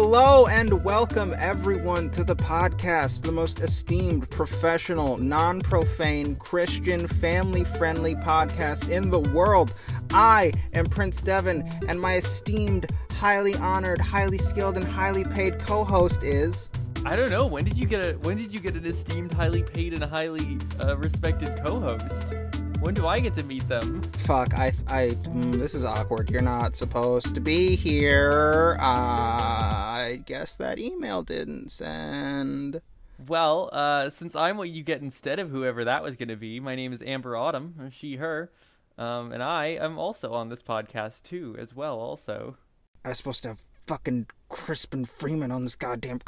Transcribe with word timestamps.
Hello 0.00 0.46
and 0.46 0.84
welcome 0.84 1.34
everyone 1.38 2.08
to 2.10 2.22
the 2.22 2.36
podcast, 2.36 3.22
the 3.22 3.32
most 3.32 3.58
esteemed, 3.58 4.30
professional, 4.30 5.16
non 5.16 5.60
profane, 5.60 6.36
Christian, 6.36 7.08
family 7.08 7.64
friendly 7.64 8.14
podcast 8.14 8.90
in 8.90 9.10
the 9.10 9.18
world. 9.18 9.74
I 10.12 10.52
am 10.72 10.86
Prince 10.86 11.20
Devin, 11.20 11.68
and 11.88 12.00
my 12.00 12.14
esteemed, 12.14 12.92
highly 13.10 13.56
honored, 13.56 14.00
highly 14.00 14.38
skilled, 14.38 14.76
and 14.76 14.86
highly 14.86 15.24
paid 15.24 15.58
co 15.58 15.82
host 15.82 16.22
is. 16.22 16.70
I 17.04 17.16
don't 17.16 17.32
know. 17.32 17.46
When 17.46 17.64
did 17.64 17.76
you 17.76 17.86
get 17.86 18.00
a 18.00 18.18
when 18.18 18.36
did 18.36 18.54
you 18.54 18.60
get 18.60 18.76
an 18.76 18.86
esteemed, 18.86 19.34
highly 19.34 19.64
paid, 19.64 19.94
and 19.94 20.04
highly 20.04 20.58
uh, 20.80 20.96
respected 20.96 21.58
co-host? 21.64 22.67
When 22.80 22.94
do 22.94 23.08
I 23.08 23.18
get 23.18 23.34
to 23.34 23.42
meet 23.42 23.68
them? 23.68 24.02
Fuck, 24.18 24.54
I, 24.54 24.72
I, 24.86 25.08
mm, 25.24 25.54
this 25.54 25.74
is 25.74 25.84
awkward. 25.84 26.30
You're 26.30 26.42
not 26.42 26.76
supposed 26.76 27.34
to 27.34 27.40
be 27.40 27.74
here. 27.74 28.76
Uh, 28.78 28.84
I 28.84 30.22
guess 30.24 30.54
that 30.56 30.78
email 30.78 31.22
didn't 31.22 31.70
send. 31.70 32.80
Well, 33.26 33.68
uh, 33.72 34.10
since 34.10 34.36
I'm 34.36 34.56
what 34.56 34.70
you 34.70 34.84
get 34.84 35.02
instead 35.02 35.40
of 35.40 35.50
whoever 35.50 35.84
that 35.84 36.04
was 36.04 36.14
going 36.14 36.28
to 36.28 36.36
be, 36.36 36.60
my 36.60 36.76
name 36.76 36.92
is 36.92 37.02
Amber 37.02 37.36
Autumn, 37.36 37.90
she, 37.92 38.16
her, 38.16 38.52
um, 38.96 39.32
and 39.32 39.42
I 39.42 39.66
am 39.66 39.98
also 39.98 40.32
on 40.32 40.48
this 40.48 40.62
podcast 40.62 41.24
too, 41.24 41.56
as 41.58 41.74
well. 41.74 41.98
Also, 41.98 42.56
I 43.04 43.08
was 43.08 43.18
supposed 43.18 43.42
to 43.42 43.48
have 43.48 43.64
fucking 43.86 44.28
Crispin 44.48 45.04
Freeman 45.04 45.50
on 45.50 45.64
this 45.64 45.74
goddamn. 45.76 46.20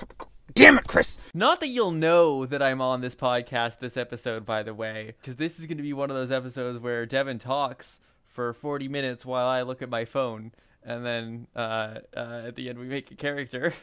Damn 0.55 0.79
it, 0.79 0.87
Chris! 0.87 1.19
Not 1.35 1.61
that 1.61 1.69
you'll 1.69 1.91
know 1.91 2.47
that 2.47 2.63
I'm 2.63 2.81
on 2.81 3.01
this 3.01 3.15
podcast 3.15 3.79
this 3.79 3.97
episode, 3.97 4.47
by 4.47 4.63
the 4.63 4.75
way, 4.75 5.15
because 5.21 5.37
this 5.37 5.59
is 5.59 5.67
going 5.67 5.77
to 5.77 5.83
be 5.83 5.93
one 5.93 6.11
of 6.11 6.17
those 6.17 6.31
episodes 6.31 6.79
where 6.79 7.07
Devin 7.07 7.39
talks 7.39 7.99
for 8.27 8.53
40 8.55 8.89
minutes 8.89 9.27
while 9.27 9.47
I 9.47 9.63
look 9.63 9.83
at 9.83 9.91
my 9.91 10.05
phone, 10.05 10.53
and 10.83 11.05
then 11.05 11.47
uh, 11.55 12.01
uh, 12.17 12.43
at 12.47 12.57
the 12.57 12.69
end 12.69 12.79
we 12.79 12.87
make 12.87 13.11
a 13.11 13.17
character. 13.17 13.73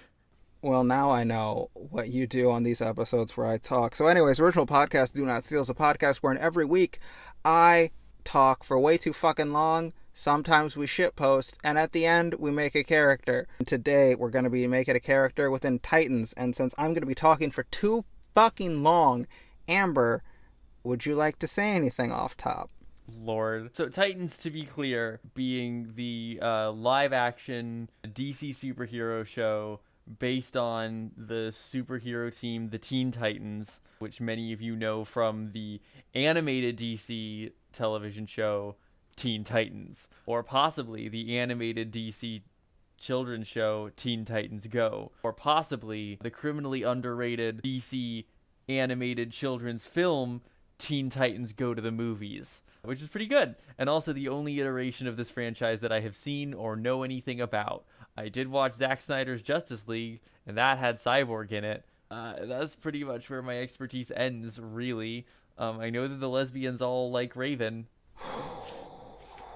Well, 0.64 0.84
now 0.84 1.12
I 1.12 1.24
know 1.24 1.70
what 1.76 2.10
you 2.10 2.26
do 2.26 2.50
on 2.50 2.64
these 2.64 2.82
episodes 2.82 3.38
where 3.38 3.46
I 3.46 3.60
talk. 3.60 3.96
So, 3.96 4.08
anyways, 4.08 4.40
original 4.40 4.66
podcast 4.66 5.14
Do 5.14 5.24
Not 5.24 5.44
Steal 5.44 5.62
is 5.62 5.70
a 5.70 5.76
podcast 5.76 6.18
where 6.18 6.34
in 6.34 6.40
every 6.40 6.66
week 6.66 7.00
I 7.46 7.92
talk 8.24 8.64
for 8.64 8.80
way 8.80 8.98
too 8.98 9.14
fucking 9.14 9.54
long 9.54 9.94
Sometimes 10.18 10.76
we 10.76 10.88
shitpost, 10.88 11.58
and 11.64 11.78
at 11.78 11.92
the 11.92 12.08
end, 12.08 12.34
we 12.40 12.50
make 12.50 12.74
a 12.74 12.84
character. 12.84 13.48
Today, 13.68 14.16
we're 14.16 14.32
going 14.32 14.46
to 14.46 14.50
be 14.50 14.66
making 14.66 14.96
a 14.96 15.00
character 15.00 15.52
within 15.52 15.78
Titans, 15.78 16.34
and 16.34 16.56
since 16.56 16.74
I'm 16.76 16.88
going 16.88 17.02
to 17.02 17.06
be 17.06 17.14
talking 17.14 17.52
for 17.52 17.62
too 17.66 18.04
fucking 18.34 18.82
long, 18.82 19.28
Amber, 19.68 20.24
would 20.84 21.06
you 21.06 21.14
like 21.14 21.38
to 21.38 21.46
say 21.46 21.70
anything 21.70 22.12
off 22.12 22.36
top? 22.36 22.72
Lord. 23.16 23.76
So, 23.76 23.90
Titans, 23.90 24.38
to 24.38 24.50
be 24.50 24.66
clear, 24.66 25.20
being 25.36 25.92
the 25.94 26.40
uh, 26.42 26.72
live 26.72 27.14
action 27.14 27.88
DC 28.04 28.56
superhero 28.56 29.24
show 29.24 29.82
based 30.18 30.58
on 30.58 31.12
the 31.16 31.52
superhero 31.52 32.36
team, 32.36 32.72
the 32.72 32.80
Teen 32.80 33.12
Titans, 33.12 33.82
which 34.00 34.20
many 34.20 34.52
of 34.52 34.64
you 34.64 34.76
know 34.76 35.06
from 35.06 35.52
the 35.52 35.80
animated 36.16 36.76
DC 36.80 37.52
television 37.72 38.26
show 38.26 38.76
Teen 39.18 39.44
Titans, 39.44 40.08
or 40.26 40.44
possibly 40.44 41.10
the 41.10 41.38
animated 41.38 41.92
DC 41.92 42.42
children's 42.98 43.48
show 43.48 43.90
Teen 43.98 44.24
Titans 44.24 44.68
Go, 44.68 45.12
or 45.24 45.34
possibly 45.34 46.18
the 46.22 46.32
criminally 46.32 46.84
underrated 46.84 47.62
DC 47.64 48.26
animated 48.70 49.32
children's 49.32 49.86
film 49.86 50.42
Teen 50.78 51.10
Titans 51.10 51.54
Go 51.54 51.74
to 51.74 51.82
the 51.82 51.92
Movies, 51.92 52.62
which 52.84 53.02
is 53.02 53.10
pretty 53.10 53.26
good, 53.26 53.56
and 53.78 53.90
also 53.90 54.14
the 54.14 54.30
only 54.30 54.60
iteration 54.60 55.08
of 55.08 55.18
this 55.18 55.32
franchise 55.32 55.82
that 55.82 55.92
I 55.92 56.00
have 56.02 56.16
seen 56.16 56.54
or 56.54 56.76
know 56.76 57.04
anything 57.04 57.42
about. 57.42 57.86
I 58.16 58.30
did 58.30 58.48
watch 58.48 58.76
Zack 58.76 59.02
Snyder's 59.02 59.42
Justice 59.42 59.88
League, 59.88 60.22
and 60.46 60.58
that 60.58 60.78
had 60.78 60.98
Cyborg 60.98 61.52
in 61.52 61.64
it. 61.64 61.84
Uh, 62.10 62.34
that's 62.46 62.76
pretty 62.76 63.04
much 63.04 63.30
where 63.30 63.42
my 63.42 63.60
expertise 63.60 64.12
ends, 64.16 64.60
really. 64.60 65.26
Um, 65.58 65.80
I 65.80 65.90
know 65.90 66.08
that 66.08 66.20
the 66.20 66.30
lesbians 66.30 66.82
all 66.82 67.12
like 67.12 67.36
Raven. 67.36 67.88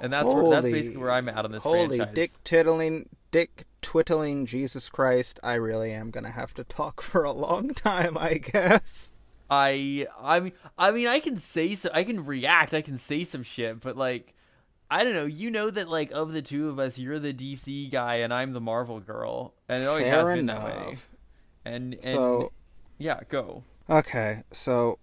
And 0.01 0.11
that's 0.11 0.23
holy, 0.23 0.49
where, 0.49 0.61
that's 0.61 0.71
basically 0.71 0.97
where 0.97 1.11
I'm 1.11 1.29
at 1.29 1.45
on 1.45 1.51
this 1.51 1.63
holy 1.63 1.97
franchise. 1.97 2.15
dick 2.15 2.31
tittling, 2.43 3.09
dick 3.31 3.65
twittling, 3.81 4.45
Jesus 4.45 4.89
Christ! 4.89 5.39
I 5.43 5.53
really 5.53 5.91
am 5.93 6.11
gonna 6.11 6.31
have 6.31 6.53
to 6.55 6.63
talk 6.63 7.01
for 7.01 7.23
a 7.23 7.31
long 7.31 7.73
time, 7.73 8.17
I 8.17 8.35
guess. 8.35 9.13
I 9.51 10.07
I 10.19 10.39
mean 10.39 10.53
I 10.77 10.91
mean 10.91 11.07
I 11.07 11.19
can 11.19 11.37
say 11.37 11.75
so 11.75 11.89
I 11.93 12.05
can 12.05 12.25
react 12.25 12.73
I 12.73 12.81
can 12.81 12.97
say 12.97 13.25
some 13.25 13.43
shit 13.43 13.81
but 13.81 13.97
like 13.97 14.33
I 14.89 15.03
don't 15.03 15.13
know 15.13 15.25
you 15.25 15.51
know 15.51 15.69
that 15.69 15.89
like 15.89 16.11
of 16.11 16.31
the 16.31 16.41
two 16.41 16.69
of 16.69 16.79
us 16.79 16.97
you're 16.97 17.19
the 17.19 17.33
DC 17.33 17.91
guy 17.91 18.15
and 18.15 18.33
I'm 18.33 18.53
the 18.53 18.61
Marvel 18.61 19.01
girl 19.01 19.53
and 19.67 19.83
it 19.83 19.87
always 19.87 20.05
Fair 20.05 20.29
has 20.29 20.37
been 20.37 20.49
enough. 20.49 20.63
that 20.63 20.87
way 20.87 20.97
and, 21.65 21.93
and 21.95 22.03
so 22.03 22.53
yeah 22.97 23.19
go 23.27 23.65
okay 23.89 24.43
so 24.51 24.99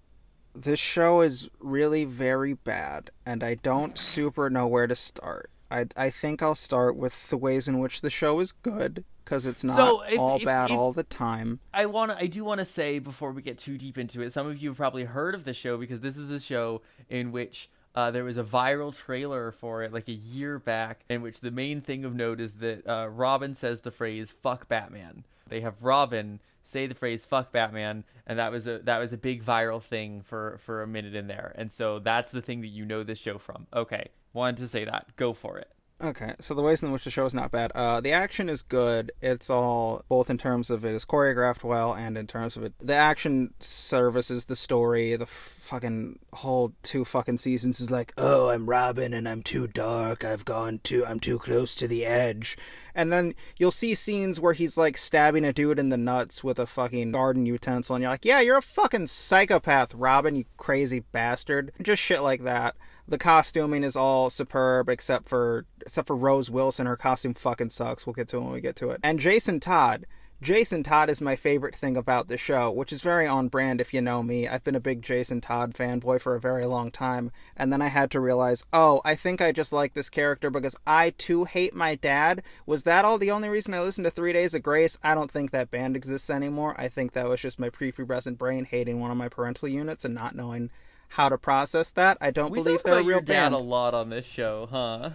this 0.63 0.81
show 0.81 1.21
is 1.21 1.49
really 1.61 2.05
very 2.05 2.55
bad, 2.55 3.11
and 3.25 3.43
I 3.43 3.55
don't 3.55 3.99
super 3.99 4.51
know 4.51 4.67
where 4.67 4.87
to 4.87 4.97
start. 4.97 5.51
I, 5.71 5.87
I 5.97 6.11
think 6.11 6.43
I'll 6.43 6.55
start 6.55 6.97
with 6.97 7.29
the 7.29 7.37
ways 7.37 7.69
in 7.69 7.79
which 7.79 8.01
the 8.01 8.11
show 8.11 8.41
is 8.41 8.53
good 8.53 9.05
because 9.25 9.45
it's 9.45 9.63
not 9.63 9.77
so 9.77 10.03
if, 10.03 10.19
all 10.19 10.37
if, 10.37 10.45
bad 10.45 10.71
if, 10.71 10.77
all 10.77 10.93
the 10.93 11.03
time. 11.03 11.61
I 11.75 11.87
want 11.87 12.11
I 12.13 12.27
do 12.27 12.45
want 12.45 12.61
to 12.61 12.65
say 12.65 12.99
before 12.99 13.33
we 13.33 13.43
get 13.43 13.59
too 13.59 13.77
deep 13.77 13.99
into 13.99 14.23
it, 14.23 14.33
some 14.33 14.47
of 14.47 14.57
you 14.59 14.71
have 14.71 14.79
probably 14.79 15.05
heard 15.05 15.35
of 15.35 15.45
the 15.45 15.53
show 15.53 15.77
because 15.77 16.01
this 16.01 16.17
is 16.17 16.31
a 16.31 16.41
show 16.41 16.81
in 17.11 17.33
which 17.33 17.69
uh, 17.95 18.11
there 18.11 18.25
was 18.25 18.39
a 18.39 18.45
viral 18.45 18.97
trailer 18.97 19.53
for 19.53 19.83
it 19.83 19.93
like 19.93 20.09
a 20.09 20.13
year 20.13 20.59
back, 20.59 21.01
in 21.11 21.21
which 21.21 21.41
the 21.41 21.51
main 21.51 21.81
thing 21.81 22.05
of 22.05 22.15
note 22.15 22.41
is 22.41 22.55
that 22.55 22.87
uh, 22.89 23.09
Robin 23.09 23.55
says 23.55 23.83
the 23.83 23.91
phrase 23.91 24.35
"fuck 24.43 24.69
Batman." 24.69 25.25
They 25.49 25.61
have 25.61 25.83
Robin 25.83 26.41
say 26.69 26.87
the 26.87 26.95
phrase 26.95 27.25
"fuck 27.25 27.53
Batman," 27.53 28.05
and 28.27 28.39
that 28.39 28.53
was 28.53 28.67
a 28.67 28.79
that 28.81 28.99
was 28.99 29.13
a 29.13 29.17
big 29.17 29.45
viral 29.45 29.83
thing 29.83 30.23
for 30.23 30.59
for 30.65 30.83
a 30.83 30.87
minute 30.87 31.15
in 31.15 31.27
there. 31.27 31.53
And 31.57 31.71
so 31.71 31.99
that's 31.99 32.31
the 32.31 32.43
thing 32.43 32.61
that 32.61 32.69
you 32.69 32.85
know 32.85 33.03
this 33.03 33.19
show 33.19 33.39
from. 33.39 33.67
Okay, 33.75 34.09
wanted 34.33 34.59
to 34.59 34.69
say 34.69 34.85
that. 34.85 35.17
Go 35.17 35.33
for 35.33 35.59
it. 35.59 35.71
Okay, 36.01 36.35
so 36.41 36.55
the 36.55 36.63
ways 36.63 36.81
in 36.81 36.93
which 36.93 37.03
the 37.03 37.11
show 37.11 37.27
is 37.27 37.35
not 37.35 37.51
bad. 37.51 37.73
Uh, 37.75 38.01
the 38.01 38.13
action 38.13 38.49
is 38.49 38.63
good. 38.63 39.11
It's 39.21 39.51
all 39.51 40.03
both 40.09 40.31
in 40.31 40.39
terms 40.39 40.71
of 40.71 40.85
it 40.85 40.93
is 40.93 41.05
choreographed 41.05 41.65
well, 41.65 41.93
and 41.93 42.17
in 42.17 42.29
terms 42.29 42.57
of 42.57 42.63
it, 42.63 42.73
the 42.79 42.95
action 42.95 43.53
services 43.59 44.45
the 44.45 44.55
story. 44.55 45.17
The 45.17 45.27
fucking 45.27 46.21
whole 46.35 46.73
two 46.85 47.05
fucking 47.05 47.39
seasons 47.39 47.81
is 47.81 47.91
like, 47.91 48.15
oh, 48.17 48.49
I'm 48.49 48.67
Robin 48.71 49.13
and 49.13 49.29
I'm 49.29 49.43
too 49.43 49.67
dark. 49.67 50.25
I've 50.25 50.45
gone 50.45 50.79
too, 50.85 51.05
I'm 51.05 51.19
too 51.19 51.41
close 51.41 51.75
to 51.75 51.89
the 51.89 52.07
edge. 52.07 52.57
And 52.95 53.13
then 53.13 53.35
you'll 53.57 53.73
see 53.73 53.97
scenes 53.97 54.41
where 54.41 54.53
he's 54.53 54.77
like 54.77 54.97
stabbing 54.97 55.45
a 55.45 55.53
dude 55.53 55.81
in 55.81 55.89
the 55.89 55.97
nuts 55.97 56.45
with 56.45 56.61
a 56.61 56.67
fucking 56.67 57.11
garden 57.11 57.45
utensil, 57.45 57.97
and 57.97 58.03
you're 58.03 58.13
like, 58.13 58.25
yeah, 58.25 58.41
you're 58.41 58.59
a 58.59 58.63
fucking 58.63 59.09
psychopath, 59.09 59.95
Robin, 59.95 60.37
you 60.37 60.45
crazy 60.57 61.01
bastard. 61.01 61.73
Just 61.83 62.01
shit 62.01 62.23
like 62.23 62.45
that. 62.45 62.77
The 63.09 63.17
costuming 63.17 63.85
is 63.85 63.97
all 63.97 64.29
superb 64.29 64.91
except 64.91 65.31
for 65.31 65.65
except 65.81 66.09
for 66.09 66.17
Rose 66.17 66.51
Wilson. 66.51 66.87
Her 66.87 66.97
costume 66.97 67.33
fucking 67.33 67.71
sucks. 67.71 68.07
We'll 68.07 68.13
get 68.13 68.29
to 68.29 68.37
it 68.37 68.43
when 68.43 68.53
we 68.53 68.61
get 68.61 68.77
to 68.77 68.91
it. 68.91 69.01
And 69.03 69.19
Jason 69.19 69.61
Todd. 69.61 70.05
Jason 70.41 70.85
Todd 70.85 71.11
is 71.11 71.21
my 71.21 71.35
favorite 71.35 71.75
thing 71.75 71.97
about 71.97 72.29
the 72.29 72.37
show, 72.37 72.71
which 72.71 72.93
is 72.93 73.03
very 73.03 73.27
on 73.27 73.49
brand 73.49 73.81
if 73.81 73.93
you 73.93 74.01
know 74.01 74.23
me. 74.23 74.47
I've 74.47 74.63
been 74.63 74.77
a 74.77 74.81
big 74.81 75.03
Jason 75.03 75.41
Todd 75.41 75.75
fanboy 75.75 76.21
for 76.21 76.37
a 76.37 76.41
very 76.41 76.65
long 76.65 76.93
time, 76.93 77.33
and 77.57 77.73
then 77.73 77.83
I 77.83 77.89
had 77.89 78.09
to 78.13 78.21
realize, 78.21 78.65
oh, 78.73 79.01
I 79.05 79.17
think 79.17 79.41
I 79.41 79.51
just 79.51 79.73
like 79.73 79.95
this 79.95 80.09
character 80.09 80.49
because 80.49 80.77
I 80.87 81.11
too 81.11 81.43
hate 81.43 81.75
my 81.75 81.97
dad. 81.97 82.45
Was 82.67 82.85
that 82.85 83.05
all 83.05 83.19
the 83.19 83.33
only 83.33 83.49
reason 83.49 83.75
I 83.75 83.81
listened 83.81 84.05
to 84.05 84.13
Three 84.13 84.33
Days 84.33 84.55
of 84.55 84.63
Grace? 84.63 84.97
I 85.03 85.17
don't 85.17 85.31
think 85.31 85.51
that 85.51 85.73
band 85.73 85.97
exists 85.97 86.31
anymore. 86.31 86.77
I 86.79 86.87
think 86.87 87.15
that 87.15 87.29
was 87.29 87.41
just 87.41 87.59
my 87.59 87.71
prepubescent 87.71 88.39
brain 88.39 88.65
hating 88.65 89.01
one 89.01 89.11
of 89.11 89.17
my 89.17 89.29
parental 89.29 89.67
units 89.67 90.05
and 90.05 90.15
not 90.15 90.37
knowing 90.37 90.71
how 91.09 91.29
to 91.29 91.39
process 91.39 91.91
that. 91.93 92.19
I 92.21 92.31
don't 92.31 92.51
we 92.51 92.59
believe 92.59 92.83
they're 92.83 92.95
a 92.95 92.99
real 92.99 93.09
your 93.09 93.21
dad 93.21 93.53
a 93.53 93.59
lot 93.59 93.95
on 93.95 94.11
this 94.11 94.27
show, 94.27 94.69
huh? 94.71 95.11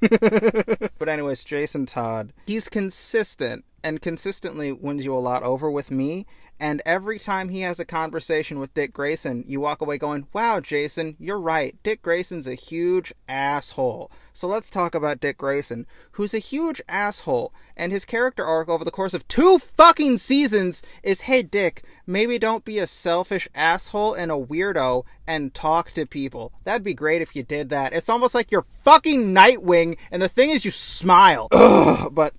but 0.98 1.08
anyways, 1.08 1.44
Jason 1.44 1.86
Todd, 1.86 2.32
he's 2.46 2.68
consistent 2.68 3.64
and 3.82 4.00
consistently 4.00 4.72
wins 4.72 5.04
you 5.04 5.14
a 5.14 5.18
lot 5.18 5.42
over 5.42 5.70
with 5.70 5.90
me. 5.90 6.26
And 6.60 6.80
every 6.86 7.18
time 7.18 7.48
he 7.48 7.60
has 7.62 7.80
a 7.80 7.84
conversation 7.84 8.60
with 8.60 8.74
Dick 8.74 8.92
Grayson, 8.92 9.44
you 9.46 9.60
walk 9.60 9.80
away 9.80 9.98
going, 9.98 10.26
Wow, 10.32 10.60
Jason, 10.60 11.16
you're 11.18 11.40
right. 11.40 11.76
Dick 11.82 12.00
Grayson's 12.00 12.46
a 12.46 12.54
huge 12.54 13.12
asshole. 13.28 14.10
So 14.32 14.48
let's 14.48 14.70
talk 14.70 14.94
about 14.94 15.20
Dick 15.20 15.38
Grayson, 15.38 15.86
who's 16.12 16.32
a 16.32 16.38
huge 16.38 16.80
asshole. 16.88 17.52
And 17.76 17.92
his 17.92 18.04
character 18.04 18.44
arc 18.44 18.68
over 18.68 18.84
the 18.84 18.90
course 18.90 19.14
of 19.14 19.26
two 19.26 19.58
fucking 19.58 20.18
seasons 20.18 20.82
is 21.02 21.22
Hey, 21.22 21.42
Dick, 21.42 21.82
maybe 22.06 22.38
don't 22.38 22.64
be 22.64 22.78
a 22.78 22.86
selfish 22.86 23.48
asshole 23.54 24.14
and 24.14 24.30
a 24.30 24.36
weirdo 24.36 25.04
and 25.26 25.54
talk 25.54 25.90
to 25.92 26.06
people. 26.06 26.52
That'd 26.64 26.84
be 26.84 26.94
great 26.94 27.22
if 27.22 27.34
you 27.34 27.42
did 27.42 27.68
that. 27.70 27.92
It's 27.92 28.08
almost 28.08 28.34
like 28.34 28.50
you're 28.50 28.66
fucking 28.82 29.34
Nightwing, 29.34 29.96
and 30.10 30.22
the 30.22 30.28
thing 30.28 30.50
is, 30.50 30.64
you 30.64 30.70
smile. 30.70 31.48
Ugh, 31.50 32.10
but 32.14 32.34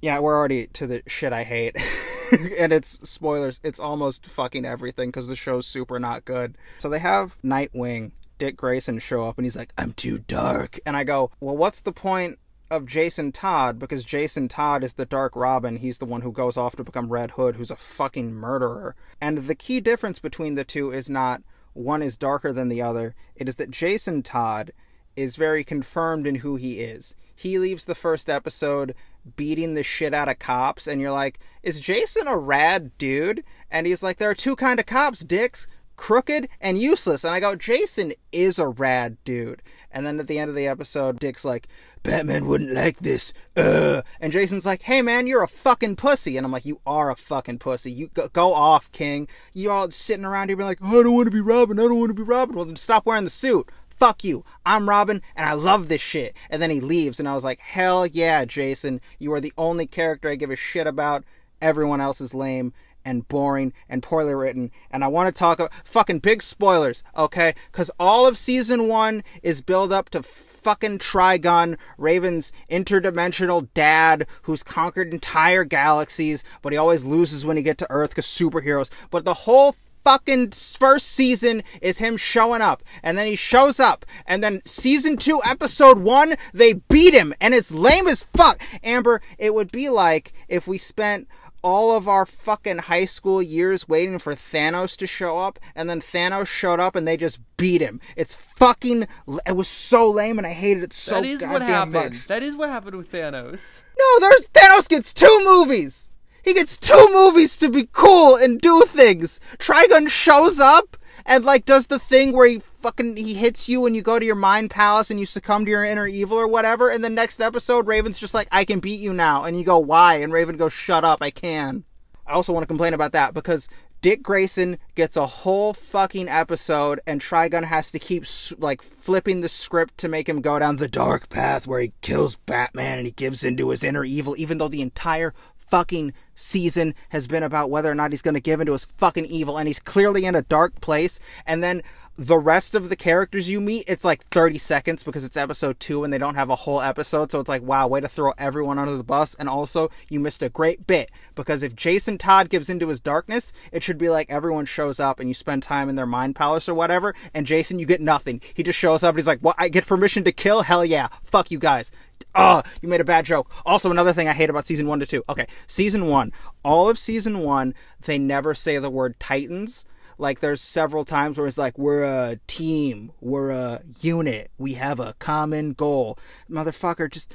yeah, 0.00 0.20
we're 0.20 0.36
already 0.36 0.66
to 0.68 0.86
the 0.86 1.02
shit 1.06 1.32
I 1.32 1.42
hate. 1.44 1.76
and 2.58 2.72
it's 2.72 3.08
spoilers, 3.08 3.60
it's 3.62 3.80
almost 3.80 4.26
fucking 4.26 4.64
everything 4.64 5.10
because 5.10 5.28
the 5.28 5.36
show's 5.36 5.66
super 5.66 5.98
not 5.98 6.24
good. 6.24 6.56
So 6.78 6.88
they 6.88 6.98
have 6.98 7.36
Nightwing, 7.42 8.12
Dick 8.38 8.56
Grayson 8.56 8.98
show 8.98 9.28
up 9.28 9.38
and 9.38 9.44
he's 9.44 9.56
like, 9.56 9.72
I'm 9.76 9.92
too 9.92 10.18
dark. 10.18 10.78
And 10.86 10.96
I 10.96 11.04
go, 11.04 11.30
Well, 11.40 11.56
what's 11.56 11.80
the 11.80 11.92
point 11.92 12.38
of 12.70 12.86
Jason 12.86 13.32
Todd 13.32 13.78
because 13.78 14.04
Jason 14.04 14.46
Todd 14.46 14.84
is 14.84 14.92
the 14.92 15.04
Dark 15.04 15.34
Robin. 15.34 15.76
He's 15.76 15.98
the 15.98 16.04
one 16.04 16.20
who 16.20 16.30
goes 16.30 16.56
off 16.56 16.76
to 16.76 16.84
become 16.84 17.12
Red 17.12 17.32
Hood, 17.32 17.56
who's 17.56 17.70
a 17.70 17.76
fucking 17.76 18.32
murderer. 18.32 18.94
And 19.20 19.38
the 19.38 19.56
key 19.56 19.80
difference 19.80 20.20
between 20.20 20.54
the 20.54 20.64
two 20.64 20.92
is 20.92 21.10
not 21.10 21.42
one 21.72 22.02
is 22.02 22.16
darker 22.16 22.52
than 22.52 22.68
the 22.68 22.82
other, 22.82 23.14
it 23.34 23.48
is 23.48 23.56
that 23.56 23.70
Jason 23.70 24.22
Todd 24.22 24.72
is 25.16 25.36
very 25.36 25.64
confirmed 25.64 26.26
in 26.26 26.36
who 26.36 26.56
he 26.56 26.80
is. 26.80 27.16
He 27.34 27.58
leaves 27.58 27.84
the 27.84 27.94
first 27.94 28.28
episode 28.28 28.94
beating 29.36 29.74
the 29.74 29.82
shit 29.82 30.14
out 30.14 30.28
of 30.28 30.38
cops, 30.38 30.86
and 30.86 31.00
you're 31.00 31.12
like, 31.12 31.38
is 31.62 31.80
Jason 31.80 32.26
a 32.26 32.36
rad 32.36 32.96
dude? 32.98 33.44
And 33.70 33.86
he's 33.86 34.02
like, 34.02 34.18
there 34.18 34.30
are 34.30 34.34
two 34.34 34.56
kind 34.56 34.80
of 34.80 34.86
cops, 34.86 35.20
dicks 35.20 35.68
crooked 36.00 36.48
and 36.62 36.78
useless. 36.78 37.24
And 37.24 37.34
I 37.34 37.40
go, 37.40 37.54
Jason 37.54 38.14
is 38.32 38.58
a 38.58 38.66
rad 38.66 39.18
dude. 39.22 39.62
And 39.92 40.06
then 40.06 40.18
at 40.18 40.28
the 40.28 40.38
end 40.38 40.48
of 40.48 40.54
the 40.54 40.66
episode, 40.66 41.18
Dick's 41.18 41.44
like, 41.44 41.68
Batman 42.02 42.46
wouldn't 42.46 42.72
like 42.72 43.00
this. 43.00 43.34
Uh. 43.54 44.00
And 44.18 44.32
Jason's 44.32 44.64
like, 44.64 44.82
hey 44.82 45.02
man, 45.02 45.26
you're 45.26 45.42
a 45.42 45.48
fucking 45.48 45.96
pussy. 45.96 46.38
And 46.38 46.46
I'm 46.46 46.52
like, 46.52 46.64
you 46.64 46.80
are 46.86 47.10
a 47.10 47.16
fucking 47.16 47.58
pussy. 47.58 47.92
You 47.92 48.08
go, 48.08 48.28
go 48.28 48.54
off, 48.54 48.90
King. 48.92 49.28
You're 49.52 49.72
all 49.72 49.90
sitting 49.90 50.24
around 50.24 50.48
here 50.48 50.56
being 50.56 50.68
like, 50.68 50.82
I 50.82 50.90
don't 50.90 51.12
want 51.12 51.26
to 51.26 51.30
be 51.30 51.40
Robin. 51.40 51.78
I 51.78 51.82
don't 51.82 51.98
want 51.98 52.10
to 52.10 52.14
be 52.14 52.22
Robin. 52.22 52.56
Well, 52.56 52.64
then 52.64 52.76
stop 52.76 53.04
wearing 53.04 53.24
the 53.24 53.30
suit. 53.30 53.70
Fuck 54.00 54.24
you. 54.24 54.46
I'm 54.64 54.88
Robin 54.88 55.20
and 55.36 55.46
I 55.46 55.52
love 55.52 55.88
this 55.88 56.00
shit. 56.00 56.34
And 56.48 56.62
then 56.62 56.70
he 56.70 56.80
leaves 56.80 57.20
and 57.20 57.28
I 57.28 57.34
was 57.34 57.44
like, 57.44 57.60
hell 57.60 58.06
yeah, 58.06 58.46
Jason. 58.46 59.02
You 59.18 59.30
are 59.34 59.42
the 59.42 59.52
only 59.58 59.86
character 59.86 60.30
I 60.30 60.36
give 60.36 60.50
a 60.50 60.56
shit 60.56 60.86
about. 60.86 61.22
Everyone 61.60 62.00
else 62.00 62.18
is 62.18 62.32
lame 62.32 62.72
and 63.04 63.28
boring 63.28 63.74
and 63.90 64.02
poorly 64.02 64.34
written. 64.34 64.70
And 64.90 65.04
I 65.04 65.08
want 65.08 65.28
to 65.28 65.38
talk 65.38 65.58
about 65.58 65.74
fucking 65.84 66.20
big 66.20 66.42
spoilers, 66.42 67.04
okay? 67.14 67.54
Because 67.70 67.90
all 68.00 68.26
of 68.26 68.38
season 68.38 68.88
one 68.88 69.22
is 69.42 69.60
build 69.60 69.92
up 69.92 70.08
to 70.10 70.22
fucking 70.22 70.98
Trigon, 70.98 71.76
Raven's 71.98 72.54
interdimensional 72.70 73.68
dad 73.74 74.26
who's 74.42 74.62
conquered 74.62 75.12
entire 75.12 75.64
galaxies, 75.64 76.42
but 76.62 76.72
he 76.72 76.78
always 76.78 77.04
loses 77.04 77.44
when 77.44 77.58
he 77.58 77.62
get 77.62 77.76
to 77.78 77.90
Earth 77.90 78.10
because 78.10 78.24
superheroes. 78.24 78.90
But 79.10 79.26
the 79.26 79.34
whole 79.34 79.76
fucking 80.04 80.50
first 80.50 81.06
season 81.06 81.62
is 81.80 81.98
him 81.98 82.16
showing 82.16 82.62
up 82.62 82.82
and 83.02 83.18
then 83.18 83.26
he 83.26 83.36
shows 83.36 83.78
up 83.78 84.06
and 84.26 84.42
then 84.42 84.62
season 84.64 85.16
2 85.16 85.40
episode 85.44 85.98
1 85.98 86.36
they 86.52 86.74
beat 86.74 87.14
him 87.14 87.34
and 87.40 87.54
it's 87.54 87.70
lame 87.70 88.06
as 88.06 88.22
fuck 88.22 88.62
amber 88.82 89.20
it 89.38 89.54
would 89.54 89.70
be 89.70 89.88
like 89.88 90.32
if 90.48 90.66
we 90.66 90.78
spent 90.78 91.28
all 91.62 91.94
of 91.96 92.08
our 92.08 92.24
fucking 92.26 92.78
high 92.78 93.04
school 93.04 93.42
years 93.42 93.88
waiting 93.88 94.18
for 94.18 94.34
Thanos 94.34 94.96
to 94.96 95.06
show 95.06 95.38
up, 95.38 95.58
and 95.74 95.88
then 95.88 96.00
Thanos 96.00 96.46
showed 96.46 96.80
up 96.80 96.96
and 96.96 97.06
they 97.06 97.16
just 97.16 97.38
beat 97.56 97.80
him. 97.80 98.00
It's 98.16 98.34
fucking. 98.34 99.06
It 99.46 99.56
was 99.56 99.68
so 99.68 100.10
lame, 100.10 100.38
and 100.38 100.46
I 100.46 100.52
hated 100.52 100.84
it 100.84 100.92
so 100.92 101.16
that 101.16 101.24
is 101.24 101.42
what 101.42 101.62
happened. 101.62 101.92
much. 102.14 102.26
That 102.28 102.42
is 102.42 102.56
what 102.56 102.70
happened 102.70 102.96
with 102.96 103.12
Thanos. 103.12 103.82
No, 103.98 104.20
there's 104.20 104.48
Thanos 104.48 104.88
gets 104.88 105.12
two 105.12 105.40
movies. 105.44 106.09
He 106.44 106.54
gets 106.54 106.76
two 106.76 107.08
movies 107.12 107.56
to 107.58 107.68
be 107.68 107.88
cool 107.92 108.36
and 108.36 108.60
do 108.60 108.82
things. 108.86 109.40
Trigon 109.58 110.08
shows 110.08 110.60
up 110.60 110.96
and 111.26 111.44
like 111.44 111.64
does 111.64 111.86
the 111.86 111.98
thing 111.98 112.32
where 112.32 112.46
he 112.46 112.60
fucking 112.80 113.16
he 113.16 113.34
hits 113.34 113.68
you 113.68 113.86
and 113.86 113.94
you 113.94 114.02
go 114.02 114.18
to 114.18 114.24
your 114.24 114.34
mind 114.34 114.70
palace 114.70 115.10
and 115.10 115.20
you 115.20 115.26
succumb 115.26 115.64
to 115.64 115.70
your 115.70 115.84
inner 115.84 116.06
evil 116.06 116.38
or 116.38 116.48
whatever. 116.48 116.90
And 116.90 117.04
the 117.04 117.10
next 117.10 117.40
episode, 117.40 117.86
Raven's 117.86 118.18
just 118.18 118.34
like, 118.34 118.48
I 118.50 118.64
can 118.64 118.80
beat 118.80 119.00
you 119.00 119.12
now, 119.12 119.44
and 119.44 119.56
you 119.56 119.64
go, 119.64 119.78
why? 119.78 120.16
And 120.16 120.32
Raven 120.32 120.56
goes, 120.56 120.72
shut 120.72 121.04
up, 121.04 121.18
I 121.20 121.30
can. 121.30 121.84
I 122.26 122.32
also 122.32 122.52
want 122.52 122.62
to 122.62 122.68
complain 122.68 122.94
about 122.94 123.12
that 123.12 123.34
because 123.34 123.68
Dick 124.02 124.22
Grayson 124.22 124.78
gets 124.94 125.16
a 125.16 125.26
whole 125.26 125.74
fucking 125.74 126.28
episode, 126.28 127.00
and 127.06 127.20
Trigon 127.20 127.64
has 127.64 127.90
to 127.90 127.98
keep 127.98 128.24
like 128.58 128.82
flipping 128.82 129.40
the 129.40 129.48
script 129.48 129.98
to 129.98 130.08
make 130.08 130.28
him 130.28 130.40
go 130.40 130.58
down 130.58 130.76
the 130.76 130.88
dark 130.88 131.28
path 131.28 131.66
where 131.66 131.80
he 131.80 131.92
kills 132.00 132.36
Batman 132.36 132.98
and 132.98 133.06
he 133.06 133.12
gives 133.12 133.44
into 133.44 133.70
his 133.70 133.84
inner 133.84 134.04
evil, 134.04 134.34
even 134.38 134.58
though 134.58 134.68
the 134.68 134.82
entire 134.82 135.34
fucking 135.70 136.12
season 136.40 136.94
has 137.10 137.26
been 137.26 137.42
about 137.42 137.70
whether 137.70 137.90
or 137.90 137.94
not 137.94 138.12
he's 138.12 138.22
going 138.22 138.34
to 138.34 138.40
give 138.40 138.60
into 138.60 138.72
his 138.72 138.86
fucking 138.96 139.26
evil, 139.26 139.58
and 139.58 139.68
he's 139.68 139.80
clearly 139.80 140.24
in 140.24 140.34
a 140.34 140.42
dark 140.42 140.80
place. 140.80 141.20
And 141.46 141.62
then 141.62 141.82
the 142.20 142.36
rest 142.36 142.74
of 142.74 142.90
the 142.90 142.96
characters 142.96 143.48
you 143.48 143.62
meet, 143.62 143.84
it's 143.88 144.04
like 144.04 144.26
30 144.28 144.58
seconds 144.58 145.02
because 145.02 145.24
it's 145.24 145.38
episode 145.38 145.80
two 145.80 146.04
and 146.04 146.12
they 146.12 146.18
don't 146.18 146.34
have 146.34 146.50
a 146.50 146.54
whole 146.54 146.82
episode. 146.82 147.30
So 147.32 147.40
it's 147.40 147.48
like, 147.48 147.62
wow, 147.62 147.88
way 147.88 148.02
to 148.02 148.08
throw 148.08 148.34
everyone 148.36 148.78
under 148.78 148.94
the 148.94 149.02
bus. 149.02 149.34
And 149.36 149.48
also, 149.48 149.88
you 150.10 150.20
missed 150.20 150.42
a 150.42 150.50
great 150.50 150.86
bit 150.86 151.10
because 151.34 151.62
if 151.62 151.74
Jason 151.74 152.18
Todd 152.18 152.50
gives 152.50 152.68
into 152.68 152.88
his 152.88 153.00
darkness, 153.00 153.54
it 153.72 153.82
should 153.82 153.96
be 153.96 154.10
like 154.10 154.30
everyone 154.30 154.66
shows 154.66 155.00
up 155.00 155.18
and 155.18 155.30
you 155.30 155.34
spend 155.34 155.62
time 155.62 155.88
in 155.88 155.94
their 155.94 156.04
mind 156.04 156.36
palace 156.36 156.68
or 156.68 156.74
whatever. 156.74 157.14
And 157.32 157.46
Jason, 157.46 157.78
you 157.78 157.86
get 157.86 158.02
nothing. 158.02 158.42
He 158.52 158.62
just 158.62 158.78
shows 158.78 159.02
up 159.02 159.14
and 159.14 159.18
he's 159.18 159.26
like, 159.26 159.40
what? 159.40 159.56
I 159.58 159.70
get 159.70 159.86
permission 159.86 160.22
to 160.24 160.32
kill? 160.32 160.60
Hell 160.60 160.84
yeah. 160.84 161.08
Fuck 161.22 161.50
you 161.50 161.58
guys. 161.58 161.90
Oh, 162.34 162.62
you 162.80 162.88
made 162.88 163.00
a 163.00 163.04
bad 163.04 163.24
joke. 163.24 163.50
Also, 163.66 163.90
another 163.90 164.12
thing 164.12 164.28
I 164.28 164.32
hate 164.32 164.50
about 164.50 164.66
season 164.66 164.86
one 164.86 165.00
to 165.00 165.06
two. 165.06 165.24
Okay, 165.28 165.46
season 165.66 166.06
one, 166.06 166.32
all 166.64 166.88
of 166.88 166.98
season 166.98 167.40
one, 167.40 167.74
they 168.02 168.18
never 168.18 168.54
say 168.54 168.78
the 168.78 168.90
word 168.90 169.18
Titans. 169.18 169.84
Like, 170.18 170.40
there's 170.40 170.60
several 170.60 171.04
times 171.04 171.38
where 171.38 171.46
it's 171.46 171.56
like, 171.56 171.78
we're 171.78 172.04
a 172.04 172.38
team, 172.46 173.10
we're 173.22 173.50
a 173.50 173.80
unit, 174.00 174.50
we 174.58 174.74
have 174.74 175.00
a 175.00 175.14
common 175.14 175.72
goal. 175.72 176.18
Motherfucker, 176.48 177.10
just 177.10 177.34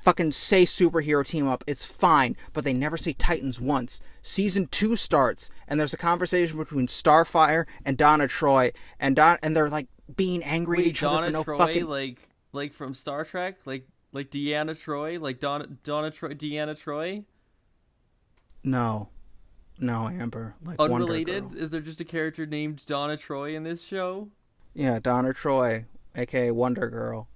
fucking 0.00 0.30
say 0.30 0.64
superhero 0.64 1.26
team 1.26 1.46
up. 1.46 1.64
It's 1.66 1.84
fine, 1.84 2.36
but 2.52 2.64
they 2.64 2.72
never 2.72 2.96
say 2.96 3.12
Titans 3.12 3.60
once. 3.60 4.00
Season 4.22 4.66
two 4.68 4.96
starts, 4.96 5.50
and 5.68 5.78
there's 5.78 5.94
a 5.94 5.98
conversation 5.98 6.56
between 6.56 6.86
Starfire 6.86 7.66
and 7.84 7.96
Donna 7.96 8.28
Troy, 8.28 8.72
and 8.98 9.16
Don, 9.16 9.38
and 9.42 9.56
they're 9.56 9.68
like 9.68 9.88
being 10.16 10.42
angry 10.42 10.78
Wait, 10.78 10.86
at 10.86 10.90
each 10.90 11.00
Donna 11.00 11.16
other 11.16 11.26
for 11.26 11.32
no 11.32 11.44
Troy, 11.44 11.58
fucking. 11.58 11.86
like 11.86 12.28
like 12.52 12.72
from 12.72 12.94
Star 12.94 13.24
Trek, 13.24 13.58
like 13.64 13.86
like 14.12 14.30
Deanna 14.30 14.78
Troy, 14.78 15.18
like 15.18 15.40
Donna 15.40 15.66
Donna 15.84 16.10
Troy, 16.10 16.34
Deanna 16.34 16.78
Troy. 16.78 17.24
No, 18.62 19.08
no, 19.78 20.08
Amber. 20.08 20.54
Like 20.62 20.78
Unrelated? 20.78 21.54
Is 21.56 21.70
there 21.70 21.80
just 21.80 22.00
a 22.00 22.04
character 22.04 22.46
named 22.46 22.84
Donna 22.86 23.16
Troy 23.16 23.56
in 23.56 23.64
this 23.64 23.82
show? 23.82 24.28
Yeah, 24.74 24.98
Donna 25.00 25.32
Troy, 25.32 25.86
aka 26.14 26.50
Wonder 26.50 26.88
Girl. 26.88 27.28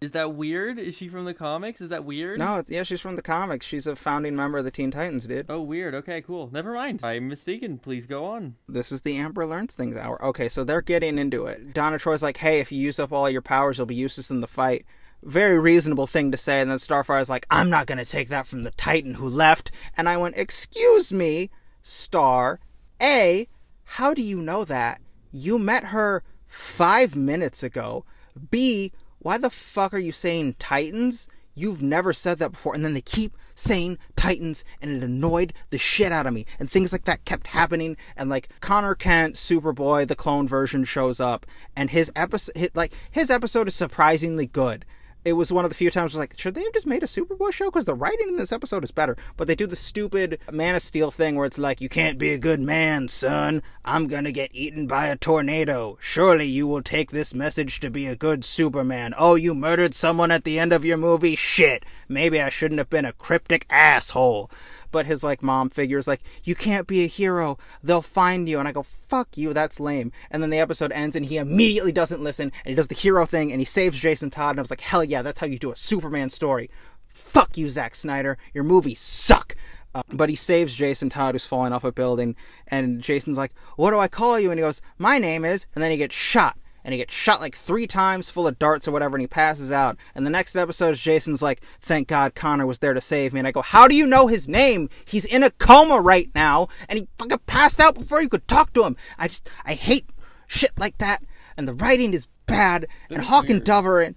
Is 0.00 0.10
that 0.10 0.34
weird? 0.34 0.78
Is 0.78 0.94
she 0.94 1.08
from 1.08 1.24
the 1.24 1.32
comics? 1.32 1.80
Is 1.80 1.88
that 1.88 2.04
weird? 2.04 2.38
No, 2.38 2.62
yeah, 2.68 2.82
she's 2.82 3.00
from 3.00 3.16
the 3.16 3.22
comics. 3.22 3.64
She's 3.64 3.86
a 3.86 3.96
founding 3.96 4.36
member 4.36 4.58
of 4.58 4.64
the 4.66 4.70
Teen 4.70 4.90
Titans, 4.90 5.26
dude. 5.26 5.46
Oh, 5.48 5.62
weird. 5.62 5.94
Okay, 5.94 6.20
cool. 6.20 6.50
Never 6.52 6.74
mind. 6.74 7.00
I'm 7.02 7.28
mistaken. 7.28 7.78
Please 7.78 8.04
go 8.04 8.26
on. 8.26 8.56
This 8.68 8.92
is 8.92 9.00
the 9.00 9.16
Amber 9.16 9.46
Learns 9.46 9.72
Things 9.72 9.96
Hour. 9.96 10.22
Okay, 10.22 10.50
so 10.50 10.62
they're 10.62 10.82
getting 10.82 11.16
into 11.16 11.46
it. 11.46 11.72
Donna 11.72 11.98
Troy's 11.98 12.22
like, 12.22 12.36
hey, 12.36 12.60
if 12.60 12.70
you 12.70 12.78
use 12.78 12.98
up 12.98 13.12
all 13.12 13.30
your 13.30 13.40
powers, 13.40 13.78
you'll 13.78 13.86
be 13.86 13.94
useless 13.94 14.30
in 14.30 14.42
the 14.42 14.46
fight. 14.46 14.84
Very 15.24 15.58
reasonable 15.58 16.06
thing 16.06 16.30
to 16.30 16.36
say. 16.36 16.60
And 16.60 16.70
then 16.70 16.78
Starfire's 16.78 17.30
like, 17.30 17.46
I'm 17.50 17.70
not 17.70 17.86
going 17.86 17.98
to 17.98 18.04
take 18.04 18.28
that 18.28 18.46
from 18.46 18.62
the 18.62 18.70
Titan 18.72 19.14
who 19.14 19.28
left. 19.28 19.70
And 19.96 20.08
I 20.08 20.16
went, 20.18 20.36
excuse 20.36 21.12
me, 21.12 21.50
Star. 21.82 22.60
A, 23.00 23.48
how 23.84 24.14
do 24.14 24.22
you 24.22 24.40
know 24.40 24.64
that? 24.64 25.00
You 25.32 25.58
met 25.58 25.86
her 25.86 26.22
five 26.46 27.16
minutes 27.16 27.62
ago. 27.62 28.04
B, 28.50 28.92
why 29.18 29.38
the 29.38 29.50
fuck 29.50 29.94
are 29.94 29.98
you 29.98 30.12
saying 30.12 30.56
Titans? 30.58 31.28
You've 31.54 31.82
never 31.82 32.12
said 32.12 32.38
that 32.38 32.52
before. 32.52 32.74
And 32.74 32.84
then 32.84 32.94
they 32.94 33.00
keep 33.00 33.34
saying 33.54 33.98
Titans, 34.16 34.64
and 34.82 34.90
it 34.90 35.02
annoyed 35.02 35.54
the 35.70 35.78
shit 35.78 36.12
out 36.12 36.26
of 36.26 36.34
me. 36.34 36.44
And 36.58 36.68
things 36.68 36.92
like 36.92 37.04
that 37.04 37.24
kept 37.24 37.48
happening. 37.48 37.96
And 38.16 38.28
like 38.28 38.48
Connor 38.60 38.94
Kent, 38.94 39.36
Superboy, 39.36 40.06
the 40.06 40.16
clone 40.16 40.46
version 40.48 40.84
shows 40.84 41.20
up, 41.20 41.46
and 41.76 41.90
his 41.90 42.12
episode, 42.14 42.70
like 42.74 42.92
his 43.10 43.30
episode 43.30 43.68
is 43.68 43.74
surprisingly 43.74 44.46
good 44.46 44.84
it 45.24 45.32
was 45.34 45.52
one 45.52 45.64
of 45.64 45.70
the 45.70 45.76
few 45.76 45.90
times 45.90 46.14
I 46.14 46.18
was 46.18 46.22
like, 46.22 46.38
should 46.38 46.54
they 46.54 46.62
have 46.62 46.72
just 46.72 46.86
made 46.86 47.02
a 47.02 47.06
Superboy 47.06 47.52
show? 47.52 47.66
Because 47.66 47.86
the 47.86 47.94
writing 47.94 48.28
in 48.28 48.36
this 48.36 48.52
episode 48.52 48.84
is 48.84 48.90
better. 48.90 49.16
But 49.36 49.48
they 49.48 49.54
do 49.54 49.66
the 49.66 49.76
stupid 49.76 50.38
Man 50.50 50.74
of 50.74 50.82
Steel 50.82 51.10
thing 51.10 51.36
where 51.36 51.46
it's 51.46 51.58
like, 51.58 51.80
you 51.80 51.88
can't 51.88 52.18
be 52.18 52.30
a 52.30 52.38
good 52.38 52.60
man, 52.60 53.08
son. 53.08 53.62
I'm 53.84 54.06
gonna 54.06 54.32
get 54.32 54.50
eaten 54.52 54.86
by 54.86 55.06
a 55.06 55.16
tornado. 55.16 55.96
Surely 56.00 56.46
you 56.46 56.66
will 56.66 56.82
take 56.82 57.10
this 57.10 57.34
message 57.34 57.80
to 57.80 57.90
be 57.90 58.06
a 58.06 58.16
good 58.16 58.44
Superman. 58.44 59.14
Oh, 59.18 59.34
you 59.34 59.54
murdered 59.54 59.94
someone 59.94 60.30
at 60.30 60.44
the 60.44 60.58
end 60.58 60.72
of 60.72 60.84
your 60.84 60.96
movie? 60.96 61.36
Shit. 61.36 61.84
Maybe 62.08 62.40
I 62.40 62.50
shouldn't 62.50 62.78
have 62.78 62.90
been 62.90 63.04
a 63.04 63.12
cryptic 63.12 63.66
asshole 63.70 64.50
but 64.94 65.06
his 65.06 65.24
like 65.24 65.42
mom 65.42 65.70
figure 65.70 65.98
is 65.98 66.06
like, 66.06 66.22
you 66.44 66.54
can't 66.54 66.86
be 66.86 67.02
a 67.02 67.08
hero. 67.08 67.58
They'll 67.82 68.00
find 68.00 68.48
you. 68.48 68.60
And 68.60 68.68
I 68.68 68.70
go, 68.70 68.84
fuck 68.84 69.36
you. 69.36 69.52
That's 69.52 69.80
lame. 69.80 70.12
And 70.30 70.40
then 70.40 70.50
the 70.50 70.60
episode 70.60 70.92
ends 70.92 71.16
and 71.16 71.26
he 71.26 71.36
immediately 71.36 71.90
doesn't 71.90 72.22
listen 72.22 72.52
and 72.64 72.70
he 72.70 72.76
does 72.76 72.86
the 72.86 72.94
hero 72.94 73.26
thing 73.26 73.50
and 73.50 73.60
he 73.60 73.64
saves 73.64 73.98
Jason 73.98 74.30
Todd. 74.30 74.50
And 74.50 74.60
I 74.60 74.62
was 74.62 74.70
like, 74.70 74.82
hell 74.82 75.02
yeah, 75.02 75.20
that's 75.20 75.40
how 75.40 75.48
you 75.48 75.58
do 75.58 75.72
a 75.72 75.76
Superman 75.76 76.30
story. 76.30 76.70
Fuck 77.08 77.58
you, 77.58 77.68
Zack 77.68 77.96
Snyder. 77.96 78.38
Your 78.52 78.62
movies 78.62 79.00
suck. 79.00 79.56
Uh, 79.96 80.04
but 80.12 80.28
he 80.28 80.36
saves 80.36 80.74
Jason 80.74 81.08
Todd, 81.08 81.34
who's 81.34 81.44
falling 81.44 81.72
off 81.72 81.82
a 81.82 81.90
building, 81.90 82.34
and 82.66 83.00
Jason's 83.00 83.38
like, 83.38 83.52
"What 83.76 83.92
do 83.92 83.98
I 84.00 84.08
call 84.08 84.40
you?" 84.40 84.50
And 84.50 84.58
he 84.58 84.64
goes, 84.64 84.82
"My 84.98 85.20
name 85.20 85.44
is," 85.44 85.68
and 85.72 85.84
then 85.84 85.92
he 85.92 85.96
gets 85.96 86.16
shot 86.16 86.58
and 86.84 86.92
he 86.92 86.98
gets 86.98 87.14
shot 87.14 87.40
like 87.40 87.56
three 87.56 87.86
times 87.86 88.30
full 88.30 88.46
of 88.46 88.58
darts 88.58 88.86
or 88.86 88.92
whatever 88.92 89.16
and 89.16 89.22
he 89.22 89.26
passes 89.26 89.72
out. 89.72 89.96
And 90.14 90.26
the 90.26 90.30
next 90.30 90.54
episode 90.56 90.96
jason's 90.96 91.42
like 91.42 91.60
thank 91.80 92.08
god 92.08 92.34
connor 92.34 92.66
was 92.66 92.78
there 92.78 92.94
to 92.94 93.00
save 93.00 93.32
me. 93.32 93.40
And 93.40 93.48
i 93.48 93.52
go 93.52 93.62
how 93.62 93.88
do 93.88 93.96
you 93.96 94.06
know 94.06 94.26
his 94.26 94.46
name? 94.48 94.88
He's 95.04 95.24
in 95.24 95.42
a 95.42 95.50
coma 95.50 96.00
right 96.00 96.30
now. 96.34 96.68
And 96.88 96.98
he 96.98 97.08
fucking 97.18 97.40
passed 97.46 97.80
out 97.80 97.94
before 97.94 98.20
you 98.20 98.28
could 98.28 98.46
talk 98.46 98.72
to 98.74 98.84
him. 98.84 98.96
I 99.18 99.28
just 99.28 99.48
i 99.64 99.74
hate 99.74 100.08
shit 100.46 100.72
like 100.78 100.98
that. 100.98 101.22
And 101.56 101.66
the 101.66 101.74
writing 101.74 102.12
is 102.12 102.28
bad. 102.46 102.86
And 103.10 103.22
hawk 103.22 103.48
and 103.48 103.64
dover 103.64 104.00
and 104.00 104.16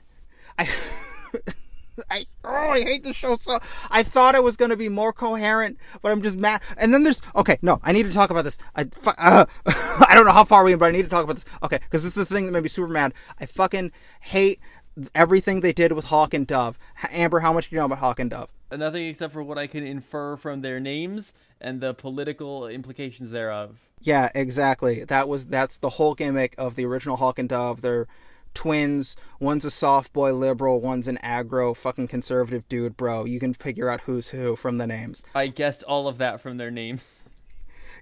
i 0.60 0.68
I 2.10 2.26
oh 2.44 2.50
I 2.50 2.82
hate 2.82 3.04
the 3.04 3.14
show 3.14 3.36
so. 3.36 3.60
I 3.90 4.04
thought 4.04 4.36
it 4.36 4.44
was 4.44 4.58
gonna 4.58 4.76
be 4.76 4.90
more 4.90 5.14
coherent, 5.14 5.78
but 6.02 6.12
I'm 6.12 6.22
just 6.22 6.38
mad. 6.38 6.62
And 6.78 6.94
then 6.94 7.04
there's 7.04 7.22
okay, 7.36 7.58
no, 7.62 7.80
I 7.84 7.92
need 7.92 8.04
to 8.04 8.14
talk 8.14 8.30
about 8.30 8.44
this. 8.44 8.58
I 8.76 8.86
uh, 9.06 9.46
I 10.08 10.14
don't 10.16 10.26
know 10.26 10.32
how 10.32 10.44
far 10.44 10.64
we 10.64 10.74
in, 10.74 10.80
but 10.80 10.86
I 10.86 10.92
need 10.92 11.04
to 11.04 11.10
talk 11.10 11.24
about 11.24 11.36
this. 11.36 11.46
Okay, 11.64 11.78
because 11.78 12.04
this 12.04 12.16
is 12.16 12.16
the 12.16 12.26
thing 12.26 12.46
that 12.46 12.52
made 12.52 12.64
me 12.64 12.70
super 12.70 12.88
mad. 12.88 13.14
I 13.40 13.46
fucking 13.46 13.92
hate 14.22 14.60
everything 15.14 15.62
they 15.62 15.74
did 15.74 15.92
with 15.92 16.06
Hawk 16.06 16.34
and 16.34 16.48
Dove. 16.48 16.78
Amber, 17.12 17.40
how 17.40 17.54
much 17.54 17.70
do 17.70 17.76
you 17.76 17.80
know 17.80 17.86
about 17.86 18.00
Hawk 18.00 18.20
and 18.20 18.30
Dove? 18.30 18.50
Nothing 18.72 19.08
except 19.08 19.34
for 19.34 19.44
what 19.44 19.58
I 19.58 19.68
can 19.68 19.86
infer 19.86 20.36
from 20.36 20.62
their 20.62 20.80
names 20.80 21.34
and 21.62 21.80
the 21.80 21.94
political 21.94 22.68
implications 22.68 23.32
thereof. 23.32 23.78
Yeah, 24.02 24.30
exactly. 24.36 25.04
That 25.06 25.28
was 25.28 25.48
that's 25.48 25.78
the 25.78 25.90
whole 25.90 26.14
gimmick 26.14 26.54
of 26.58 26.76
the 26.76 26.86
original 26.86 27.18
Hawk 27.18 27.40
and 27.40 27.50
Dove. 27.50 27.82
They're 27.82 28.08
twins. 28.54 29.16
One's 29.40 29.66
a 29.66 29.72
soft 29.72 30.14
boy 30.14 30.34
liberal, 30.34 30.82
one's 30.82 31.08
an 31.08 31.18
aggro 31.24 31.76
fucking 31.76 32.08
conservative 32.08 32.68
dude, 32.68 32.98
bro. 32.98 33.26
You 33.26 33.40
can 33.40 33.54
figure 33.54 33.90
out 33.90 34.02
who's 34.02 34.30
who 34.30 34.56
from 34.56 34.78
the 34.78 34.88
names. 34.88 35.24
I 35.36 35.48
guessed 35.48 35.84
all 35.84 36.08
of 36.08 36.18
that 36.18 36.42
from 36.42 36.58
their 36.58 36.72
names. 36.72 37.02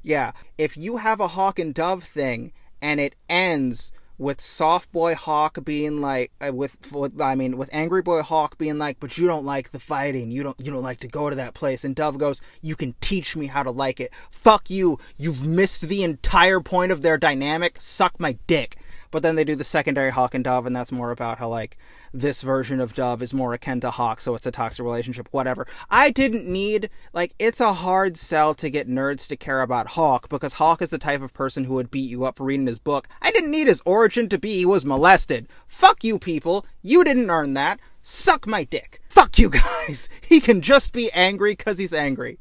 Yeah, 0.06 0.34
if 0.56 0.78
you 0.78 0.98
have 0.98 1.20
a 1.20 1.30
Hawk 1.30 1.58
and 1.58 1.74
Dove 1.74 2.04
thing 2.04 2.52
and 2.80 3.00
it 3.00 3.16
ends 3.28 3.92
with 4.18 4.40
soft 4.40 4.92
boy 4.92 5.16
Hawk 5.16 5.58
being 5.66 6.00
like 6.00 6.32
uh, 6.40 6.54
with, 6.54 6.92
with 6.92 7.20
I 7.20 7.36
mean 7.36 7.58
with 7.58 7.70
angry 7.74 8.02
boy 8.02 8.22
Hawk 8.22 8.58
being 8.58 8.78
like 8.78 9.00
but 9.00 9.18
you 9.18 9.28
don't 9.28 9.44
like 9.44 9.72
the 9.72 9.80
fighting 9.80 10.32
you 10.32 10.44
don't 10.44 10.60
you 10.60 10.72
don't 10.72 10.84
like 10.84 11.00
to 11.02 11.08
go 11.08 11.30
to 11.30 11.36
that 11.36 11.54
place 11.54 11.84
and 11.84 11.96
Dove 11.96 12.18
goes 12.18 12.42
you 12.62 12.76
can 12.76 12.96
teach 13.02 13.36
me 13.36 13.48
how 13.48 13.64
to 13.64 13.72
like 13.72 14.00
it 14.00 14.14
fuck 14.32 14.70
you 14.70 15.00
you've 15.18 15.44
missed 15.46 15.82
the 15.90 16.04
entire 16.04 16.62
point 16.62 16.92
of 16.92 17.02
their 17.02 17.18
dynamic 17.18 17.82
suck 17.82 18.18
my 18.20 18.38
dick 18.48 18.78
but 19.16 19.24
then 19.24 19.38
they 19.38 19.46
do 19.46 19.56
the 19.56 19.64
secondary 19.64 20.10
Hawk 20.12 20.36
and 20.36 20.44
Dove 20.44 20.66
and 20.66 20.76
that's 20.76 20.92
more 20.92 21.12
about 21.12 21.38
how 21.38 21.48
like 21.48 21.78
this 22.14 22.42
version 22.42 22.82
of 22.82 22.94
Dove 22.94 23.22
is 23.22 23.34
more 23.34 23.54
akin 23.54 23.80
to 23.80 23.90
Hawk, 23.90 24.20
so 24.20 24.36
it's 24.36 24.46
a 24.46 24.52
toxic 24.52 24.84
relationship, 24.84 25.30
whatever. 25.32 25.66
I 25.90 26.12
didn't 26.12 26.46
need, 26.46 26.90
like, 27.14 27.34
it's 27.40 27.62
a 27.62 27.72
hard 27.72 28.18
sell 28.18 28.54
to 28.56 28.70
get 28.70 28.90
nerds 28.90 29.26
to 29.30 29.38
care 29.38 29.62
about 29.62 29.88
Hawk 29.88 30.28
because 30.28 30.56
Hawk 30.56 30.82
is 30.82 30.90
the 30.90 30.98
type 30.98 31.22
of 31.22 31.34
person 31.34 31.64
who 31.64 31.76
would 31.76 31.90
beat 31.90 32.10
you 32.10 32.26
up 32.26 32.36
for 32.36 32.44
reading 32.44 32.68
his 32.68 32.78
book. 32.78 33.08
I 33.22 33.32
didn't 33.32 33.52
need 33.52 33.68
his 33.68 33.82
origin 33.86 34.28
to 34.28 34.38
be 34.38 34.56
he 34.56 34.66
was 34.66 34.86
molested. 34.86 35.48
Fuck 35.66 36.04
you 36.04 36.20
people. 36.20 36.66
You 36.82 37.06
didn't 37.06 37.32
earn 37.32 37.54
that. 37.54 37.80
Suck 38.02 38.46
my 38.46 38.66
dick. 38.66 39.02
Fuck 39.08 39.40
you 39.40 39.50
guys. 39.88 40.10
He 40.22 40.42
can 40.42 40.60
just 40.60 40.92
be 40.92 41.10
angry 41.14 41.54
because 41.54 41.78
he's 41.78 41.94
angry. 41.94 42.38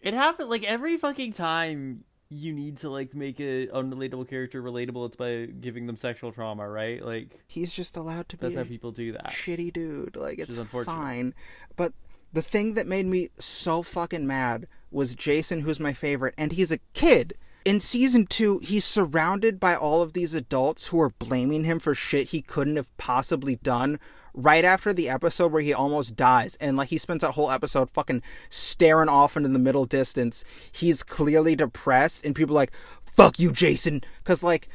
It 0.00 0.14
happened 0.14 0.48
like 0.48 0.64
every 0.64 0.96
fucking 0.96 1.34
time 1.34 2.04
you 2.34 2.52
need 2.52 2.78
to 2.78 2.90
like 2.90 3.14
make 3.14 3.38
a 3.38 3.68
unrelatable 3.68 4.28
character 4.28 4.62
relatable 4.62 5.06
it's 5.06 5.16
by 5.16 5.46
giving 5.60 5.86
them 5.86 5.96
sexual 5.96 6.32
trauma 6.32 6.68
right 6.68 7.04
like 7.04 7.38
He's 7.46 7.72
just 7.72 7.96
allowed 7.96 8.28
to 8.30 8.36
be 8.36 8.46
that's 8.46 8.56
a 8.56 8.58
how 8.58 8.64
people 8.64 8.90
do 8.90 9.12
that 9.12 9.26
shitty 9.26 9.72
dude. 9.72 10.16
Like 10.16 10.38
it's 10.38 10.58
fine. 10.84 11.34
But 11.76 11.92
the 12.32 12.42
thing 12.42 12.74
that 12.74 12.86
made 12.86 13.06
me 13.06 13.30
so 13.38 13.82
fucking 13.82 14.26
mad 14.26 14.66
was 14.90 15.14
Jason, 15.14 15.60
who's 15.60 15.80
my 15.80 15.92
favorite, 15.92 16.34
and 16.36 16.52
he's 16.52 16.72
a 16.72 16.80
kid. 16.92 17.34
In 17.64 17.80
season 17.80 18.26
two, 18.26 18.58
he's 18.58 18.84
surrounded 18.84 19.58
by 19.58 19.74
all 19.74 20.02
of 20.02 20.12
these 20.12 20.34
adults 20.34 20.88
who 20.88 21.00
are 21.00 21.10
blaming 21.10 21.64
him 21.64 21.78
for 21.78 21.94
shit 21.94 22.30
he 22.30 22.42
couldn't 22.42 22.76
have 22.76 22.94
possibly 22.98 23.56
done. 23.56 23.98
Right 24.36 24.64
after 24.64 24.92
the 24.92 25.08
episode 25.08 25.52
where 25.52 25.62
he 25.62 25.72
almost 25.72 26.16
dies, 26.16 26.56
and 26.56 26.76
like 26.76 26.88
he 26.88 26.98
spends 26.98 27.20
that 27.22 27.32
whole 27.32 27.52
episode 27.52 27.90
fucking 27.92 28.22
staring 28.50 29.08
off 29.08 29.36
into 29.36 29.48
the 29.48 29.60
middle 29.60 29.86
distance. 29.86 30.44
He's 30.72 31.04
clearly 31.04 31.54
depressed, 31.54 32.26
and 32.26 32.34
people 32.34 32.56
like, 32.56 32.72
"Fuck 33.04 33.38
you, 33.38 33.52
Jason," 33.52 34.02
because 34.18 34.42
like 34.42 34.68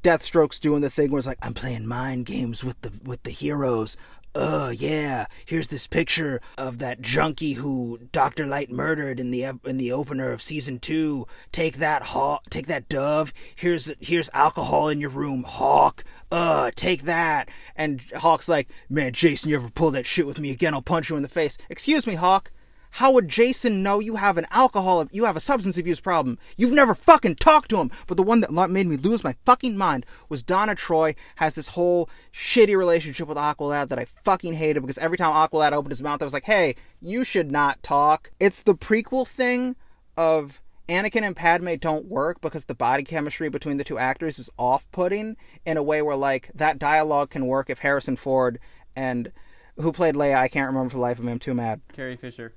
Deathstroke's 0.00 0.58
doing 0.58 0.82
the 0.82 0.90
thing 0.90 1.12
where 1.12 1.18
it's 1.18 1.28
like, 1.28 1.38
"I'm 1.42 1.54
playing 1.54 1.86
mind 1.86 2.26
games 2.26 2.64
with 2.64 2.80
the 2.80 2.92
with 3.04 3.22
the 3.22 3.30
heroes." 3.30 3.96
Oh 4.34 4.70
yeah, 4.70 5.26
here's 5.44 5.68
this 5.68 5.86
picture 5.86 6.40
of 6.58 6.78
that 6.78 7.00
junkie 7.00 7.54
who 7.54 7.98
Doctor 8.12 8.46
Light 8.46 8.70
murdered 8.70 9.20
in 9.20 9.30
the 9.30 9.44
in 9.64 9.76
the 9.76 9.92
opener 9.92 10.32
of 10.32 10.42
season 10.42 10.78
two. 10.78 11.26
Take 11.52 11.76
that, 11.76 12.02
Hawk. 12.02 12.44
Take 12.50 12.66
that, 12.66 12.88
Dove. 12.88 13.32
Here's 13.54 13.94
here's 14.00 14.30
alcohol 14.32 14.88
in 14.88 15.00
your 15.00 15.10
room, 15.10 15.44
Hawk. 15.44 16.04
Uh, 16.30 16.70
take 16.74 17.02
that. 17.02 17.48
And 17.76 18.00
Hawk's 18.16 18.48
like, 18.48 18.68
man, 18.88 19.12
Jason, 19.12 19.50
you 19.50 19.56
ever 19.56 19.70
pull 19.70 19.92
that 19.92 20.06
shit 20.06 20.26
with 20.26 20.40
me 20.40 20.50
again? 20.50 20.74
I'll 20.74 20.82
punch 20.82 21.10
you 21.10 21.16
in 21.16 21.22
the 21.22 21.28
face. 21.28 21.56
Excuse 21.70 22.06
me, 22.06 22.14
Hawk. 22.14 22.50
How 22.98 23.10
would 23.10 23.28
Jason 23.28 23.82
know 23.82 23.98
you 23.98 24.14
have 24.14 24.38
an 24.38 24.46
alcohol, 24.52 25.04
you 25.10 25.24
have 25.24 25.34
a 25.34 25.40
substance 25.40 25.76
abuse 25.76 25.98
problem? 25.98 26.38
You've 26.56 26.72
never 26.72 26.94
fucking 26.94 27.34
talked 27.34 27.70
to 27.70 27.78
him. 27.78 27.90
But 28.06 28.16
the 28.16 28.22
one 28.22 28.40
that 28.42 28.70
made 28.70 28.86
me 28.86 28.96
lose 28.96 29.24
my 29.24 29.34
fucking 29.44 29.76
mind 29.76 30.06
was 30.28 30.44
Donna 30.44 30.76
Troy 30.76 31.16
has 31.34 31.56
this 31.56 31.70
whole 31.70 32.08
shitty 32.32 32.78
relationship 32.78 33.26
with 33.26 33.36
Aqualad 33.36 33.88
that 33.88 33.98
I 33.98 34.04
fucking 34.04 34.54
hated 34.54 34.80
because 34.80 34.98
every 34.98 35.18
time 35.18 35.32
Aqualad 35.32 35.72
opened 35.72 35.90
his 35.90 36.04
mouth, 36.04 36.22
I 36.22 36.24
was 36.24 36.32
like, 36.32 36.44
hey, 36.44 36.76
you 37.00 37.24
should 37.24 37.50
not 37.50 37.82
talk. 37.82 38.30
It's 38.38 38.62
the 38.62 38.76
prequel 38.76 39.26
thing 39.26 39.74
of 40.16 40.62
Anakin 40.88 41.22
and 41.22 41.34
Padme 41.34 41.74
don't 41.74 42.06
work 42.06 42.40
because 42.40 42.66
the 42.66 42.76
body 42.76 43.02
chemistry 43.02 43.48
between 43.48 43.78
the 43.78 43.82
two 43.82 43.98
actors 43.98 44.38
is 44.38 44.50
off 44.56 44.88
putting 44.92 45.36
in 45.66 45.76
a 45.76 45.82
way 45.82 46.00
where, 46.00 46.14
like, 46.14 46.48
that 46.54 46.78
dialogue 46.78 47.30
can 47.30 47.48
work 47.48 47.70
if 47.70 47.80
Harrison 47.80 48.14
Ford 48.14 48.60
and 48.94 49.32
who 49.78 49.90
played 49.90 50.14
Leia, 50.14 50.36
I 50.36 50.46
can't 50.46 50.68
remember 50.68 50.90
for 50.90 50.98
the 50.98 51.02
life 51.02 51.18
of 51.18 51.24
me, 51.24 51.32
I'm 51.32 51.40
too 51.40 51.54
mad. 51.54 51.80
carrie 51.92 52.16
fisher 52.16 52.52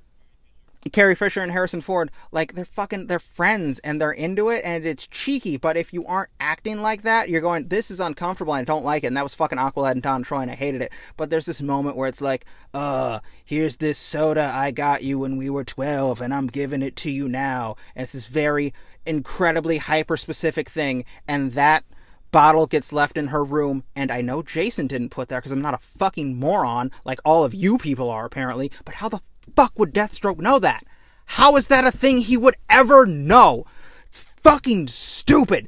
Carrie 0.91 1.15
Fisher 1.15 1.41
and 1.41 1.51
Harrison 1.51 1.81
Ford, 1.81 2.11
like 2.31 2.53
they're 2.53 2.65
fucking 2.65 3.07
they're 3.07 3.19
friends 3.19 3.79
and 3.79 3.99
they're 3.99 4.11
into 4.11 4.49
it 4.49 4.61
and 4.63 4.85
it's 4.85 5.07
cheeky, 5.07 5.57
but 5.57 5.75
if 5.75 5.93
you 5.93 6.05
aren't 6.05 6.29
acting 6.39 6.81
like 6.81 7.01
that, 7.03 7.29
you're 7.29 7.41
going, 7.41 7.67
This 7.67 7.91
is 7.91 7.99
uncomfortable 7.99 8.53
and 8.53 8.61
I 8.61 8.63
don't 8.71 8.85
like 8.85 9.03
it, 9.03 9.07
and 9.07 9.17
that 9.17 9.23
was 9.23 9.35
fucking 9.35 9.57
Aqualad 9.57 9.91
and 9.91 10.01
Don 10.01 10.23
Troy 10.23 10.39
and 10.39 10.51
I 10.51 10.55
hated 10.55 10.81
it. 10.81 10.91
But 11.17 11.29
there's 11.29 11.45
this 11.45 11.61
moment 11.61 11.97
where 11.97 12.07
it's 12.07 12.21
like, 12.21 12.45
uh, 12.73 13.19
here's 13.43 13.77
this 13.77 13.97
soda 13.97 14.51
I 14.53 14.71
got 14.71 15.03
you 15.03 15.19
when 15.19 15.37
we 15.37 15.49
were 15.49 15.63
twelve 15.63 16.21
and 16.21 16.33
I'm 16.33 16.47
giving 16.47 16.81
it 16.81 16.95
to 16.97 17.11
you 17.11 17.27
now. 17.27 17.75
And 17.95 18.03
it's 18.03 18.13
this 18.13 18.27
very 18.27 18.73
incredibly 19.05 19.77
hyper 19.77 20.17
specific 20.17 20.69
thing, 20.69 21.05
and 21.27 21.51
that 21.53 21.83
bottle 22.31 22.67
gets 22.67 22.91
left 22.93 23.17
in 23.17 23.27
her 23.27 23.43
room, 23.43 23.83
and 23.95 24.11
I 24.11 24.21
know 24.21 24.41
Jason 24.43 24.87
didn't 24.87 25.09
put 25.09 25.29
that 25.29 25.37
because 25.37 25.51
I'm 25.51 25.61
not 25.61 25.73
a 25.73 25.79
fucking 25.79 26.37
moron 26.39 26.91
like 27.05 27.19
all 27.25 27.43
of 27.43 27.53
you 27.53 27.77
people 27.77 28.09
are 28.09 28.25
apparently. 28.25 28.71
But 28.85 28.95
how 28.95 29.09
the 29.09 29.21
fuck 29.55 29.77
would 29.77 29.93
Deathstroke 29.93 30.39
know 30.39 30.59
that? 30.59 30.83
How 31.25 31.55
is 31.55 31.67
that 31.67 31.85
a 31.85 31.91
thing 31.91 32.19
he 32.19 32.37
would 32.37 32.55
ever 32.69 33.05
know? 33.05 33.65
It's 34.07 34.19
fucking 34.19 34.87
stupid. 34.87 35.67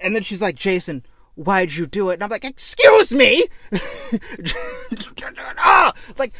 And 0.00 0.14
then 0.14 0.22
she's 0.22 0.42
like, 0.42 0.56
Jason, 0.56 1.04
why'd 1.34 1.72
you 1.72 1.86
do 1.86 2.10
it? 2.10 2.14
And 2.14 2.24
I'm 2.24 2.30
like, 2.30 2.44
excuse 2.44 3.12
me. 3.12 3.46
ah, 5.58 5.92
like 6.18 6.34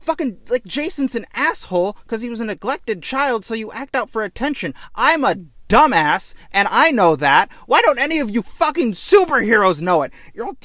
fucking 0.00 0.38
like 0.48 0.64
Jason's 0.64 1.14
an 1.14 1.26
asshole 1.34 1.96
because 2.04 2.22
he 2.22 2.30
was 2.30 2.40
a 2.40 2.44
neglected 2.44 3.02
child, 3.02 3.44
so 3.44 3.54
you 3.54 3.70
act 3.72 3.94
out 3.94 4.10
for 4.10 4.22
attention. 4.22 4.74
I'm 4.94 5.24
a 5.24 5.36
dumbass, 5.68 6.34
and 6.52 6.68
I 6.70 6.90
know 6.90 7.16
that. 7.16 7.50
Why 7.66 7.80
don't 7.82 7.98
any 7.98 8.18
of 8.18 8.30
you 8.30 8.42
fucking 8.42 8.92
superheroes 8.92 9.80
know 9.80 10.02
it? 10.02 10.12
You're 10.34 10.46
all, 10.46 10.56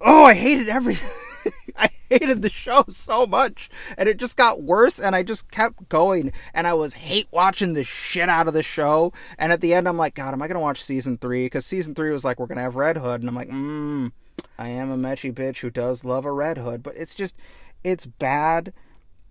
oh, 0.00 0.24
I 0.24 0.34
hated 0.34 0.68
everything. 0.68 1.10
I 1.76 1.88
hated 2.08 2.42
the 2.42 2.48
show 2.48 2.84
so 2.88 3.26
much, 3.26 3.70
and 3.96 4.08
it 4.08 4.18
just 4.18 4.36
got 4.36 4.62
worse, 4.62 4.98
and 4.98 5.14
I 5.14 5.22
just 5.22 5.50
kept 5.50 5.88
going, 5.88 6.32
and 6.54 6.66
I 6.66 6.74
was 6.74 6.94
hate 6.94 7.28
watching 7.30 7.74
the 7.74 7.84
shit 7.84 8.28
out 8.28 8.48
of 8.48 8.54
the 8.54 8.62
show. 8.62 9.12
And 9.38 9.52
at 9.52 9.60
the 9.60 9.74
end, 9.74 9.88
I'm 9.88 9.96
like, 9.96 10.14
God, 10.14 10.34
am 10.34 10.42
I 10.42 10.48
gonna 10.48 10.60
watch 10.60 10.82
season 10.82 11.18
three? 11.18 11.46
Because 11.46 11.66
season 11.66 11.94
three 11.94 12.10
was 12.10 12.24
like, 12.24 12.38
we're 12.38 12.46
gonna 12.46 12.62
have 12.62 12.76
Red 12.76 12.98
Hood, 12.98 13.20
and 13.20 13.28
I'm 13.28 13.36
like, 13.36 13.50
mmm, 13.50 14.12
I 14.58 14.68
am 14.68 14.90
a 14.90 14.96
metchy 14.96 15.32
bitch 15.32 15.58
who 15.58 15.70
does 15.70 16.04
love 16.04 16.24
a 16.24 16.32
Red 16.32 16.58
Hood, 16.58 16.82
but 16.82 16.96
it's 16.96 17.14
just, 17.14 17.36
it's 17.84 18.06
bad, 18.06 18.72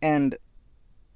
and 0.01 0.37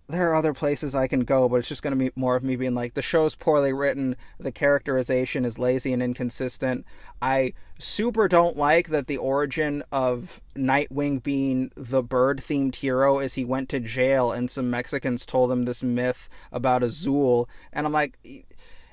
there 0.07 0.29
are 0.29 0.36
other 0.36 0.53
places 0.53 0.93
I 0.93 1.07
can 1.07 1.22
go, 1.22 1.48
but 1.48 1.57
it's 1.57 1.69
just 1.69 1.81
going 1.81 1.98
to 1.98 2.05
be 2.05 2.12
more 2.15 2.36
of 2.36 2.43
me 2.43 2.55
being 2.55 2.75
like, 2.75 2.93
the 2.93 3.01
show's 3.01 3.36
poorly 3.36 3.72
written, 3.72 4.15
the 4.38 4.51
characterization 4.51 5.45
is 5.45 5.57
lazy 5.57 5.93
and 5.93 6.03
inconsistent. 6.03 6.86
I 7.22 7.53
super 7.79 8.27
don't 8.27 8.57
like 8.57 8.89
that 8.89 9.07
the 9.07 9.17
origin 9.17 9.83
of 9.91 10.41
Nightwing 10.55 11.24
being 11.24 11.72
the 11.75 12.03
bird 12.03 12.39
themed 12.39 12.75
hero 12.75 13.19
is 13.19 13.36
he 13.36 13.45
went 13.45 13.69
to 13.69 13.79
jail 13.79 14.31
and 14.31 14.51
some 14.51 14.69
Mexicans 14.69 15.25
told 15.25 15.51
him 15.51 15.65
this 15.65 15.81
myth 15.81 16.27
about 16.51 16.83
Azul. 16.83 17.48
And 17.72 17.86
I'm 17.86 17.93
like, 17.93 18.17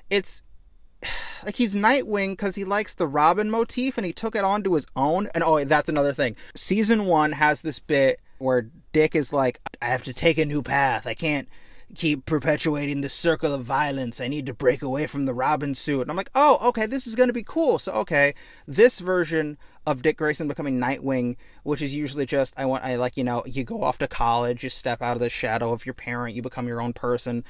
it's 0.08 0.42
like 1.44 1.56
he's 1.56 1.74
Nightwing 1.74 2.32
because 2.32 2.54
he 2.54 2.64
likes 2.64 2.94
the 2.94 3.08
Robin 3.08 3.50
motif 3.50 3.98
and 3.98 4.06
he 4.06 4.12
took 4.12 4.36
it 4.36 4.44
onto 4.44 4.74
his 4.74 4.86
own. 4.94 5.28
And 5.34 5.42
oh, 5.42 5.64
that's 5.64 5.88
another 5.88 6.12
thing. 6.12 6.36
Season 6.54 7.06
one 7.06 7.32
has 7.32 7.62
this 7.62 7.80
bit 7.80 8.20
where 8.38 8.70
Dick 8.92 9.14
is 9.14 9.32
like, 9.32 9.60
I 9.80 9.86
have 9.86 10.04
to 10.04 10.14
take 10.14 10.38
a 10.38 10.44
new 10.44 10.62
path. 10.62 11.06
I 11.06 11.14
can't 11.14 11.48
keep 11.94 12.24
perpetuating 12.24 13.00
the 13.00 13.08
circle 13.08 13.52
of 13.52 13.64
violence. 13.64 14.20
I 14.20 14.28
need 14.28 14.46
to 14.46 14.54
break 14.54 14.82
away 14.82 15.06
from 15.06 15.26
the 15.26 15.34
Robin 15.34 15.74
suit. 15.74 16.02
And 16.02 16.10
I'm 16.10 16.16
like, 16.16 16.30
oh, 16.34 16.58
okay, 16.68 16.86
this 16.86 17.06
is 17.06 17.16
going 17.16 17.28
to 17.28 17.32
be 17.32 17.42
cool. 17.42 17.78
So, 17.78 17.92
okay, 17.92 18.34
this 18.66 19.00
version 19.00 19.58
of 19.86 20.02
Dick 20.02 20.18
Grayson 20.18 20.46
becoming 20.46 20.78
Nightwing, 20.78 21.36
which 21.62 21.80
is 21.80 21.94
usually 21.94 22.26
just, 22.26 22.54
I 22.58 22.66
want, 22.66 22.84
I 22.84 22.96
like, 22.96 23.16
you 23.16 23.24
know, 23.24 23.42
you 23.46 23.64
go 23.64 23.82
off 23.82 23.98
to 23.98 24.06
college, 24.06 24.62
you 24.62 24.68
step 24.68 25.00
out 25.00 25.14
of 25.14 25.20
the 25.20 25.30
shadow 25.30 25.72
of 25.72 25.86
your 25.86 25.94
parent, 25.94 26.36
you 26.36 26.42
become 26.42 26.68
your 26.68 26.82
own 26.82 26.92
person. 26.92 27.44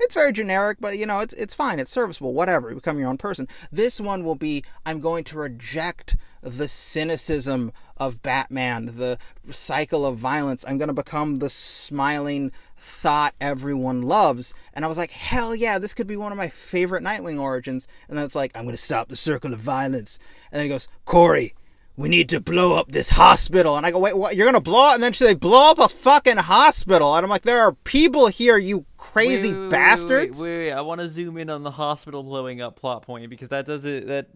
It's 0.00 0.14
very 0.14 0.32
generic, 0.32 0.78
but, 0.80 0.98
you 0.98 1.06
know, 1.06 1.20
it's, 1.20 1.34
it's 1.34 1.54
fine. 1.54 1.78
It's 1.78 1.90
serviceable, 1.90 2.34
whatever. 2.34 2.70
You 2.70 2.74
become 2.76 2.98
your 2.98 3.08
own 3.08 3.18
person. 3.18 3.46
This 3.70 4.00
one 4.00 4.24
will 4.24 4.34
be, 4.34 4.64
I'm 4.84 5.00
going 5.00 5.24
to 5.24 5.38
reject 5.38 6.16
the 6.42 6.68
cynicism 6.68 7.72
of 7.96 8.22
Batman, 8.22 8.96
the 8.96 9.18
cycle 9.50 10.04
of 10.04 10.16
violence. 10.16 10.64
I'm 10.66 10.78
going 10.78 10.88
to 10.88 10.94
become 10.94 11.38
the 11.38 11.50
smiling 11.50 12.50
thought 12.78 13.34
everyone 13.40 14.02
loves. 14.02 14.54
And 14.72 14.84
I 14.84 14.88
was 14.88 14.96
like, 14.96 15.10
hell 15.10 15.54
yeah, 15.54 15.78
this 15.78 15.94
could 15.94 16.06
be 16.06 16.16
one 16.16 16.32
of 16.32 16.38
my 16.38 16.48
favorite 16.48 17.04
Nightwing 17.04 17.38
origins. 17.38 17.86
And 18.08 18.16
then 18.16 18.24
it's 18.24 18.34
like, 18.34 18.56
I'm 18.56 18.64
going 18.64 18.74
to 18.74 18.82
stop 18.82 19.08
the 19.08 19.16
circle 19.16 19.52
of 19.52 19.60
violence. 19.60 20.18
And 20.50 20.58
then 20.58 20.64
he 20.64 20.70
goes, 20.70 20.88
Kory, 21.04 21.54
we 21.96 22.08
need 22.08 22.28
to 22.30 22.40
blow 22.40 22.74
up 22.74 22.92
this 22.92 23.10
hospital. 23.10 23.76
And 23.76 23.84
I 23.84 23.90
go, 23.90 23.98
wait, 23.98 24.16
what? 24.16 24.36
You're 24.36 24.46
going 24.46 24.54
to 24.54 24.60
blow 24.60 24.88
up? 24.88 24.94
And 24.94 25.02
then 25.02 25.12
she's 25.12 25.26
like, 25.26 25.40
blow 25.40 25.70
up 25.70 25.78
a 25.78 25.88
fucking 25.88 26.38
hospital. 26.38 27.14
And 27.14 27.24
I'm 27.24 27.30
like, 27.30 27.42
there 27.42 27.60
are 27.60 27.72
people 27.72 28.28
here, 28.28 28.56
you 28.56 28.86
crazy 28.96 29.52
wait, 29.52 29.60
wait, 29.60 29.70
bastards. 29.70 30.40
Wait, 30.40 30.48
wait, 30.48 30.58
wait, 30.66 30.72
I 30.72 30.80
want 30.80 31.00
to 31.00 31.10
zoom 31.10 31.36
in 31.36 31.50
on 31.50 31.62
the 31.62 31.72
hospital 31.72 32.22
blowing 32.22 32.60
up 32.60 32.76
plot 32.76 33.02
point 33.02 33.28
because 33.28 33.50
that 33.50 33.66
does 33.66 33.84
it. 33.84 34.06
That 34.06 34.28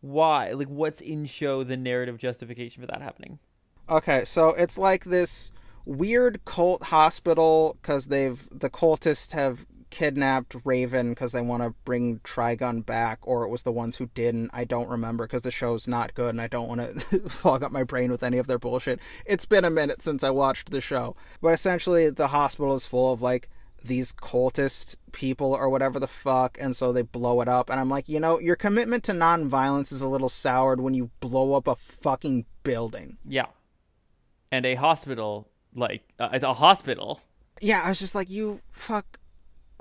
why? 0.00 0.52
Like, 0.52 0.68
what's 0.68 1.00
in 1.00 1.26
show 1.26 1.64
the 1.64 1.76
narrative 1.76 2.18
justification 2.18 2.82
for 2.82 2.86
that 2.86 3.02
happening? 3.02 3.38
Okay, 3.88 4.24
so 4.24 4.50
it's 4.50 4.78
like 4.78 5.04
this 5.04 5.52
weird 5.84 6.44
cult 6.44 6.84
hospital 6.84 7.76
because 7.80 8.06
they've 8.06 8.48
the 8.50 8.68
cultists 8.68 9.32
have 9.32 9.64
kidnapped 9.96 10.54
Raven 10.62 11.08
because 11.08 11.32
they 11.32 11.40
want 11.40 11.62
to 11.62 11.70
bring 11.86 12.18
Trigon 12.18 12.84
back, 12.84 13.18
or 13.22 13.44
it 13.44 13.48
was 13.48 13.62
the 13.62 13.72
ones 13.72 13.96
who 13.96 14.10
didn't. 14.14 14.50
I 14.52 14.64
don't 14.64 14.90
remember 14.90 15.26
because 15.26 15.40
the 15.40 15.50
show's 15.50 15.88
not 15.88 16.12
good 16.12 16.28
and 16.28 16.40
I 16.40 16.48
don't 16.48 16.68
want 16.68 16.80
to 16.82 17.18
fog 17.30 17.62
up 17.62 17.72
my 17.72 17.82
brain 17.82 18.10
with 18.10 18.22
any 18.22 18.36
of 18.36 18.46
their 18.46 18.58
bullshit. 18.58 19.00
It's 19.24 19.46
been 19.46 19.64
a 19.64 19.70
minute 19.70 20.02
since 20.02 20.22
I 20.22 20.28
watched 20.28 20.70
the 20.70 20.82
show. 20.82 21.16
But 21.40 21.54
essentially, 21.54 22.10
the 22.10 22.28
hospital 22.28 22.74
is 22.74 22.86
full 22.86 23.10
of 23.10 23.22
like 23.22 23.48
these 23.82 24.12
cultist 24.12 24.96
people 25.12 25.54
or 25.54 25.70
whatever 25.70 25.98
the 25.98 26.06
fuck, 26.06 26.58
and 26.60 26.76
so 26.76 26.92
they 26.92 27.00
blow 27.00 27.40
it 27.40 27.48
up. 27.48 27.70
And 27.70 27.80
I'm 27.80 27.88
like, 27.88 28.06
you 28.06 28.20
know, 28.20 28.38
your 28.38 28.56
commitment 28.56 29.02
to 29.04 29.14
non-violence 29.14 29.92
is 29.92 30.02
a 30.02 30.10
little 30.10 30.28
soured 30.28 30.82
when 30.82 30.92
you 30.92 31.10
blow 31.20 31.54
up 31.54 31.66
a 31.66 31.74
fucking 31.74 32.44
building. 32.64 33.16
Yeah, 33.24 33.46
and 34.52 34.66
a 34.66 34.74
hospital, 34.74 35.48
like 35.74 36.02
uh, 36.20 36.28
a 36.32 36.52
hospital. 36.52 37.22
Yeah, 37.62 37.80
I 37.82 37.88
was 37.88 37.98
just 37.98 38.14
like, 38.14 38.28
you 38.28 38.60
fuck, 38.70 39.18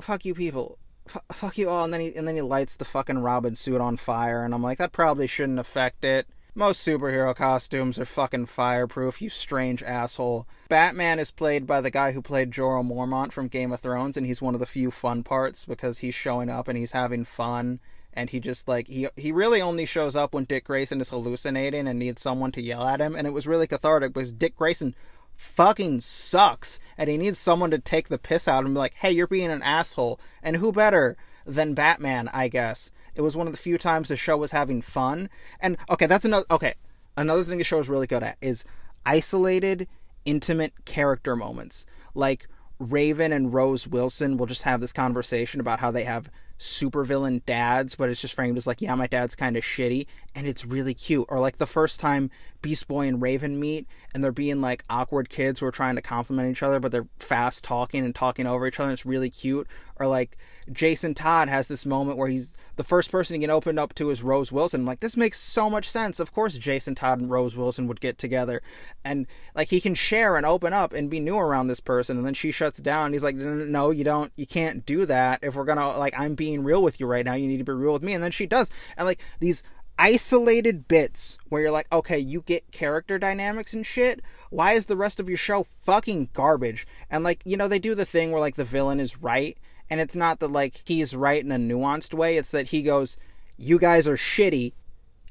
fuck 0.01 0.25
you 0.25 0.33
people. 0.33 0.77
F- 1.07 1.21
fuck 1.31 1.57
you 1.57 1.69
all, 1.69 1.85
and 1.85 1.93
then 1.93 2.01
he 2.01 2.15
and 2.15 2.27
then 2.27 2.35
he 2.35 2.41
lights 2.41 2.75
the 2.75 2.85
fucking 2.85 3.19
Robin 3.19 3.55
suit 3.55 3.81
on 3.81 3.97
fire, 3.97 4.43
and 4.43 4.53
I'm 4.53 4.63
like, 4.63 4.79
that 4.79 4.91
probably 4.91 5.27
shouldn't 5.27 5.59
affect 5.59 6.03
it. 6.03 6.27
Most 6.57 6.87
superhero 6.87 7.35
costumes 7.35 7.99
are 7.99 8.05
fucking 8.05 8.45
fireproof, 8.45 9.21
you 9.21 9.29
strange 9.29 9.83
asshole. 9.83 10.47
Batman 10.69 11.19
is 11.19 11.29
played 11.29 11.67
by 11.67 11.81
the 11.81 11.91
guy 11.91 12.13
who 12.13 12.21
played 12.21 12.51
Jorah 12.51 12.87
Mormont 12.87 13.33
from 13.33 13.49
Game 13.49 13.73
of 13.73 13.81
Thrones, 13.81 14.15
and 14.15 14.25
he's 14.25 14.41
one 14.41 14.53
of 14.53 14.61
the 14.61 14.65
few 14.65 14.89
fun 14.89 15.21
parts 15.21 15.65
because 15.65 15.99
he's 15.99 16.15
showing 16.15 16.49
up 16.49 16.69
and 16.69 16.77
he's 16.77 16.93
having 16.93 17.25
fun. 17.25 17.81
And 18.13 18.29
he 18.29 18.39
just 18.39 18.69
like 18.69 18.87
he 18.87 19.09
he 19.17 19.33
really 19.33 19.61
only 19.61 19.85
shows 19.85 20.15
up 20.15 20.33
when 20.33 20.45
Dick 20.45 20.63
Grayson 20.63 21.01
is 21.01 21.09
hallucinating 21.09 21.85
and 21.89 21.99
needs 21.99 22.21
someone 22.21 22.53
to 22.53 22.61
yell 22.61 22.87
at 22.87 23.01
him, 23.01 23.17
and 23.17 23.27
it 23.27 23.31
was 23.31 23.45
really 23.45 23.67
cathartic 23.67 24.13
because 24.13 24.31
Dick 24.31 24.55
Grayson 24.55 24.95
fucking 25.35 26.01
sucks 26.01 26.79
and 26.97 27.09
he 27.09 27.17
needs 27.17 27.37
someone 27.37 27.71
to 27.71 27.79
take 27.79 28.07
the 28.07 28.17
piss 28.17 28.47
out 28.47 28.65
and 28.65 28.73
be 28.73 28.79
like, 28.79 28.95
"Hey, 28.95 29.11
you're 29.11 29.27
being 29.27 29.51
an 29.51 29.61
asshole." 29.61 30.19
And 30.41 30.57
who 30.57 30.71
better 30.71 31.17
than 31.45 31.73
Batman, 31.73 32.29
I 32.33 32.47
guess. 32.47 32.91
It 33.15 33.21
was 33.21 33.35
one 33.35 33.47
of 33.47 33.53
the 33.53 33.59
few 33.59 33.77
times 33.77 34.09
the 34.09 34.17
show 34.17 34.37
was 34.37 34.51
having 34.51 34.81
fun. 34.81 35.29
And 35.59 35.77
okay, 35.89 36.05
that's 36.05 36.25
another 36.25 36.45
okay. 36.51 36.75
Another 37.17 37.43
thing 37.43 37.57
the 37.57 37.63
show 37.63 37.79
is 37.79 37.89
really 37.89 38.07
good 38.07 38.23
at 38.23 38.37
is 38.41 38.65
isolated, 39.05 39.87
intimate 40.25 40.85
character 40.85 41.35
moments. 41.35 41.85
Like 42.13 42.47
Raven 42.79 43.31
and 43.31 43.53
Rose 43.53 43.87
Wilson 43.87 44.37
will 44.37 44.47
just 44.47 44.63
have 44.63 44.81
this 44.81 44.91
conversation 44.91 45.59
about 45.61 45.79
how 45.79 45.91
they 45.91 46.03
have 46.03 46.29
supervillain 46.59 47.45
dads, 47.45 47.95
but 47.95 48.09
it's 48.09 48.21
just 48.21 48.33
framed 48.33 48.57
as 48.57 48.67
like, 48.67 48.81
yeah, 48.81 48.95
my 48.95 49.07
dad's 49.07 49.35
kind 49.35 49.57
of 49.57 49.63
shitty, 49.63 50.07
and 50.33 50.47
it's 50.47 50.65
really 50.65 50.93
cute. 50.93 51.25
Or 51.29 51.39
like 51.39 51.57
the 51.57 51.65
first 51.65 51.99
time 51.99 52.31
Beast 52.61 52.87
Boy 52.87 53.07
and 53.07 53.21
Raven 53.21 53.59
meet, 53.59 53.87
and 54.15 54.23
they're 54.23 54.31
being 54.31 54.61
like 54.61 54.85
awkward 54.89 55.29
kids 55.29 55.59
who 55.59 55.65
are 55.65 55.71
trying 55.71 55.95
to 55.95 56.01
compliment 56.01 56.49
each 56.49 56.63
other, 56.63 56.79
but 56.79 56.93
they're 56.93 57.07
fast 57.19 57.65
talking 57.65 58.05
and 58.05 58.15
talking 58.15 58.47
over 58.47 58.65
each 58.65 58.79
other, 58.79 58.93
it's 58.93 59.05
really 59.05 59.29
cute. 59.29 59.67
Or 59.99 60.07
like 60.07 60.37
Jason 60.71 61.13
Todd 61.13 61.49
has 61.49 61.67
this 61.67 61.85
moment 61.85 62.17
where 62.17 62.29
he's 62.29 62.55
the 62.77 62.83
first 62.85 63.11
person 63.11 63.35
he 63.35 63.41
can 63.41 63.49
open 63.49 63.77
up 63.77 63.93
to 63.95 64.09
is 64.09 64.23
Rose 64.23 64.53
Wilson. 64.53 64.81
I'm 64.81 64.85
like, 64.85 65.01
this 65.01 65.17
makes 65.17 65.37
so 65.37 65.69
much 65.69 65.89
sense. 65.89 66.21
Of 66.21 66.33
course, 66.33 66.57
Jason 66.57 66.95
Todd 66.95 67.19
and 67.19 67.29
Rose 67.29 67.57
Wilson 67.57 67.87
would 67.87 67.99
get 67.99 68.17
together, 68.17 68.61
and 69.03 69.27
like 69.53 69.67
he 69.67 69.81
can 69.81 69.95
share 69.95 70.37
and 70.37 70.45
open 70.45 70.71
up 70.71 70.93
and 70.93 71.09
be 71.09 71.19
new 71.19 71.37
around 71.37 71.67
this 71.67 71.81
person. 71.81 72.15
And 72.15 72.25
then 72.25 72.33
she 72.33 72.51
shuts 72.51 72.79
down. 72.79 73.11
he's 73.11 73.23
like, 73.23 73.35
no, 73.35 73.91
you 73.91 74.05
don't, 74.05 74.31
you 74.37 74.47
can't 74.47 74.85
do 74.85 75.05
that. 75.07 75.39
If 75.43 75.55
we're 75.55 75.65
gonna 75.65 75.97
like, 75.97 76.17
I'm 76.17 76.35
being 76.35 76.63
real 76.63 76.81
with 76.81 77.01
you 77.01 77.05
right 77.05 77.25
now. 77.25 77.33
You 77.33 77.49
need 77.49 77.57
to 77.57 77.65
be 77.65 77.73
real 77.73 77.93
with 77.93 78.03
me. 78.03 78.13
And 78.13 78.23
then 78.23 78.31
she 78.31 78.45
does. 78.45 78.69
And 78.95 79.05
like 79.05 79.19
these 79.41 79.61
isolated 79.97 80.87
bits 80.87 81.37
where 81.49 81.61
you're 81.61 81.71
like, 81.71 81.87
okay, 81.91 82.19
you 82.19 82.41
get 82.41 82.71
character 82.71 83.17
dynamics 83.17 83.73
and 83.73 83.85
shit. 83.85 84.21
Why 84.49 84.73
is 84.73 84.85
the 84.85 84.97
rest 84.97 85.19
of 85.19 85.29
your 85.29 85.37
show 85.37 85.63
fucking 85.63 86.29
garbage? 86.33 86.85
And 87.09 87.23
like, 87.23 87.41
you 87.45 87.57
know, 87.57 87.67
they 87.67 87.79
do 87.79 87.95
the 87.95 88.05
thing 88.05 88.31
where 88.31 88.41
like 88.41 88.55
the 88.55 88.63
villain 88.63 88.99
is 88.99 89.21
right 89.21 89.57
and 89.89 90.01
it's 90.01 90.15
not 90.15 90.39
that 90.39 90.51
like 90.51 90.81
he's 90.85 91.15
right 91.15 91.43
in 91.43 91.51
a 91.51 91.57
nuanced 91.57 92.13
way 92.13 92.37
it's 92.37 92.51
that 92.51 92.67
he 92.67 92.81
goes 92.81 93.17
you 93.57 93.77
guys 93.77 94.07
are 94.07 94.17
shitty 94.17 94.73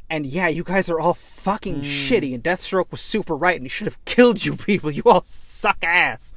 and 0.08 0.26
yeah 0.26 0.48
you 0.48 0.62
guys 0.62 0.88
are 0.88 1.00
all 1.00 1.14
fucking 1.14 1.80
mm. 1.80 1.84
shitty 1.84 2.34
and 2.34 2.44
deathstroke 2.44 2.90
was 2.90 3.00
super 3.00 3.36
right 3.36 3.56
and 3.56 3.64
he 3.64 3.68
should 3.68 3.86
have 3.86 4.04
killed 4.04 4.44
you 4.44 4.56
people 4.56 4.90
you 4.90 5.02
all 5.06 5.22
suck 5.24 5.82
ass 5.82 6.32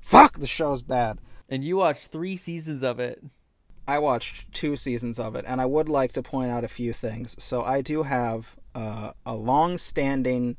fuck 0.00 0.38
the 0.38 0.46
show's 0.46 0.82
bad 0.82 1.18
and 1.48 1.64
you 1.64 1.76
watched 1.76 2.08
three 2.08 2.36
seasons 2.36 2.82
of 2.82 3.00
it 3.00 3.22
i 3.86 3.98
watched 3.98 4.52
two 4.52 4.76
seasons 4.76 5.18
of 5.18 5.34
it 5.34 5.44
and 5.46 5.60
i 5.60 5.66
would 5.66 5.88
like 5.88 6.12
to 6.12 6.22
point 6.22 6.50
out 6.50 6.64
a 6.64 6.68
few 6.68 6.92
things 6.92 7.36
so 7.42 7.62
i 7.62 7.80
do 7.80 8.02
have 8.02 8.56
uh, 8.74 9.12
a 9.26 9.34
long-standing 9.34 10.56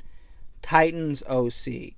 titans 0.61 1.23
oc 1.27 1.95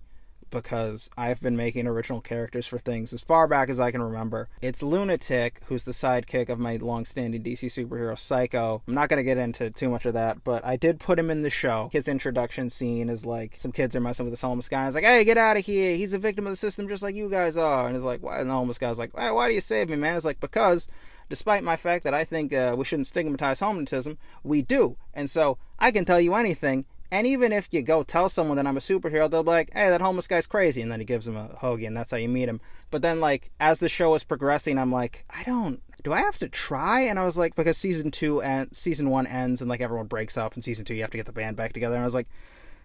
because 0.56 1.10
I've 1.18 1.42
been 1.42 1.58
making 1.58 1.86
original 1.86 2.22
characters 2.22 2.66
for 2.66 2.78
things 2.78 3.12
as 3.14 3.22
far 3.22 3.48
back 3.48 3.70
as 3.70 3.80
I 3.80 3.92
can 3.92 4.02
remember. 4.02 4.48
It's 4.62 4.82
Lunatic, 4.82 5.62
who's 5.66 5.84
the 5.84 5.92
sidekick 5.92 6.50
of 6.50 6.60
my 6.60 6.78
long-standing 6.78 7.44
DC 7.44 7.66
superhero 7.66 8.18
Psycho. 8.18 8.82
I'm 8.88 8.94
not 8.94 9.10
going 9.10 9.18
to 9.18 9.24
get 9.24 9.38
into 9.38 9.70
too 9.70 9.90
much 9.90 10.06
of 10.06 10.14
that, 10.14 10.44
but 10.44 10.66
I 10.66 10.78
did 10.78 11.00
put 11.00 11.20
him 11.20 11.30
in 11.30 11.42
the 11.42 11.50
show. 11.50 11.90
His 11.92 12.08
introduction 12.08 12.70
scene 12.70 13.10
is 13.10 13.26
like 13.26 13.56
some 13.58 13.72
kids 13.72 13.96
are 13.96 14.02
messing 14.02 14.26
with 14.26 14.32
this 14.32 14.42
homeless 14.42 14.70
guy. 14.70 14.80
And 14.80 14.88
it's 14.88 14.96
like, 14.96 15.04
hey, 15.04 15.26
get 15.26 15.38
out 15.38 15.58
of 15.58 15.66
here. 15.66 15.96
He's 15.96 16.14
a 16.14 16.20
victim 16.20 16.48
of 16.48 16.52
the 16.52 16.58
system 16.58 16.88
just 16.88 17.04
like 17.04 17.16
you 17.16 17.30
guys 17.30 17.58
are. 17.58 17.88
And 17.88 17.96
it's 17.96 18.06
like, 18.06 18.24
why? 18.24 18.40
And 18.40 18.50
the 18.50 18.54
homeless 18.54 18.78
guy's 18.78 19.00
like, 19.00 19.16
why, 19.16 19.32
why 19.32 19.50
do 19.50 19.54
you 19.54 19.62
save 19.62 19.90
me, 19.90 19.98
man? 19.98 20.16
It's 20.16 20.26
like, 20.26 20.40
because 20.40 20.88
despite 21.30 21.64
my 21.64 21.76
fact 21.76 22.04
that 22.04 22.14
I 22.14 22.24
think 22.24 22.54
uh, 22.54 22.76
we 22.78 22.86
shouldn't 22.86 23.08
stigmatize 23.08 23.60
homelessism, 23.60 24.18
we 24.44 24.62
do. 24.62 24.98
And 25.14 25.30
so 25.30 25.58
I 25.80 25.92
can 25.92 26.06
tell 26.06 26.20
you 26.20 26.36
anything, 26.36 26.86
and 27.12 27.28
even 27.28 27.54
if 27.54 27.68
you 27.72 27.82
go 27.82 28.04
tell 28.04 28.30
someone 28.30 28.58
that 28.58 28.68
I'm 28.68 28.78
a 28.78 28.82
superhero, 28.82 29.30
they'll 29.30 29.44
be 29.44 29.50
like, 29.50 29.74
hey, 29.74 29.90
that 29.90 30.02
homeless 30.02 30.28
guy's 30.28 30.48
crazy. 30.48 30.82
And 30.82 30.92
then 30.92 31.00
he 31.00 31.06
gives 31.06 31.28
him 31.28 31.38
a 31.38 31.50
hoagie, 31.62 31.88
and 31.88 31.96
that's 31.96 32.12
how 32.12 32.18
you 32.18 32.30
meet 32.30 32.50
him. 32.50 32.62
But 32.90 33.02
then, 33.02 33.20
like, 33.20 33.52
as 33.60 33.80
the 33.80 33.90
show 33.90 34.16
is 34.16 34.24
progressing, 34.24 34.80
I'm 34.80 34.92
like, 34.92 35.26
I 35.30 35.44
don't. 35.44 35.82
Do 36.04 36.14
I 36.14 36.20
have 36.20 36.38
to 36.40 36.50
try? 36.50 37.02
And 37.02 37.18
I 37.18 37.24
was 37.24 37.38
like, 37.38 37.56
because 37.56 37.78
season 37.78 38.12
two 38.12 38.42
and 38.42 38.76
season 38.76 39.10
one 39.10 39.28
ends, 39.28 39.62
and 39.62 39.70
like 39.70 39.82
everyone 39.82 40.08
breaks 40.08 40.38
up, 40.38 40.56
and 40.56 40.64
season 40.64 40.86
two 40.86 40.94
you 40.94 41.02
have 41.02 41.12
to 41.12 41.18
get 41.18 41.26
the 41.26 41.32
band 41.32 41.58
back 41.58 41.74
together. 41.74 41.96
And 41.96 42.04
I 42.04 42.06
was 42.06 42.14
like, 42.14 42.28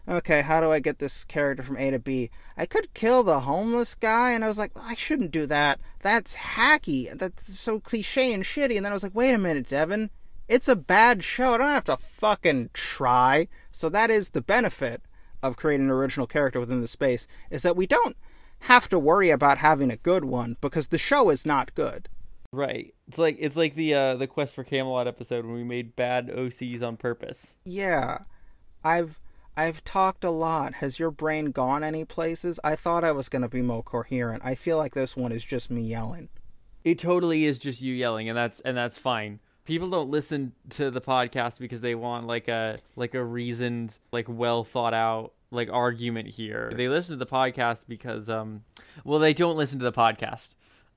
okay, 0.09 0.43
how 0.43 0.61
do 0.61 0.73
I 0.73 0.81
get 0.81 0.99
this 0.99 1.25
character 1.25 1.63
from 1.63 1.77
A 1.77 1.91
to 1.91 1.99
B? 1.99 2.31
I 2.57 2.67
could 2.67 2.95
kill 2.95 3.23
the 3.23 3.41
homeless 3.41 3.95
guy, 3.95 4.33
and 4.33 4.45
I 4.45 4.47
was 4.47 4.59
like, 4.59 4.75
well, 4.75 4.85
I 4.87 4.95
shouldn't 4.95 5.31
do 5.31 5.47
that. 5.47 5.81
That's 6.01 6.37
hacky. 6.37 7.17
That's 7.17 7.59
so 7.59 7.81
cliche 7.81 8.33
and 8.33 8.45
shitty. 8.45 8.77
And 8.77 8.85
then 8.85 8.93
I 8.93 8.95
was 8.95 9.03
like, 9.03 9.15
wait 9.15 9.33
a 9.33 9.39
minute, 9.39 9.69
Devin. 9.69 10.11
It's 10.49 10.69
a 10.69 10.77
bad 10.77 11.23
show. 11.23 11.55
I 11.55 11.59
don't 11.59 11.69
have 11.69 11.85
to 11.85 11.97
fucking 11.97 12.71
try. 12.73 13.49
So 13.71 13.89
that 13.89 14.11
is 14.11 14.31
the 14.31 14.43
benefit 14.43 15.03
of 15.43 15.57
creating 15.57 15.87
an 15.87 15.93
original 15.93 16.27
character 16.27 16.61
within 16.61 16.81
the 16.81 16.89
space 16.89 17.27
is 17.51 17.63
that 17.63 17.77
we 17.77 17.87
don't 17.87 18.17
have 18.61 18.89
to 18.91 18.99
worry 18.99 19.31
about 19.31 19.59
having 19.59 19.91
a 19.91 19.97
good 19.97 20.25
one 20.25 20.57
because 20.61 20.89
the 20.89 20.99
show 20.99 21.31
is 21.31 21.47
not 21.47 21.75
good. 21.75 22.09
Right. 22.53 22.95
It's 23.07 23.17
like 23.17 23.37
it's 23.39 23.57
like 23.57 23.75
the 23.75 23.95
uh 23.95 24.17
the 24.17 24.27
Quest 24.27 24.55
for 24.55 24.65
Camelot 24.65 25.07
episode 25.07 25.45
when 25.45 25.55
we 25.55 25.65
made 25.65 25.95
bad 25.95 26.29
OCs 26.29 26.83
on 26.83 26.97
purpose. 26.97 27.55
Yeah. 27.65 28.19
I've 28.83 29.21
I've 29.57 29.85
talked 29.85 30.25
a 30.25 30.31
lot. 30.31 30.75
Has 30.75 30.99
your 30.99 31.11
brain 31.11 31.47
gone 31.47 31.83
any 31.85 32.05
places? 32.05 32.59
I 32.65 32.77
thought 32.77 33.05
I 33.05 33.13
was 33.13 33.29
going 33.29 33.43
to 33.43 33.49
be 33.49 33.63
more 33.63 33.83
coherent. 33.83 34.43
I 34.45 34.55
feel 34.55 34.77
like 34.79 34.95
this 34.95 35.17
one 35.17 35.33
is 35.33 35.45
just 35.45 35.71
me 35.71 35.83
yelling. 35.83 36.29
It 36.85 36.99
totally 36.99 37.45
is 37.45 37.59
just 37.59 37.81
you 37.83 37.95
yelling 37.95 38.29
and 38.29 38.37
that's 38.39 38.61
and 38.61 38.77
that's 38.77 38.97
fine 38.97 39.41
people 39.67 39.89
don't 39.89 40.11
listen 40.11 40.53
to 40.71 40.91
the 40.91 41.01
podcast 41.01 41.59
because 41.59 41.83
they 41.83 41.95
want 41.95 42.27
like 42.27 42.49
a 42.49 42.79
like 42.97 43.15
a 43.15 43.23
reasoned 43.23 43.99
like 44.13 44.25
well 44.27 44.65
thought 44.65 44.95
out 44.95 45.33
like 45.51 45.69
argument 45.71 46.27
here 46.27 46.73
they 46.75 46.89
listen 46.89 47.13
to 47.19 47.23
the 47.23 47.31
podcast 47.31 47.81
because 47.87 48.31
um 48.31 48.65
well 49.05 49.19
they 49.19 49.35
don't 49.35 49.59
listen 49.59 49.79
to 49.79 49.85
the 49.85 49.93
podcast 49.93 50.49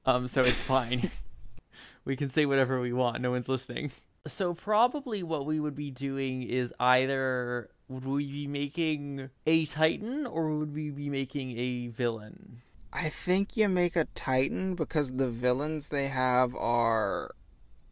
Um, 0.06 0.28
so 0.28 0.42
it's 0.42 0.62
fine. 0.76 1.12
we 2.06 2.16
can 2.16 2.30
say 2.30 2.46
whatever 2.46 2.82
we 2.82 2.94
want. 2.94 3.22
No 3.22 3.32
one's 3.32 3.50
listening. 3.50 3.92
So 4.28 4.54
probably 4.54 5.24
what 5.24 5.46
we 5.46 5.60
would 5.60 5.76
be 5.76 5.92
doing 5.92 6.44
is 6.44 6.74
either 6.80 7.70
would 7.94 8.06
we 8.06 8.26
be 8.32 8.48
making 8.48 9.30
a 9.46 9.66
Titan 9.66 10.26
or 10.26 10.50
would 10.58 10.74
we 10.74 10.90
be 10.90 11.10
making 11.10 11.58
a 11.58 11.88
villain? 11.88 12.62
I 12.92 13.10
think 13.10 13.56
you 13.56 13.70
make 13.70 13.96
a 13.96 14.06
Titan 14.16 14.76
because 14.76 15.14
the 15.14 15.30
villains 15.30 15.90
they 15.90 16.08
have 16.08 16.56
are 16.56 17.32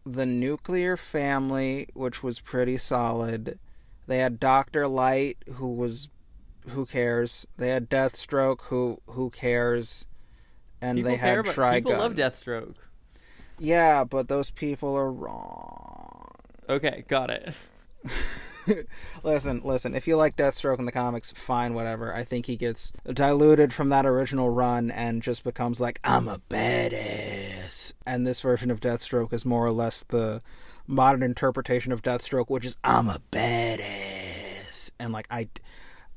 the 0.06 0.26
nuclear 0.26 0.98
family, 0.98 1.88
which 1.94 2.24
was 2.24 2.40
pretty 2.40 2.78
solid. 2.78 3.60
They 4.08 4.18
had 4.18 4.40
Doctor 4.40 4.88
Light, 4.88 5.38
who 5.56 5.68
was 5.70 6.10
who 6.70 6.86
cares. 6.86 7.46
They 7.58 7.70
had 7.70 7.90
Deathstroke, 7.90 8.62
who 8.64 8.98
who 9.08 9.30
cares, 9.30 10.06
and 10.82 10.98
People 10.98 11.12
they 11.12 11.18
had 11.18 11.38
about- 11.40 11.54
Trigon. 11.56 11.74
People 11.76 11.98
love 11.98 12.16
Deathstroke. 12.16 12.76
Yeah, 13.60 14.04
but 14.04 14.28
those 14.28 14.50
people 14.50 14.96
are 14.96 15.12
wrong. 15.12 16.32
Okay, 16.68 17.06
got 17.08 17.30
it. 17.30 17.54
listen, 19.24 19.62
listen. 19.64 19.96
If 19.96 20.08
you 20.08 20.16
like 20.16 20.36
Deathstroke 20.36 20.80
in 20.80 20.86
the 20.86 20.92
comics, 20.92 21.32
fine, 21.32 21.74
whatever. 21.74 22.14
I 22.14 22.24
think 22.24 22.46
he 22.46 22.56
gets 22.56 22.92
diluted 23.12 23.74
from 23.74 23.90
that 23.90 24.06
original 24.06 24.50
run 24.50 24.92
and 24.92 25.22
just 25.22 25.44
becomes 25.44 25.80
like, 25.80 26.00
I'm 26.04 26.28
a 26.28 26.40
badass. 26.50 27.94
And 28.06 28.26
this 28.26 28.42
version 28.42 28.72
of 28.72 28.80
Deathstroke 28.80 29.34
is 29.34 29.46
more 29.46 29.66
or 29.66 29.72
less 29.72 30.04
the 30.04 30.42
modern 30.88 31.24
interpretation 31.24 31.92
of 31.92 32.02
Deathstroke, 32.02 32.50
which 32.50 32.66
is, 32.66 32.78
I'm 32.84 33.08
a 33.08 33.20
badass. 33.32 34.92
And 35.00 35.12
like, 35.14 35.28
I, 35.32 35.50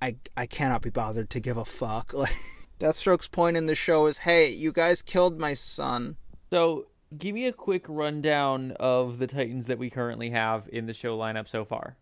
I, 0.02 0.16
I 0.36 0.46
cannot 0.46 0.82
be 0.82 0.90
bothered 0.90 1.30
to 1.30 1.40
give 1.40 1.56
a 1.56 1.64
fuck. 1.64 2.12
Like, 2.24 2.34
Deathstroke's 2.80 3.28
point 3.28 3.56
in 3.56 3.66
the 3.66 3.74
show 3.76 4.06
is, 4.06 4.18
hey, 4.18 4.50
you 4.50 4.72
guys 4.72 5.00
killed 5.00 5.38
my 5.38 5.54
son. 5.54 6.16
So, 6.50 6.86
give 7.16 7.34
me 7.34 7.46
a 7.46 7.52
quick 7.52 7.84
rundown 7.88 8.72
of 8.80 9.18
the 9.18 9.28
Titans 9.28 9.66
that 9.66 9.78
we 9.78 9.90
currently 9.90 10.30
have 10.30 10.68
in 10.72 10.86
the 10.86 10.92
show 10.92 11.16
lineup 11.16 11.48
so 11.48 11.64
far. 11.64 11.96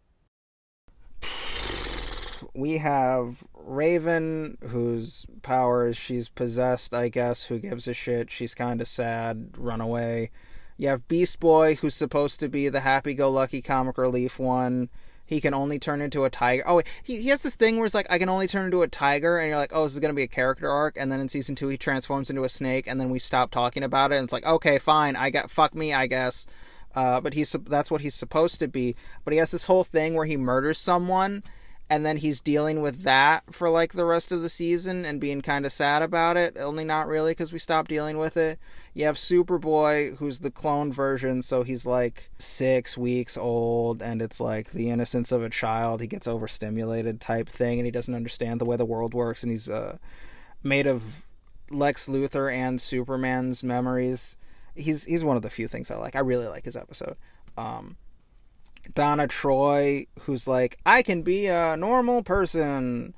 We 2.55 2.79
have 2.79 3.45
Raven, 3.55 4.59
whose 4.69 5.27
powers 5.43 5.97
she's 5.97 6.29
possessed, 6.29 6.95
I 6.95 7.09
guess. 7.09 7.45
Who 7.45 7.59
gives 7.59 7.89
a 7.89 7.95
shit? 7.95 8.31
She's 8.31 8.55
kind 8.55 8.81
of 8.81 8.89
sad, 8.89 9.51
run 9.57 9.81
away. 9.81 10.31
You 10.77 10.89
have 10.89 11.09
Beast 11.09 11.39
Boy, 11.41 11.77
who's 11.77 11.95
supposed 11.95 12.41
to 12.41 12.49
be 12.49 12.69
the 12.69 12.81
happy 12.81 13.15
go 13.15 13.31
lucky 13.31 13.63
comic 13.63 13.99
relief 13.99 14.39
one. 14.39 14.89
He 15.25 15.41
can 15.41 15.55
only 15.55 15.79
turn 15.79 16.01
into 16.01 16.25
a 16.25 16.31
tiger. 16.31 16.65
Oh, 16.67 16.83
he, 17.03 17.23
he 17.23 17.29
has 17.29 17.43
this 17.43 17.55
thing 17.55 17.77
where 17.77 17.87
it's 17.87 17.95
like, 17.95 18.11
I 18.11 18.19
can 18.19 18.29
only 18.29 18.47
turn 18.47 18.67
into 18.67 18.83
a 18.83 18.89
tiger, 18.89 19.39
and 19.39 19.49
you're 19.49 19.57
like, 19.57 19.73
oh, 19.73 19.85
this 19.85 19.95
is 19.95 20.01
going 20.01 20.11
to 20.11 20.17
be 20.17 20.25
a 20.25 20.29
character 20.29 20.69
arc. 20.69 20.97
And 20.99 21.11
then 21.11 21.21
in 21.21 21.29
season 21.29 21.55
two, 21.55 21.69
he 21.69 21.79
transforms 21.79 22.29
into 22.29 22.45
a 22.45 22.49
snake, 22.49 22.87
and 22.87 23.01
then 23.01 23.09
we 23.09 23.19
stop 23.19 23.51
talking 23.51 23.83
about 23.83 24.13
it, 24.13 24.17
and 24.17 24.25
it's 24.25 24.33
like, 24.33 24.45
okay, 24.45 24.79
fine, 24.79 25.17
I 25.17 25.31
got, 25.31 25.51
fuck 25.51 25.75
me, 25.75 25.95
I 25.95 26.07
guess. 26.07 26.47
Uh, 26.95 27.21
but 27.21 27.33
he's 27.35 27.53
that's 27.53 27.91
what 27.91 28.03
he's 28.03 28.15
supposed 28.15 28.61
to 28.61 28.69
be. 28.69 28.95
But 29.25 29.33
he 29.33 29.39
has 29.39 29.51
this 29.51 29.65
whole 29.65 29.85
thing 29.85 30.15
where 30.15 30.27
he 30.27 30.37
murders 30.37 30.77
someone, 30.77 31.43
and 31.93 32.07
then 32.07 32.17
he's 32.17 32.41
dealing 32.41 32.81
with 32.81 33.03
that 33.03 33.55
for 33.55 33.69
like 33.69 33.93
the 33.93 34.07
rest 34.07 34.33
of 34.33 34.41
the 34.41 34.49
season 34.49 35.05
and 35.05 35.21
being 35.21 35.43
kind 35.43 35.67
of 35.67 35.73
sad 35.73 36.01
about 36.01 36.39
it. 36.39 36.57
Only 36.59 36.85
not 36.85 37.07
really 37.07 37.33
because 37.33 37.53
we 37.53 37.59
stopped 37.59 37.91
dealing 37.91 38.17
with 38.17 38.39
it. 38.39 38.59
You 38.95 39.05
have 39.05 39.17
Superboy, 39.17 40.17
who's 40.17 40.39
the 40.39 40.51
clone 40.51 40.91
version, 40.91 41.43
so 41.43 41.65
he's 41.65 41.85
like 41.85 42.31
six 42.39 42.97
weeks 42.97 43.37
old, 43.37 44.01
and 44.01 44.23
it's 44.23 44.41
like 44.41 44.71
the 44.71 44.89
innocence 44.89 45.33
of 45.33 45.43
a 45.43 45.51
child. 45.51 46.01
He 46.01 46.07
gets 46.07 46.27
overstimulated 46.27 47.21
type 47.21 47.47
thing, 47.47 47.79
and 47.79 47.85
he 47.85 47.93
doesn't 47.93 48.15
understand 48.15 48.59
the 48.59 48.65
way 48.65 48.79
the 48.79 48.87
world 48.87 49.13
works, 49.13 49.43
and 49.43 49.53
he's 49.53 49.69
uh, 49.69 49.99
made 50.63 50.87
of 50.87 51.27
Lex 51.69 52.09
Luthor 52.09 52.51
and 52.51 52.81
Superman's 52.81 53.63
memories. 53.63 54.39
He's 54.75 55.05
he's 55.05 55.27
one 55.27 55.37
of 55.37 55.43
the 55.43 55.51
few 55.51 55.69
things 55.69 55.91
I 55.91 55.97
like. 55.97 56.17
I 56.17 56.21
really 56.21 56.47
like 56.47 56.65
his 56.65 56.77
episode. 56.77 57.17
Um, 57.59 57.99
Donna 58.95 59.29
Troy, 59.29 60.07
who's 60.23 60.47
like, 60.47 60.79
I 60.85 61.03
can 61.03 61.23
be 61.23 61.47
a 61.47 61.77
normal 61.77 62.23
person. 62.23 63.14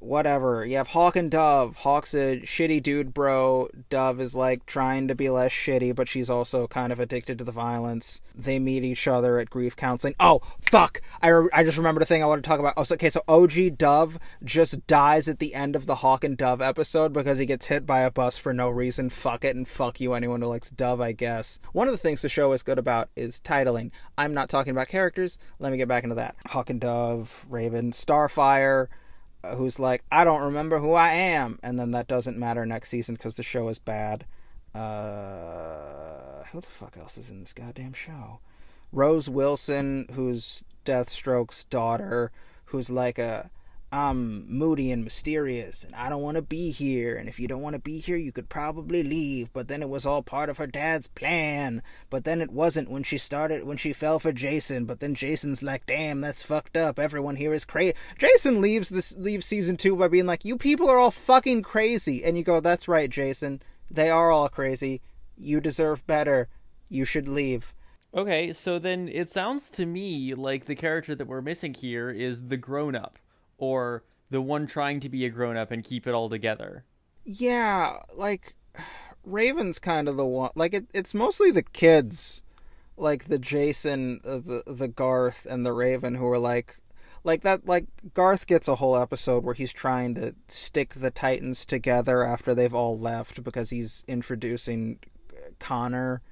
Whatever. 0.00 0.64
You 0.64 0.78
have 0.78 0.88
Hawk 0.88 1.14
and 1.14 1.30
Dove. 1.30 1.76
Hawk's 1.76 2.14
a 2.14 2.40
shitty 2.40 2.82
dude, 2.82 3.12
bro. 3.12 3.68
Dove 3.90 4.18
is 4.18 4.34
like 4.34 4.64
trying 4.64 5.08
to 5.08 5.14
be 5.14 5.28
less 5.28 5.52
shitty, 5.52 5.94
but 5.94 6.08
she's 6.08 6.30
also 6.30 6.66
kind 6.66 6.90
of 6.90 6.98
addicted 6.98 7.36
to 7.36 7.44
the 7.44 7.52
violence. 7.52 8.22
They 8.34 8.58
meet 8.58 8.82
each 8.82 9.06
other 9.06 9.38
at 9.38 9.50
grief 9.50 9.76
counseling. 9.76 10.14
Oh, 10.18 10.40
fuck! 10.58 11.02
I, 11.20 11.28
re- 11.28 11.50
I 11.52 11.64
just 11.64 11.76
remembered 11.76 12.02
a 12.02 12.06
thing 12.06 12.22
I 12.22 12.26
want 12.26 12.42
to 12.42 12.48
talk 12.48 12.58
about. 12.58 12.74
Oh, 12.78 12.84
so, 12.84 12.94
okay, 12.94 13.10
so 13.10 13.20
OG 13.28 13.76
Dove 13.76 14.18
just 14.42 14.86
dies 14.86 15.28
at 15.28 15.38
the 15.38 15.54
end 15.54 15.76
of 15.76 15.84
the 15.84 15.96
Hawk 15.96 16.24
and 16.24 16.34
Dove 16.34 16.62
episode 16.62 17.12
because 17.12 17.36
he 17.36 17.44
gets 17.44 17.66
hit 17.66 17.84
by 17.84 18.00
a 18.00 18.10
bus 18.10 18.38
for 18.38 18.54
no 18.54 18.70
reason. 18.70 19.10
Fuck 19.10 19.44
it, 19.44 19.54
and 19.54 19.68
fuck 19.68 20.00
you, 20.00 20.14
anyone 20.14 20.40
who 20.40 20.48
likes 20.48 20.70
Dove, 20.70 21.02
I 21.02 21.12
guess. 21.12 21.60
One 21.74 21.88
of 21.88 21.92
the 21.92 21.98
things 21.98 22.22
the 22.22 22.30
show 22.30 22.50
is 22.52 22.62
good 22.62 22.78
about 22.78 23.10
is 23.16 23.38
titling. 23.38 23.90
I'm 24.16 24.32
not 24.32 24.48
talking 24.48 24.70
about 24.70 24.88
characters. 24.88 25.38
Let 25.58 25.72
me 25.72 25.76
get 25.76 25.88
back 25.88 26.04
into 26.04 26.16
that. 26.16 26.36
Hawk 26.46 26.70
and 26.70 26.80
Dove, 26.80 27.44
Raven, 27.50 27.92
Starfire 27.92 28.88
who's 29.56 29.78
like, 29.78 30.02
I 30.10 30.24
don't 30.24 30.42
remember 30.42 30.78
who 30.78 30.92
I 30.92 31.12
am, 31.12 31.58
and 31.62 31.78
then 31.78 31.90
that 31.92 32.08
doesn't 32.08 32.38
matter 32.38 32.66
next 32.66 32.90
season 32.90 33.14
because 33.14 33.34
the 33.34 33.42
show 33.42 33.68
is 33.68 33.78
bad. 33.78 34.24
Uh, 34.74 36.44
who 36.52 36.60
the 36.60 36.68
fuck 36.68 36.96
else 36.96 37.18
is 37.18 37.30
in 37.30 37.40
this 37.40 37.52
goddamn 37.52 37.92
show? 37.92 38.40
Rose 38.92 39.28
Wilson, 39.28 40.06
who's 40.14 40.64
Deathstroke's 40.84 41.64
daughter, 41.64 42.30
who's 42.66 42.90
like 42.90 43.18
a, 43.18 43.50
I'm 43.92 44.48
moody 44.48 44.92
and 44.92 45.02
mysterious, 45.02 45.82
and 45.82 45.94
I 45.96 46.08
don't 46.08 46.22
want 46.22 46.36
to 46.36 46.42
be 46.42 46.70
here. 46.70 47.16
And 47.16 47.28
if 47.28 47.40
you 47.40 47.48
don't 47.48 47.62
want 47.62 47.74
to 47.74 47.80
be 47.80 47.98
here, 47.98 48.16
you 48.16 48.30
could 48.30 48.48
probably 48.48 49.02
leave. 49.02 49.52
But 49.52 49.66
then 49.66 49.82
it 49.82 49.88
was 49.88 50.06
all 50.06 50.22
part 50.22 50.48
of 50.48 50.58
her 50.58 50.66
dad's 50.66 51.08
plan. 51.08 51.82
But 52.08 52.24
then 52.24 52.40
it 52.40 52.50
wasn't 52.52 52.90
when 52.90 53.02
she 53.02 53.18
started, 53.18 53.64
when 53.64 53.76
she 53.76 53.92
fell 53.92 54.20
for 54.20 54.32
Jason. 54.32 54.84
But 54.84 55.00
then 55.00 55.14
Jason's 55.14 55.62
like, 55.62 55.86
damn, 55.86 56.20
that's 56.20 56.42
fucked 56.42 56.76
up. 56.76 56.98
Everyone 56.98 57.36
here 57.36 57.52
is 57.52 57.64
crazy. 57.64 57.94
Jason 58.16 58.60
leaves 58.60 58.90
this, 58.90 59.16
leaves 59.16 59.46
season 59.46 59.76
two 59.76 59.96
by 59.96 60.06
being 60.06 60.26
like, 60.26 60.44
you 60.44 60.56
people 60.56 60.88
are 60.88 60.98
all 60.98 61.10
fucking 61.10 61.62
crazy. 61.62 62.22
And 62.22 62.36
you 62.36 62.44
go, 62.44 62.60
that's 62.60 62.86
right, 62.86 63.10
Jason. 63.10 63.60
They 63.90 64.08
are 64.08 64.30
all 64.30 64.48
crazy. 64.48 65.00
You 65.36 65.60
deserve 65.60 66.06
better. 66.06 66.48
You 66.88 67.04
should 67.04 67.26
leave. 67.26 67.74
Okay, 68.12 68.52
so 68.52 68.78
then 68.78 69.08
it 69.08 69.30
sounds 69.30 69.70
to 69.70 69.86
me 69.86 70.34
like 70.34 70.64
the 70.64 70.74
character 70.74 71.14
that 71.14 71.28
we're 71.28 71.40
missing 71.40 71.74
here 71.74 72.10
is 72.10 72.48
the 72.48 72.56
grown 72.56 72.96
up, 72.96 73.18
or 73.60 74.02
the 74.30 74.40
one 74.40 74.66
trying 74.66 74.98
to 75.00 75.08
be 75.08 75.24
a 75.24 75.28
grown 75.28 75.56
up 75.56 75.70
and 75.70 75.84
keep 75.84 76.06
it 76.06 76.14
all 76.14 76.28
together. 76.28 76.84
Yeah, 77.24 77.98
like 78.16 78.56
Raven's 79.24 79.78
kind 79.78 80.08
of 80.08 80.16
the 80.16 80.26
one. 80.26 80.50
Like 80.56 80.74
it, 80.74 80.86
it's 80.94 81.14
mostly 81.14 81.50
the 81.50 81.62
kids, 81.62 82.42
like 82.96 83.28
the 83.28 83.38
Jason, 83.38 84.20
uh, 84.24 84.38
the 84.38 84.62
the 84.66 84.88
Garth, 84.88 85.46
and 85.48 85.64
the 85.64 85.74
Raven 85.74 86.14
who 86.14 86.26
are 86.28 86.38
like, 86.38 86.80
like 87.22 87.42
that. 87.42 87.66
Like 87.66 87.86
Garth 88.14 88.46
gets 88.46 88.66
a 88.66 88.76
whole 88.76 88.96
episode 88.96 89.44
where 89.44 89.54
he's 89.54 89.72
trying 89.72 90.14
to 90.14 90.34
stick 90.48 90.94
the 90.94 91.10
Titans 91.10 91.66
together 91.66 92.24
after 92.24 92.54
they've 92.54 92.74
all 92.74 92.98
left 92.98 93.44
because 93.44 93.70
he's 93.70 94.04
introducing 94.08 94.98
Connor 95.58 96.22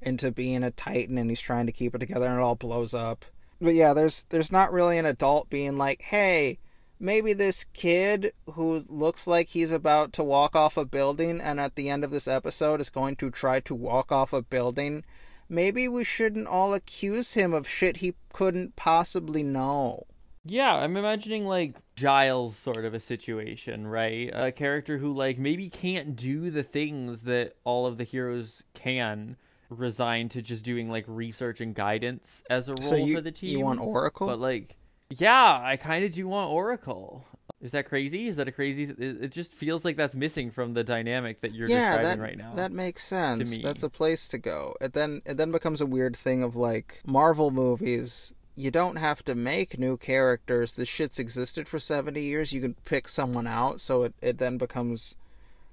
into 0.00 0.30
being 0.30 0.62
a 0.62 0.70
Titan 0.70 1.18
and 1.18 1.28
he's 1.28 1.40
trying 1.40 1.66
to 1.66 1.72
keep 1.72 1.94
it 1.94 1.98
together 1.98 2.26
and 2.26 2.38
it 2.38 2.42
all 2.42 2.54
blows 2.54 2.94
up. 2.94 3.26
But 3.60 3.74
yeah, 3.74 3.92
there's 3.92 4.24
there's 4.30 4.52
not 4.52 4.72
really 4.72 4.96
an 4.96 5.06
adult 5.06 5.50
being 5.50 5.76
like, 5.76 6.00
hey 6.00 6.58
maybe 7.00 7.32
this 7.32 7.64
kid 7.72 8.32
who 8.54 8.82
looks 8.88 9.26
like 9.26 9.48
he's 9.48 9.72
about 9.72 10.12
to 10.14 10.24
walk 10.24 10.56
off 10.56 10.76
a 10.76 10.84
building 10.84 11.40
and 11.40 11.60
at 11.60 11.74
the 11.74 11.88
end 11.88 12.04
of 12.04 12.10
this 12.10 12.28
episode 12.28 12.80
is 12.80 12.90
going 12.90 13.16
to 13.16 13.30
try 13.30 13.60
to 13.60 13.74
walk 13.74 14.10
off 14.12 14.32
a 14.32 14.42
building, 14.42 15.04
maybe 15.48 15.88
we 15.88 16.04
shouldn't 16.04 16.46
all 16.46 16.74
accuse 16.74 17.34
him 17.34 17.52
of 17.52 17.68
shit 17.68 17.98
he 17.98 18.14
couldn't 18.32 18.76
possibly 18.76 19.42
know. 19.42 20.04
Yeah, 20.44 20.72
I'm 20.72 20.96
imagining 20.96 21.46
like 21.46 21.74
Giles 21.94 22.56
sort 22.56 22.84
of 22.84 22.94
a 22.94 23.00
situation, 23.00 23.86
right? 23.86 24.30
A 24.32 24.50
character 24.50 24.98
who 24.98 25.12
like 25.12 25.38
maybe 25.38 25.68
can't 25.68 26.16
do 26.16 26.50
the 26.50 26.62
things 26.62 27.22
that 27.22 27.54
all 27.64 27.86
of 27.86 27.98
the 27.98 28.04
heroes 28.04 28.62
can, 28.72 29.36
resigned 29.68 30.30
to 30.30 30.42
just 30.42 30.62
doing 30.62 30.88
like 30.88 31.04
research 31.06 31.60
and 31.60 31.74
guidance 31.74 32.42
as 32.48 32.68
a 32.68 32.72
role 32.72 32.88
so 32.88 32.94
you, 32.96 33.16
for 33.16 33.20
the 33.20 33.30
team. 33.30 33.58
you 33.58 33.64
want 33.64 33.80
Oracle? 33.80 34.26
But 34.26 34.38
like 34.38 34.76
yeah, 35.10 35.60
I 35.62 35.76
kind 35.76 36.04
of 36.04 36.12
do 36.12 36.26
want 36.28 36.50
Oracle. 36.50 37.24
Is 37.60 37.72
that 37.72 37.88
crazy? 37.88 38.28
Is 38.28 38.36
that 38.36 38.46
a 38.46 38.52
crazy? 38.52 38.84
It 38.84 38.98
it 38.98 39.32
just 39.32 39.52
feels 39.52 39.84
like 39.84 39.96
that's 39.96 40.14
missing 40.14 40.50
from 40.50 40.74
the 40.74 40.84
dynamic 40.84 41.40
that 41.40 41.54
you're 41.54 41.68
yeah, 41.68 41.96
describing 41.96 42.20
that, 42.20 42.24
right 42.24 42.38
now. 42.38 42.54
That 42.54 42.72
makes 42.72 43.02
sense. 43.02 43.58
That's 43.58 43.82
a 43.82 43.90
place 43.90 44.28
to 44.28 44.38
go. 44.38 44.74
It 44.80 44.92
then 44.92 45.22
it 45.26 45.36
then 45.36 45.50
becomes 45.50 45.80
a 45.80 45.86
weird 45.86 46.16
thing 46.16 46.42
of 46.42 46.54
like 46.54 47.00
Marvel 47.04 47.50
movies. 47.50 48.32
You 48.54 48.70
don't 48.70 48.96
have 48.96 49.24
to 49.24 49.34
make 49.34 49.78
new 49.78 49.96
characters. 49.96 50.74
The 50.74 50.84
shit's 50.84 51.18
existed 51.18 51.68
for 51.68 51.80
seventy 51.80 52.22
years. 52.22 52.52
You 52.52 52.60
can 52.60 52.74
pick 52.84 53.08
someone 53.08 53.46
out. 53.46 53.80
So 53.80 54.04
it, 54.04 54.14
it 54.22 54.38
then 54.38 54.56
becomes 54.56 55.16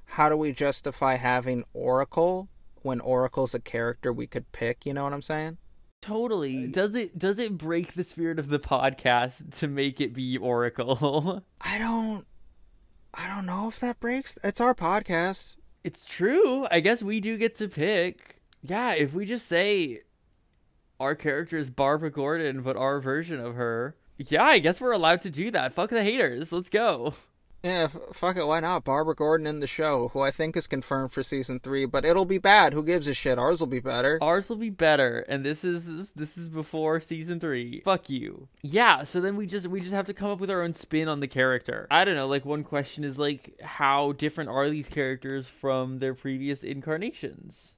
how 0.05 0.29
do 0.29 0.37
we 0.37 0.53
justify 0.53 1.15
having 1.15 1.65
Oracle 1.73 2.47
when 2.81 3.01
Oracle's 3.01 3.53
a 3.55 3.59
character 3.59 4.13
we 4.13 4.27
could 4.27 4.51
pick, 4.51 4.85
you 4.85 4.93
know 4.93 5.03
what 5.03 5.13
I'm 5.13 5.21
saying? 5.21 5.57
Totally. 6.05 6.67
Does 6.67 6.93
it 6.93 7.17
does 7.17 7.39
it 7.39 7.57
break 7.57 7.93
the 7.93 8.03
spirit 8.03 8.37
of 8.37 8.49
the 8.49 8.59
podcast 8.59 9.57
to 9.57 9.67
make 9.67 9.99
it 9.99 10.13
be 10.13 10.37
Oracle? 10.37 11.43
I 11.61 11.79
don't 11.79 12.27
I 13.13 13.27
don't 13.27 13.47
know 13.47 13.67
if 13.69 13.79
that 13.79 13.99
breaks 13.99 14.37
it's 14.43 14.61
our 14.61 14.75
podcast. 14.75 15.57
It's 15.83 16.05
true. 16.05 16.67
I 16.69 16.79
guess 16.79 17.01
we 17.01 17.19
do 17.19 17.37
get 17.37 17.55
to 17.55 17.67
pick. 17.67 18.41
Yeah, 18.61 18.93
if 18.93 19.13
we 19.13 19.25
just 19.25 19.47
say 19.47 20.01
our 20.99 21.15
character 21.15 21.57
is 21.57 21.71
Barbara 21.71 22.11
Gordon, 22.11 22.61
but 22.61 22.77
our 22.77 22.99
version 22.99 23.39
of 23.39 23.55
her. 23.55 23.95
Yeah, 24.17 24.43
I 24.43 24.59
guess 24.59 24.79
we're 24.79 24.91
allowed 24.91 25.21
to 25.21 25.31
do 25.31 25.49
that. 25.51 25.73
Fuck 25.73 25.89
the 25.89 26.03
haters. 26.03 26.51
Let's 26.51 26.69
go. 26.69 27.15
Yeah, 27.65 27.87
fuck 28.13 28.37
it, 28.37 28.45
why 28.45 28.59
not? 28.59 28.83
Barbara 28.83 29.15
Gordon 29.15 29.47
in 29.47 29.59
the 29.59 29.65
show, 29.65 30.09
who 30.09 30.19
I 30.19 30.29
think 30.29 30.55
is 30.55 30.67
confirmed 30.67 31.11
for 31.11 31.23
season 31.23 31.59
three, 31.59 31.87
but 31.87 32.05
it'll 32.05 32.23
be 32.23 32.37
bad. 32.37 32.73
Who 32.73 32.83
gives 32.83 33.07
a 33.07 33.13
shit? 33.15 33.39
Ours 33.39 33.59
will 33.59 33.65
be 33.65 33.79
better. 33.79 34.19
Ours 34.21 34.49
will 34.49 34.55
be 34.55 34.69
better, 34.69 35.25
and 35.27 35.43
this 35.43 35.63
is 35.63 36.11
this 36.11 36.37
is 36.37 36.47
before 36.47 37.01
season 37.01 37.39
three. 37.39 37.81
Fuck 37.83 38.07
you. 38.07 38.49
Yeah, 38.61 39.01
so 39.01 39.19
then 39.19 39.35
we 39.35 39.47
just 39.47 39.65
we 39.65 39.81
just 39.81 39.93
have 39.93 40.05
to 40.05 40.13
come 40.13 40.29
up 40.29 40.39
with 40.39 40.51
our 40.51 40.61
own 40.61 40.73
spin 40.73 41.07
on 41.07 41.21
the 41.21 41.27
character. 41.27 41.87
I 41.89 42.05
don't 42.05 42.13
know. 42.13 42.27
Like 42.27 42.45
one 42.45 42.63
question 42.63 43.03
is 43.03 43.17
like, 43.17 43.59
how 43.63 44.11
different 44.11 44.51
are 44.51 44.69
these 44.69 44.87
characters 44.87 45.47
from 45.47 45.97
their 45.97 46.13
previous 46.13 46.63
incarnations? 46.63 47.73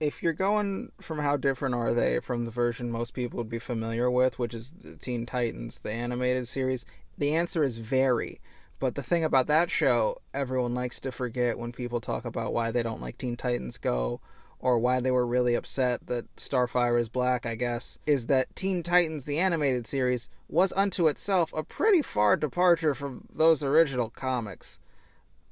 if 0.00 0.20
you're 0.20 0.32
going 0.32 0.90
from 1.00 1.20
how 1.20 1.36
different 1.36 1.76
are 1.76 1.94
they 1.94 2.18
from 2.18 2.44
the 2.44 2.50
version 2.50 2.90
most 2.90 3.14
people 3.14 3.36
would 3.36 3.48
be 3.48 3.60
familiar 3.60 4.10
with, 4.10 4.36
which 4.36 4.52
is 4.52 4.74
Teen 5.00 5.24
Titans, 5.26 5.78
the 5.78 5.92
animated 5.92 6.48
series, 6.48 6.84
the 7.18 7.36
answer 7.36 7.62
is 7.62 7.76
very. 7.76 8.40
But 8.82 8.96
the 8.96 9.02
thing 9.04 9.22
about 9.22 9.46
that 9.46 9.70
show, 9.70 10.16
everyone 10.34 10.74
likes 10.74 10.98
to 10.98 11.12
forget 11.12 11.56
when 11.56 11.70
people 11.70 12.00
talk 12.00 12.24
about 12.24 12.52
why 12.52 12.72
they 12.72 12.82
don't 12.82 13.00
like 13.00 13.16
Teen 13.16 13.36
Titans 13.36 13.78
Go 13.78 14.20
or 14.58 14.76
why 14.80 14.98
they 14.98 15.12
were 15.12 15.24
really 15.24 15.54
upset 15.54 16.08
that 16.08 16.34
Starfire 16.34 16.98
is 16.98 17.08
black, 17.08 17.46
I 17.46 17.54
guess, 17.54 18.00
is 18.08 18.26
that 18.26 18.56
Teen 18.56 18.82
Titans, 18.82 19.24
the 19.24 19.38
animated 19.38 19.86
series, 19.86 20.28
was 20.48 20.72
unto 20.72 21.06
itself 21.06 21.52
a 21.54 21.62
pretty 21.62 22.02
far 22.02 22.36
departure 22.36 22.92
from 22.92 23.28
those 23.32 23.62
original 23.62 24.10
comics. 24.10 24.80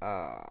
Uh, 0.02 0.42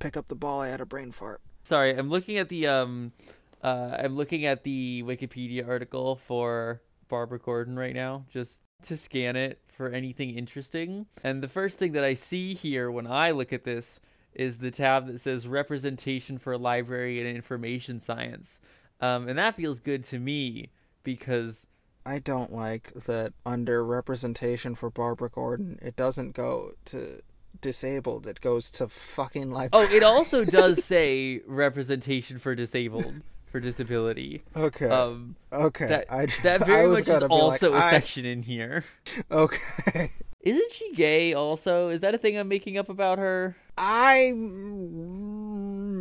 pick 0.00 0.16
up 0.16 0.26
the 0.26 0.34
ball, 0.34 0.62
I 0.62 0.66
had 0.70 0.80
a 0.80 0.84
brain 0.84 1.12
fart. 1.12 1.40
Sorry, 1.62 1.96
I'm 1.96 2.10
looking 2.10 2.38
at 2.38 2.48
the 2.48 2.66
um 2.66 3.12
uh, 3.62 3.96
I'm 3.98 4.16
looking 4.16 4.46
at 4.46 4.62
the 4.64 5.02
Wikipedia 5.04 5.66
article 5.66 6.16
for 6.26 6.80
Barbara 7.08 7.38
Gordon 7.38 7.76
right 7.76 7.94
now, 7.94 8.24
just 8.32 8.60
to 8.82 8.96
scan 8.96 9.36
it 9.36 9.60
for 9.68 9.88
anything 9.88 10.36
interesting. 10.36 11.06
And 11.24 11.42
the 11.42 11.48
first 11.48 11.78
thing 11.78 11.92
that 11.92 12.04
I 12.04 12.14
see 12.14 12.54
here 12.54 12.90
when 12.90 13.06
I 13.06 13.32
look 13.32 13.52
at 13.52 13.64
this 13.64 14.00
is 14.32 14.58
the 14.58 14.70
tab 14.70 15.06
that 15.08 15.20
says 15.20 15.48
representation 15.48 16.38
for 16.38 16.56
library 16.56 17.18
and 17.18 17.36
information 17.36 17.98
science. 17.98 18.60
Um, 19.00 19.28
and 19.28 19.38
that 19.38 19.56
feels 19.56 19.80
good 19.80 20.04
to 20.04 20.18
me 20.18 20.70
because 21.02 21.66
I 22.06 22.20
don't 22.20 22.52
like 22.52 22.92
that 23.06 23.32
under 23.44 23.84
representation 23.84 24.74
for 24.74 24.90
Barbara 24.90 25.30
Gordon, 25.30 25.78
it 25.82 25.96
doesn't 25.96 26.34
go 26.34 26.72
to 26.86 27.18
disabled, 27.60 28.26
it 28.26 28.40
goes 28.40 28.70
to 28.70 28.88
fucking 28.88 29.50
library. 29.50 29.88
Oh, 29.90 29.94
it 29.94 30.02
also 30.02 30.44
does 30.44 30.84
say 30.84 31.40
representation 31.46 32.38
for 32.38 32.54
disabled 32.54 33.22
for 33.50 33.60
disability. 33.60 34.42
Okay. 34.56 34.88
Um, 34.88 35.36
okay. 35.52 35.86
that 35.86 36.06
I, 36.10 36.26
that 36.42 36.66
very 36.66 36.86
was 36.88 37.06
much 37.06 37.22
is 37.22 37.28
also 37.28 37.70
like, 37.72 37.82
a 37.82 37.86
I- 37.86 37.90
section 37.90 38.24
in 38.24 38.42
here. 38.42 38.84
Okay. 39.30 40.12
Isn't 40.40 40.70
she 40.72 40.94
gay 40.94 41.34
also? 41.34 41.88
Is 41.88 42.00
that 42.02 42.14
a 42.14 42.18
thing 42.18 42.38
I'm 42.38 42.46
making 42.48 42.78
up 42.78 42.88
about 42.88 43.18
her? 43.18 43.56
I 43.76 44.32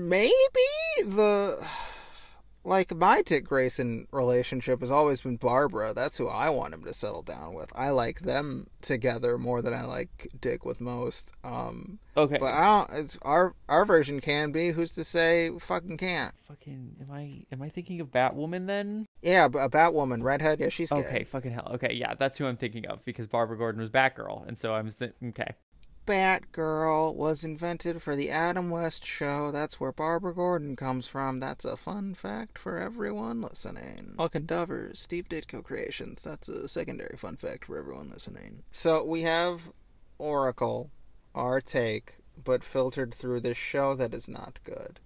maybe 0.07 0.31
the 1.03 1.67
like 2.67 2.93
my 2.93 3.21
Dick 3.21 3.45
Grayson 3.45 4.07
relationship 4.11 4.81
has 4.81 4.91
always 4.91 5.21
been 5.21 5.37
Barbara. 5.37 5.93
That's 5.95 6.17
who 6.17 6.27
I 6.27 6.49
want 6.49 6.73
him 6.73 6.83
to 6.83 6.93
settle 6.93 7.21
down 7.21 7.53
with. 7.53 7.71
I 7.75 7.89
like 7.91 8.19
them 8.21 8.67
together 8.81 9.37
more 9.37 9.61
than 9.61 9.73
I 9.73 9.85
like 9.85 10.29
Dick 10.39 10.65
with 10.65 10.81
most. 10.81 11.31
Um, 11.43 11.99
Okay. 12.17 12.37
but 12.39 12.53
I 12.53 12.65
don't. 12.65 12.99
It's 12.99 13.17
our 13.21 13.53
our 13.69 13.85
version 13.85 14.19
can 14.19 14.51
be. 14.51 14.71
Who's 14.71 14.91
to 14.93 15.03
say 15.03 15.51
fucking 15.59 15.97
can't? 15.97 16.33
fucking 16.47 16.95
am 17.01 17.11
I 17.11 17.45
am 17.51 17.61
I 17.61 17.69
thinking 17.69 18.01
of 18.01 18.07
Batwoman 18.11 18.65
then? 18.67 19.05
Yeah, 19.21 19.45
a 19.45 19.69
Batwoman, 19.69 20.23
redhead. 20.23 20.59
Yeah, 20.59 20.69
she's 20.69 20.91
gay. 20.91 20.97
Okay, 20.99 21.23
fucking 21.23 21.51
hell. 21.51 21.71
Okay, 21.75 21.93
yeah, 21.93 22.15
that's 22.15 22.37
who 22.37 22.45
I'm 22.47 22.57
thinking 22.57 22.85
of 22.87 23.03
because 23.05 23.27
Barbara 23.27 23.57
Gordon 23.57 23.81
was 23.81 23.89
Batgirl, 23.89 24.47
and 24.47 24.57
so 24.57 24.73
I'm 24.73 24.91
th- 24.91 25.13
okay. 25.29 25.51
Batgirl 26.07 27.15
was 27.15 27.43
invented 27.43 28.01
for 28.01 28.15
the 28.15 28.29
Adam 28.31 28.69
West 28.69 29.05
show. 29.05 29.51
That's 29.51 29.77
where 29.77 29.91
Barbara 29.91 30.33
Gordon 30.33 30.77
comes 30.77 31.05
from. 31.07 31.41
That's 31.41 31.65
a 31.65 31.75
fun 31.75 32.13
fact 32.13 32.57
for 32.57 32.77
everyone 32.77 33.41
listening. 33.41 34.13
Fucking 34.17 34.45
Dovers, 34.45 34.99
Steve 34.99 35.27
Ditko 35.27 35.61
Creations. 35.63 36.23
That's 36.23 36.47
a 36.47 36.69
secondary 36.69 37.17
fun 37.17 37.35
fact 37.35 37.65
for 37.65 37.77
everyone 37.77 38.09
listening. 38.09 38.63
So 38.71 39.03
we 39.03 39.23
have 39.23 39.69
Oracle, 40.17 40.91
our 41.35 41.59
take, 41.59 42.15
but 42.41 42.63
filtered 42.63 43.13
through 43.13 43.41
this 43.41 43.57
show 43.57 43.93
that 43.95 44.13
is 44.13 44.29
not 44.29 44.59
good. 44.63 45.01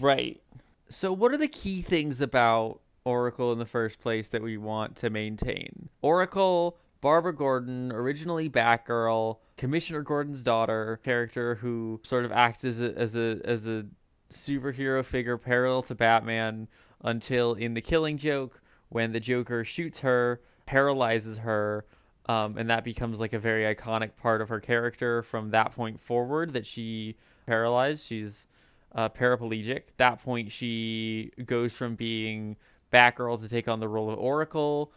Right. 0.00 0.40
So 0.88 1.12
what 1.12 1.32
are 1.32 1.38
the 1.38 1.48
key 1.48 1.82
things 1.82 2.22
about 2.22 2.80
Oracle 3.04 3.52
in 3.52 3.58
the 3.58 3.66
first 3.66 4.00
place 4.00 4.30
that 4.30 4.42
we 4.42 4.56
want 4.56 4.96
to 4.96 5.10
maintain? 5.10 5.90
Oracle, 6.00 6.78
Barbara 7.02 7.34
Gordon, 7.34 7.92
originally 7.92 8.48
Batgirl, 8.48 9.36
Commissioner 9.56 10.02
Gordon's 10.02 10.42
daughter, 10.42 11.00
character 11.02 11.56
who 11.56 12.00
sort 12.04 12.24
of 12.24 12.32
acts 12.32 12.64
as 12.64 12.80
a 12.80 12.94
as 12.96 13.16
a 13.16 13.40
as 13.44 13.66
a 13.66 13.86
superhero 14.30 15.04
figure 15.04 15.38
parallel 15.38 15.82
to 15.84 15.94
Batman 15.94 16.68
until 17.02 17.54
in 17.54 17.74
the 17.74 17.80
Killing 17.80 18.18
Joke 18.18 18.60
when 18.88 19.12
the 19.12 19.20
Joker 19.20 19.64
shoots 19.64 20.00
her, 20.00 20.40
paralyzes 20.66 21.38
her, 21.38 21.84
um, 22.26 22.58
and 22.58 22.68
that 22.70 22.84
becomes 22.84 23.20
like 23.20 23.32
a 23.32 23.38
very 23.38 23.74
iconic 23.74 24.16
part 24.16 24.40
of 24.40 24.48
her 24.48 24.60
character 24.60 25.22
from 25.22 25.50
that 25.50 25.72
point 25.72 26.00
forward 26.00 26.52
that 26.52 26.66
she 26.66 27.16
paralyzed. 27.46 28.04
She's 28.06 28.46
uh, 28.94 29.08
paraplegic. 29.08 29.82
That 29.96 30.22
point, 30.22 30.52
she 30.52 31.32
goes 31.44 31.72
from 31.72 31.94
being 31.94 32.56
Batgirl 32.92 33.40
to 33.42 33.48
take 33.48 33.68
on 33.68 33.80
the 33.80 33.88
role 33.88 34.10
of 34.10 34.18
Oracle, 34.18 34.92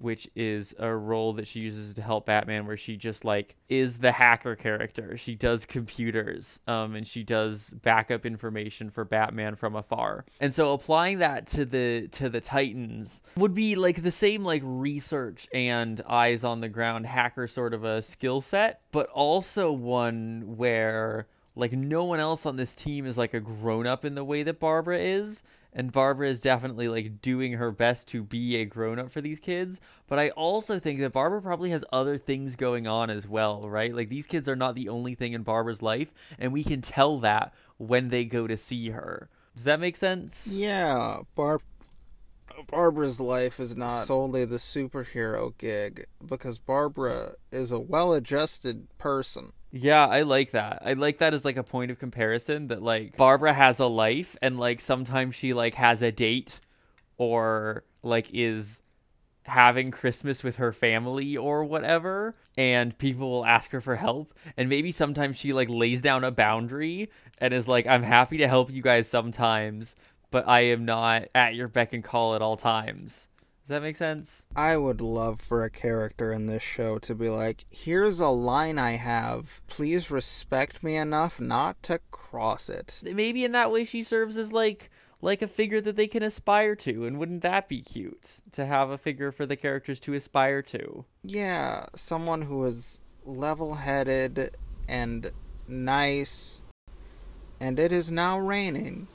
which 0.00 0.28
is 0.34 0.74
a 0.78 0.94
role 0.94 1.32
that 1.34 1.46
she 1.46 1.60
uses 1.60 1.94
to 1.94 2.02
help 2.02 2.26
Batman, 2.26 2.66
where 2.66 2.76
she 2.76 2.96
just 2.96 3.24
like 3.24 3.56
is 3.68 3.98
the 3.98 4.12
hacker 4.12 4.56
character. 4.56 5.16
She 5.16 5.34
does 5.34 5.64
computers, 5.64 6.60
um, 6.66 6.94
and 6.94 7.06
she 7.06 7.22
does 7.22 7.74
backup 7.82 8.24
information 8.26 8.90
for 8.90 9.04
Batman 9.04 9.56
from 9.56 9.76
afar. 9.76 10.24
And 10.40 10.52
so 10.52 10.72
applying 10.72 11.18
that 11.18 11.46
to 11.48 11.64
the 11.64 12.08
to 12.12 12.28
the 12.28 12.40
Titans 12.40 13.22
would 13.36 13.54
be 13.54 13.74
like 13.74 14.02
the 14.02 14.10
same 14.10 14.44
like 14.44 14.62
research 14.64 15.48
and 15.52 16.00
eyes 16.08 16.44
on 16.44 16.60
the 16.60 16.68
ground 16.68 17.06
hacker 17.06 17.46
sort 17.46 17.74
of 17.74 17.84
a 17.84 18.02
skill 18.02 18.40
set, 18.40 18.80
but 18.92 19.08
also 19.08 19.72
one 19.72 20.56
where 20.56 21.26
like 21.58 21.72
no 21.72 22.04
one 22.04 22.20
else 22.20 22.46
on 22.46 22.56
this 22.56 22.74
team 22.74 23.04
is 23.04 23.18
like 23.18 23.34
a 23.34 23.40
grown 23.40 23.86
up 23.86 24.04
in 24.04 24.14
the 24.14 24.24
way 24.24 24.42
that 24.44 24.60
Barbara 24.60 24.98
is. 24.98 25.42
And 25.78 25.92
Barbara 25.92 26.28
is 26.28 26.40
definitely 26.40 26.88
like 26.88 27.22
doing 27.22 27.52
her 27.52 27.70
best 27.70 28.08
to 28.08 28.24
be 28.24 28.56
a 28.56 28.64
grown 28.64 28.98
up 28.98 29.12
for 29.12 29.20
these 29.20 29.38
kids. 29.38 29.80
But 30.08 30.18
I 30.18 30.30
also 30.30 30.80
think 30.80 30.98
that 30.98 31.12
Barbara 31.12 31.40
probably 31.40 31.70
has 31.70 31.84
other 31.92 32.18
things 32.18 32.56
going 32.56 32.88
on 32.88 33.10
as 33.10 33.28
well, 33.28 33.70
right? 33.70 33.94
Like 33.94 34.08
these 34.08 34.26
kids 34.26 34.48
are 34.48 34.56
not 34.56 34.74
the 34.74 34.88
only 34.88 35.14
thing 35.14 35.34
in 35.34 35.44
Barbara's 35.44 35.80
life. 35.80 36.12
And 36.36 36.52
we 36.52 36.64
can 36.64 36.80
tell 36.82 37.20
that 37.20 37.54
when 37.76 38.08
they 38.08 38.24
go 38.24 38.48
to 38.48 38.56
see 38.56 38.90
her. 38.90 39.28
Does 39.54 39.66
that 39.66 39.78
make 39.78 39.96
sense? 39.96 40.48
Yeah, 40.48 41.20
Barb. 41.36 41.62
Barbara's 42.66 43.20
life 43.20 43.60
is 43.60 43.76
not 43.76 44.04
solely 44.04 44.44
the 44.44 44.56
superhero 44.56 45.56
gig 45.58 46.06
because 46.26 46.58
Barbara 46.58 47.34
is 47.52 47.70
a 47.70 47.78
well-adjusted 47.78 48.88
person. 48.98 49.52
Yeah, 49.70 50.06
I 50.06 50.22
like 50.22 50.52
that. 50.52 50.82
I 50.84 50.94
like 50.94 51.18
that 51.18 51.34
as 51.34 51.44
like 51.44 51.58
a 51.58 51.62
point 51.62 51.90
of 51.90 51.98
comparison 51.98 52.68
that 52.68 52.82
like 52.82 53.16
Barbara 53.16 53.52
has 53.52 53.78
a 53.78 53.86
life 53.86 54.36
and 54.40 54.58
like 54.58 54.80
sometimes 54.80 55.34
she 55.34 55.52
like 55.52 55.74
has 55.74 56.00
a 56.00 56.10
date 56.10 56.60
or 57.18 57.84
like 58.02 58.28
is 58.32 58.80
having 59.42 59.90
Christmas 59.90 60.42
with 60.42 60.56
her 60.56 60.72
family 60.72 61.36
or 61.36 61.64
whatever 61.64 62.34
and 62.56 62.96
people 62.98 63.30
will 63.30 63.44
ask 63.46 63.70
her 63.70 63.80
for 63.80 63.96
help 63.96 64.34
and 64.56 64.68
maybe 64.68 64.92
sometimes 64.92 65.36
she 65.36 65.52
like 65.54 65.68
lays 65.70 66.02
down 66.02 66.22
a 66.22 66.30
boundary 66.30 67.08
and 67.38 67.54
is 67.54 67.66
like 67.66 67.86
I'm 67.86 68.02
happy 68.02 68.36
to 68.38 68.48
help 68.48 68.70
you 68.70 68.82
guys 68.82 69.08
sometimes 69.08 69.96
but 70.30 70.46
I 70.46 70.60
am 70.66 70.84
not 70.84 71.28
at 71.34 71.54
your 71.54 71.68
beck 71.68 71.92
and 71.92 72.04
call 72.04 72.34
at 72.34 72.42
all 72.42 72.56
times. 72.56 73.28
Does 73.68 73.74
that 73.74 73.82
make 73.82 73.98
sense? 73.98 74.46
I 74.56 74.78
would 74.78 75.02
love 75.02 75.42
for 75.42 75.62
a 75.62 75.68
character 75.68 76.32
in 76.32 76.46
this 76.46 76.62
show 76.62 76.98
to 77.00 77.14
be 77.14 77.28
like, 77.28 77.66
here's 77.68 78.18
a 78.18 78.28
line 78.30 78.78
I 78.78 78.92
have. 78.92 79.60
Please 79.66 80.10
respect 80.10 80.82
me 80.82 80.96
enough 80.96 81.38
not 81.38 81.82
to 81.82 82.00
cross 82.10 82.70
it. 82.70 83.02
maybe 83.04 83.44
in 83.44 83.52
that 83.52 83.70
way 83.70 83.84
she 83.84 84.02
serves 84.02 84.38
as 84.38 84.54
like 84.54 84.88
like 85.20 85.42
a 85.42 85.46
figure 85.46 85.82
that 85.82 85.96
they 85.96 86.06
can 86.06 86.22
aspire 86.22 86.74
to 86.76 87.04
and 87.04 87.18
wouldn't 87.18 87.42
that 87.42 87.68
be 87.68 87.82
cute 87.82 88.40
to 88.52 88.64
have 88.64 88.88
a 88.88 88.96
figure 88.96 89.30
for 89.30 89.44
the 89.44 89.56
characters 89.56 90.00
to 90.00 90.14
aspire 90.14 90.62
to 90.62 91.04
Yeah, 91.22 91.84
someone 91.94 92.40
who 92.40 92.64
is 92.64 93.02
level 93.26 93.74
headed 93.74 94.56
and 94.88 95.30
nice. 95.66 96.62
And 97.60 97.78
it 97.78 97.92
is 97.92 98.10
now 98.10 98.38
raining. 98.38 99.08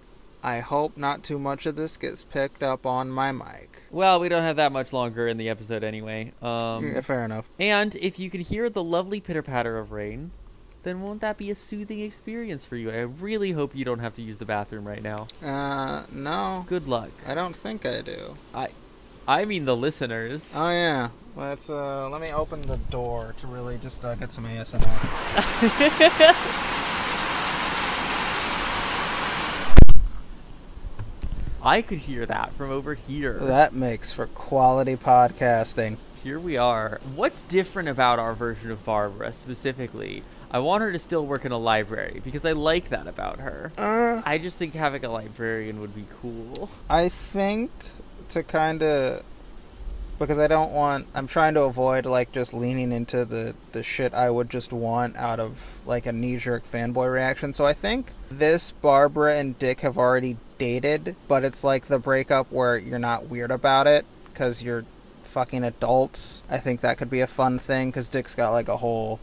I 0.46 0.60
hope 0.60 0.98
not 0.98 1.24
too 1.24 1.40
much 1.40 1.66
of 1.66 1.78
this 1.78 1.96
gets 1.96 2.26
picked 2.26 2.62
up 2.62 2.86
on 2.86 3.10
my 3.10 3.32
mic. 3.32 3.84
Well, 3.90 4.20
we 4.20 4.28
don't 4.28 4.44
have 4.44 4.58
that 4.58 4.74
much 4.74 4.92
longer 4.92 5.26
in 5.28 5.38
the 5.38 5.48
episode 5.48 5.86
anyway. 5.86 6.34
Um, 6.42 6.86
Yeah, 6.94 7.00
fair 7.02 7.24
enough. 7.24 7.48
And 7.58 7.96
if 7.96 8.20
you 8.20 8.30
can 8.30 8.42
hear 8.42 8.70
the 8.70 8.84
lovely 8.84 9.22
pitter 9.22 9.42
patter 9.42 9.78
of 9.78 9.94
rain, 9.94 10.32
then 10.84 11.02
won't 11.02 11.22
that 11.22 11.38
be 11.38 11.50
a 11.50 11.56
soothing 11.56 12.02
experience 12.02 12.66
for 12.66 12.76
you? 12.76 12.92
I 12.92 12.96
really 13.04 13.52
hope 13.54 13.74
you 13.74 13.86
don't 13.86 14.00
have 14.00 14.16
to 14.16 14.22
use 14.22 14.36
the 14.36 14.44
bathroom 14.46 14.86
right 14.86 15.02
now. 15.02 15.28
Uh, 15.42 16.04
no, 16.12 16.66
Good 16.68 16.90
luck. 16.90 17.12
I 17.26 17.36
don't 17.36 17.56
think 17.56 17.86
I 17.86 18.02
do. 18.02 18.36
I, 18.54 18.68
I 19.26 19.46
mean 19.46 19.64
the 19.64 19.78
listeners. 19.78 20.54
Oh 20.58 20.70
yeah, 20.70 21.12
let's 21.38 21.70
uh, 21.70 22.10
let 22.10 22.20
me 22.20 22.34
open 22.34 22.64
the 22.64 22.76
door 22.76 23.34
to 23.38 23.48
really 23.48 23.78
just 23.78 24.04
uh, 24.04 24.16
get 24.16 24.34
some 24.34 24.46
ASMR. 24.46 24.84
I 31.66 31.82
could 31.82 32.00
hear 32.00 32.26
that 32.26 32.52
from 32.56 32.72
over 32.72 32.94
here. 32.94 33.40
That 33.40 33.74
makes 33.74 34.12
for 34.12 34.28
quality 34.28 34.98
podcasting. 34.98 35.96
Here 36.22 36.38
we 36.38 36.58
are. 36.58 37.00
What's 37.16 37.44
different 37.44 37.88
about 37.88 38.20
our 38.20 38.34
version 38.34 38.70
of 38.70 38.84
Barbara 38.84 39.32
specifically? 39.32 40.24
I 40.52 40.60
want 40.60 40.82
her 40.82 40.92
to 40.92 41.00
still 41.00 41.26
work 41.26 41.46
in 41.46 41.54
a 41.54 41.58
library 41.58 42.20
because 42.22 42.44
I 42.46 42.52
like 42.52 42.90
that 42.90 43.08
about 43.08 43.40
her. 43.40 43.72
Uh, 43.78 44.22
I 44.26 44.40
just 44.40 44.58
think 44.58 44.74
having 44.74 45.06
a 45.06 45.10
librarian 45.10 45.80
would 45.80 45.96
be 45.96 46.06
cool. 46.22 46.70
I 46.90 47.08
think 47.08 47.72
to 48.30 48.44
kind 48.44 48.84
of 48.84 49.24
because 50.20 50.40
I 50.40 50.48
don't 50.48 50.72
want 50.72 51.08
I'm 51.14 51.28
trying 51.28 51.54
to 51.56 51.64
avoid 51.64 52.06
like 52.06 52.32
just 52.32 52.54
leaning 52.54 52.92
into 52.92 53.26
the 53.26 53.56
the 53.72 53.84
shit 53.84 54.14
I 54.14 54.30
would 54.30 54.50
just 54.50 54.72
want 54.72 55.18
out 55.18 55.40
of 55.40 55.80
like 55.86 56.06
a 56.06 56.12
knee 56.12 56.38
jerk 56.38 56.70
fanboy 56.70 57.12
reaction. 57.12 57.54
So 57.54 57.66
I 57.66 57.74
think 57.74 58.12
this 58.30 58.72
Barbara 58.72 59.36
and 59.36 59.58
Dick 59.58 59.82
have 59.82 59.98
already 59.98 60.38
dated, 60.58 61.16
but 61.28 61.44
it's 61.44 61.64
like 61.64 61.88
the 61.88 62.00
breakup 62.00 62.52
where 62.52 62.78
you're 62.78 63.00
not 63.00 63.30
weird 63.30 63.52
about 63.52 63.88
it 63.88 64.06
cuz 64.34 64.64
you're 64.64 64.86
fucking 65.24 65.64
adults. 65.64 66.44
I 66.50 66.58
think 66.58 66.82
that 66.82 66.98
could 66.98 67.10
be 67.10 67.22
a 67.22 67.28
fun 67.28 67.60
thing 67.60 67.92
cuz 67.92 68.08
Dick's 68.08 68.36
got 68.36 68.52
like 68.52 68.68
a 68.68 68.78
whole 68.78 69.20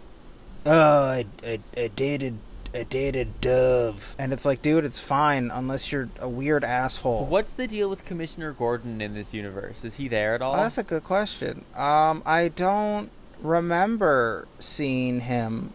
oh, 0.67 1.05
I, 1.05 1.27
I, 1.45 1.59
I 1.77 1.89
dated 1.89 2.39
I 2.73 2.85
dated 2.85 3.41
Dove. 3.41 4.15
And 4.19 4.33
it's 4.33 4.45
like, 4.45 4.63
dude, 4.63 4.85
it's 4.85 5.01
fine 5.01 5.51
unless 5.53 5.91
you're 5.91 6.09
a 6.21 6.29
weird 6.29 6.65
asshole. 6.65 7.27
What's 7.27 7.55
the 7.55 7.67
deal 7.67 7.91
with 7.91 8.05
Commissioner 8.05 8.53
Gordon 8.53 9.01
in 9.01 9.15
this 9.15 9.35
universe? 9.35 9.85
Is 9.85 9.97
he 9.97 10.09
there 10.09 10.35
at 10.35 10.43
all? 10.43 10.55
Oh, 10.55 10.59
that's 10.59 10.79
a 10.79 10.85
good 10.85 11.05
question. 11.05 11.65
Um, 11.75 12.23
I 12.25 12.49
don't 12.49 13.11
remember 13.43 14.47
seeing 14.59 15.21
him. 15.21 15.73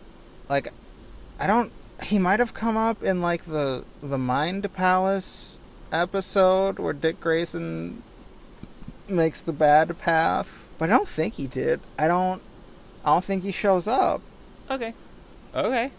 Like, 0.47 0.71
I 1.39 1.47
don't. 1.47 1.71
He 2.03 2.19
might 2.19 2.39
have 2.39 2.53
come 2.53 2.77
up 2.77 3.03
in 3.03 3.21
like 3.21 3.45
the 3.45 3.85
the 4.01 4.17
Mind 4.17 4.71
Palace 4.73 5.59
episode 5.91 6.77
where 6.77 6.93
Dick 6.93 7.19
Grayson 7.19 8.03
makes 9.07 9.41
the 9.41 9.53
bad 9.53 9.97
path, 9.99 10.65
but 10.77 10.89
I 10.89 10.93
don't 10.93 11.07
think 11.07 11.35
he 11.35 11.47
did. 11.47 11.79
I 11.97 12.07
don't. 12.07 12.41
I 13.03 13.13
don't 13.13 13.23
think 13.23 13.43
he 13.43 13.51
shows 13.51 13.87
up. 13.87 14.21
Okay. 14.69 14.93
Okay. 15.53 15.91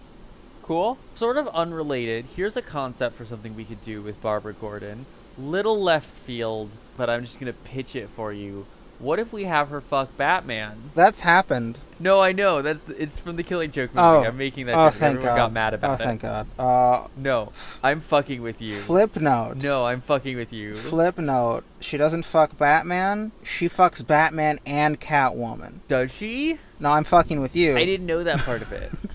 Cool. 0.67 0.99
Sort 1.15 1.37
of 1.37 1.49
unrelated. 1.49 2.27
Here's 2.37 2.57
a 2.57 2.63
concept 2.63 3.17
for 3.17 3.25
something 3.25 3.55
we 3.55 3.65
could 3.65 3.83
do 3.83 4.03
with 4.03 4.21
Barbara 4.21 4.53
Gordon. 4.53 5.07
Little 5.39 5.81
left 5.81 6.09
field, 6.09 6.71
but 6.97 7.09
I'm 7.09 7.25
just 7.25 7.39
going 7.39 7.53
to 7.53 7.59
pitch 7.59 7.95
it 7.95 8.09
for 8.17 8.33
you. 8.33 8.67
What 8.99 9.19
if 9.19 9.31
we 9.31 9.45
have 9.45 9.69
her 9.69 9.83
fuck 9.83 10.17
Batman? 10.17 10.91
That's 10.95 11.21
happened. 11.21 11.77
No, 12.01 12.21
I 12.23 12.33
know. 12.33 12.63
That's 12.63 12.83
it's 12.99 13.21
from 13.21 13.37
the 13.37 13.43
Killing 13.43 13.71
Joke 13.71 13.95
movie. 13.95 14.07
Oh. 14.07 14.25
I'm 14.25 14.39
making 14.39 14.67
that 14.67 14.75
Oh, 14.75 14.87
joke. 14.87 14.95
thank 14.95 15.17
Everyone 15.19 15.37
God. 15.37 15.43
got 15.45 15.53
mad 15.53 15.75
about 15.75 15.99
that. 15.99 16.01
oh, 16.01 16.03
it. 16.05 16.07
thank 16.07 16.23
God. 16.23 16.47
Uh, 16.59 17.07
No, 17.17 17.53
I'm 17.83 18.01
fucking 18.01 18.41
with 18.41 18.63
you. 18.63 18.77
flip 18.77 19.15
note. 19.17 19.63
No, 19.63 19.85
I'm 19.85 20.01
fucking 20.01 20.37
with 20.37 20.51
you. 20.53 20.75
Flip 20.77 21.19
note. 21.19 21.65
She 21.79 21.99
doesn't 21.99 22.25
fuck 22.25 22.57
Batman. 22.57 23.33
She 23.43 23.69
fucks 23.69 24.05
Batman 24.07 24.61
and 24.65 24.99
Catwoman. 24.99 25.81
Does 25.89 26.11
she? 26.11 26.59
No, 26.81 26.93
I'm 26.93 27.05
fucking 27.05 27.41
with 27.43 27.55
you. 27.55 27.77
I 27.77 27.85
didn't 27.85 28.07
know 28.07 28.25
that 28.25 28.39
part 28.41 28.63
of 28.63 28.73
it. 28.73 28.91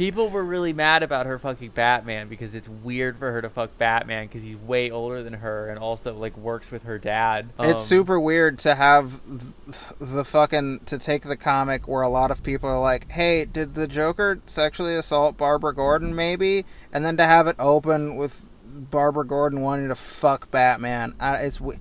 People 0.00 0.30
were 0.30 0.42
really 0.42 0.72
mad 0.72 1.02
about 1.02 1.26
her 1.26 1.38
fucking 1.38 1.72
Batman 1.72 2.28
because 2.28 2.54
it's 2.54 2.66
weird 2.66 3.18
for 3.18 3.30
her 3.32 3.42
to 3.42 3.50
fuck 3.50 3.76
Batman 3.76 4.28
because 4.28 4.42
he's 4.42 4.56
way 4.56 4.90
older 4.90 5.22
than 5.22 5.34
her 5.34 5.68
and 5.68 5.78
also 5.78 6.14
like 6.14 6.34
works 6.38 6.70
with 6.70 6.84
her 6.84 6.98
dad. 6.98 7.50
It's 7.58 7.82
Um, 7.82 7.86
super 7.86 8.18
weird 8.18 8.58
to 8.60 8.74
have 8.74 9.20
th- 9.26 9.92
the 9.98 10.24
fucking 10.24 10.80
to 10.86 10.96
take 10.96 11.24
the 11.24 11.36
comic 11.36 11.86
where 11.86 12.00
a 12.00 12.08
lot 12.08 12.30
of 12.30 12.42
people 12.42 12.70
are 12.70 12.80
like, 12.80 13.12
"Hey, 13.12 13.44
did 13.44 13.74
the 13.74 13.86
Joker 13.86 14.38
sexually 14.46 14.94
assault 14.96 15.36
Barbara 15.36 15.74
Gordon 15.74 16.14
maybe?" 16.14 16.64
and 16.94 17.04
then 17.04 17.18
to 17.18 17.24
have 17.24 17.46
it 17.46 17.56
open 17.58 18.16
with 18.16 18.46
Barbara 18.66 19.26
Gordon 19.26 19.60
wanting 19.60 19.88
to 19.88 19.94
fuck 19.94 20.50
Batman. 20.50 21.12
I, 21.20 21.42
it's 21.42 21.58
w- 21.58 21.78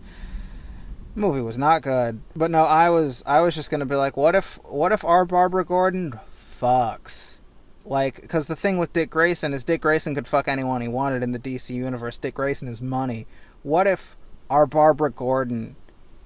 movie 1.16 1.40
was 1.40 1.58
not 1.58 1.84
good. 1.84 2.20
But 2.36 2.52
no, 2.52 2.66
I 2.66 2.90
was 2.90 3.24
I 3.26 3.40
was 3.40 3.56
just 3.56 3.72
going 3.72 3.80
to 3.80 3.86
be 3.86 3.96
like, 3.96 4.18
"What 4.18 4.36
if 4.36 4.60
what 4.66 4.92
if 4.92 5.06
our 5.06 5.24
Barbara 5.24 5.64
Gordon 5.64 6.20
fucks?" 6.62 7.39
Like, 7.90 8.22
because 8.22 8.46
the 8.46 8.56
thing 8.56 8.78
with 8.78 8.94
Dick 8.94 9.10
Grayson 9.10 9.52
is 9.52 9.64
Dick 9.64 9.82
Grayson 9.82 10.14
could 10.14 10.28
fuck 10.28 10.48
anyone 10.48 10.82
he 10.82 10.88
wanted 10.88 11.24
in 11.24 11.32
the 11.32 11.40
DC 11.40 11.74
universe. 11.74 12.20
Dick 12.20 12.36
Grayson 12.36 12.68
is 12.68 12.82
money. 12.82 13.26
What 13.64 13.88
if 13.88 14.16
our 14.48 14.68
Barbara 14.68 15.12
Gordon 15.12 15.76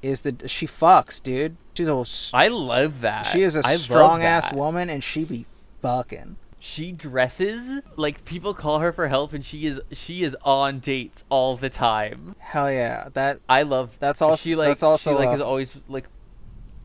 is 0.02 0.22
the 0.22 0.48
she 0.50 0.68
fucks, 0.68 1.24
dude? 1.24 1.56
She's 1.74 1.88
a 1.88 2.04
I 2.34 2.50
love 2.50 3.02
that. 3.02 3.24
she 3.24 3.42
is 3.42 3.56
a 3.56 3.66
I 3.66 3.78
strong 3.78 4.24
ass 4.24 4.52
woman, 4.52 4.90
and 4.90 5.02
she 5.02 5.24
be 5.24 5.46
fucking. 5.82 6.36
She 6.60 6.92
dresses 6.92 7.82
like 7.96 8.26
people 8.26 8.54
call 8.54 8.80
her 8.80 8.92
for 8.92 9.08
help, 9.08 9.32
and 9.34 9.44
she 9.44 9.66
is 9.66 9.80
she 9.92 10.24
is 10.24 10.36
on 10.44 10.80
dates 10.80 11.24
all 11.30 11.56
the 11.56 11.70
time. 11.70 12.36
Hell 12.40 12.72
yeah, 12.72 13.08
that 13.14 13.40
I 13.48 13.64
love. 13.64 13.98
That's 14.00 14.22
also- 14.22 14.42
she 14.42 14.56
like 14.56 14.68
that's 14.68 14.84
also, 14.84 15.12
she 15.12 15.18
like 15.18 15.30
uh, 15.30 15.36
is 15.36 15.42
always 15.42 15.80
like 15.88 16.10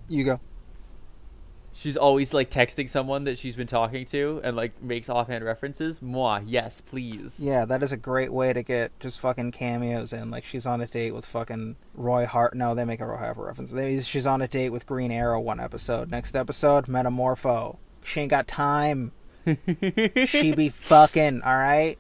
you 0.08 0.24
go. 0.24 0.40
She's 1.78 1.96
always 1.96 2.34
like 2.34 2.50
texting 2.50 2.90
someone 2.90 3.24
that 3.24 3.38
she's 3.38 3.54
been 3.54 3.66
talking 3.66 4.04
to 4.06 4.40
and 4.42 4.56
like 4.56 4.82
makes 4.82 5.08
offhand 5.08 5.44
references. 5.44 6.02
Moi, 6.02 6.40
yes, 6.44 6.80
please. 6.80 7.38
Yeah, 7.38 7.64
that 7.66 7.82
is 7.82 7.92
a 7.92 7.96
great 7.96 8.32
way 8.32 8.52
to 8.52 8.62
get 8.62 8.98
just 9.00 9.20
fucking 9.20 9.52
cameos 9.52 10.12
in. 10.12 10.30
Like 10.30 10.44
she's 10.44 10.66
on 10.66 10.80
a 10.80 10.86
date 10.86 11.12
with 11.12 11.24
fucking 11.24 11.76
Roy 11.94 12.26
Hart. 12.26 12.54
No, 12.54 12.74
they 12.74 12.84
make 12.84 13.00
a 13.00 13.06
Roy 13.06 13.16
Harper 13.16 13.44
reference. 13.44 13.70
They, 13.70 14.00
she's 14.00 14.26
on 14.26 14.42
a 14.42 14.48
date 14.48 14.70
with 14.70 14.86
Green 14.86 15.12
Arrow 15.12 15.40
one 15.40 15.60
episode. 15.60 16.10
Next 16.10 16.34
episode, 16.34 16.86
Metamorpho. 16.86 17.76
She 18.02 18.20
ain't 18.20 18.30
got 18.30 18.48
time. 18.48 19.12
she 20.26 20.52
be 20.52 20.68
fucking 20.70 21.42
all 21.42 21.56
right. 21.56 21.96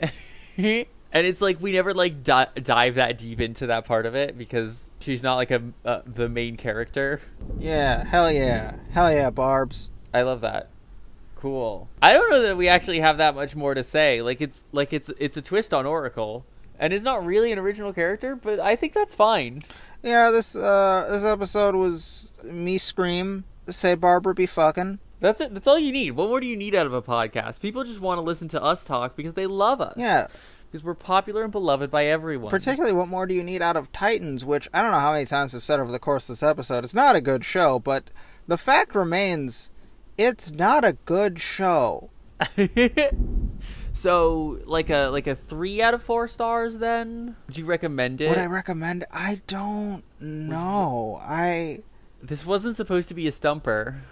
and 1.12 1.26
it's 1.26 1.40
like 1.40 1.60
we 1.60 1.72
never 1.72 1.94
like 1.94 2.22
di- 2.22 2.48
dive 2.62 2.96
that 2.96 3.18
deep 3.18 3.40
into 3.40 3.66
that 3.66 3.84
part 3.84 4.06
of 4.06 4.14
it 4.14 4.36
because 4.36 4.90
she's 5.00 5.22
not 5.22 5.36
like 5.36 5.50
a 5.50 5.62
uh, 5.84 6.02
the 6.06 6.28
main 6.28 6.56
character. 6.56 7.20
Yeah, 7.58 8.04
hell 8.04 8.30
yeah, 8.30 8.76
hell 8.90 9.12
yeah, 9.12 9.30
Barb's. 9.30 9.90
I 10.12 10.22
love 10.22 10.40
that. 10.40 10.68
Cool. 11.36 11.88
I 12.02 12.12
don't 12.12 12.30
know 12.30 12.42
that 12.42 12.56
we 12.56 12.68
actually 12.68 13.00
have 13.00 13.18
that 13.18 13.34
much 13.34 13.54
more 13.54 13.74
to 13.74 13.84
say. 13.84 14.22
Like 14.22 14.40
it's 14.40 14.64
like 14.72 14.92
it's 14.92 15.10
it's 15.18 15.36
a 15.36 15.42
twist 15.42 15.72
on 15.72 15.86
Oracle, 15.86 16.44
and 16.78 16.92
it's 16.92 17.04
not 17.04 17.24
really 17.24 17.52
an 17.52 17.58
original 17.58 17.92
character, 17.92 18.34
but 18.36 18.60
I 18.60 18.76
think 18.76 18.92
that's 18.92 19.14
fine. 19.14 19.62
Yeah, 20.02 20.30
this 20.30 20.56
uh 20.56 21.08
this 21.10 21.24
episode 21.24 21.74
was 21.74 22.34
me 22.44 22.78
scream 22.78 23.44
say 23.72 23.94
Barbara 23.94 24.34
be 24.34 24.46
fucking. 24.46 24.98
That's 25.20 25.40
it. 25.40 25.52
That's 25.52 25.66
all 25.66 25.78
you 25.78 25.92
need. 25.92 26.12
What 26.12 26.28
more 26.28 26.40
do 26.40 26.46
you 26.46 26.56
need 26.56 26.74
out 26.74 26.86
of 26.86 26.92
a 26.92 27.02
podcast? 27.02 27.60
People 27.60 27.82
just 27.84 28.00
want 28.00 28.18
to 28.18 28.22
listen 28.22 28.48
to 28.48 28.62
us 28.62 28.84
talk 28.84 29.16
because 29.16 29.34
they 29.34 29.46
love 29.46 29.80
us. 29.80 29.94
Yeah, 29.96 30.28
Because 30.70 30.84
we're 30.84 30.94
popular 30.94 31.42
and 31.44 31.52
beloved 31.52 31.90
by 31.90 32.06
everyone. 32.06 32.50
particularly 32.50 32.94
what 32.94 33.08
more 33.08 33.26
do 33.26 33.34
you 33.34 33.42
need 33.42 33.62
out 33.62 33.76
of 33.76 33.90
Titans, 33.92 34.44
which 34.44 34.68
I 34.74 34.82
don't 34.82 34.90
know 34.90 34.98
how 34.98 35.12
many 35.12 35.24
times 35.24 35.54
I've 35.54 35.62
said 35.62 35.80
over 35.80 35.90
the 35.90 35.98
course 35.98 36.28
of 36.28 36.34
this 36.34 36.42
episode. 36.42 36.84
It's 36.84 36.92
not 36.94 37.16
a 37.16 37.22
good 37.22 37.44
show, 37.44 37.78
but 37.78 38.10
the 38.46 38.58
fact 38.58 38.94
remains 38.94 39.72
it's 40.18 40.50
not 40.50 40.84
a 40.84 40.94
good 41.04 41.40
show. 41.40 42.10
so, 43.92 44.60
like 44.64 44.90
a 44.90 45.08
like 45.08 45.26
a 45.26 45.34
three 45.34 45.80
out 45.82 45.94
of 45.94 46.02
four 46.02 46.28
stars. 46.28 46.78
Then 46.78 47.36
would 47.46 47.56
you 47.56 47.64
recommend 47.64 48.20
it? 48.20 48.28
Would 48.28 48.38
I 48.38 48.46
recommend 48.46 49.04
I 49.12 49.40
don't 49.46 50.02
know. 50.20 51.18
I 51.22 51.78
This 52.22 52.44
wasn't 52.44 52.76
supposed 52.76 53.08
to 53.08 53.14
be 53.14 53.26
a 53.26 53.32
stumper. 53.32 54.02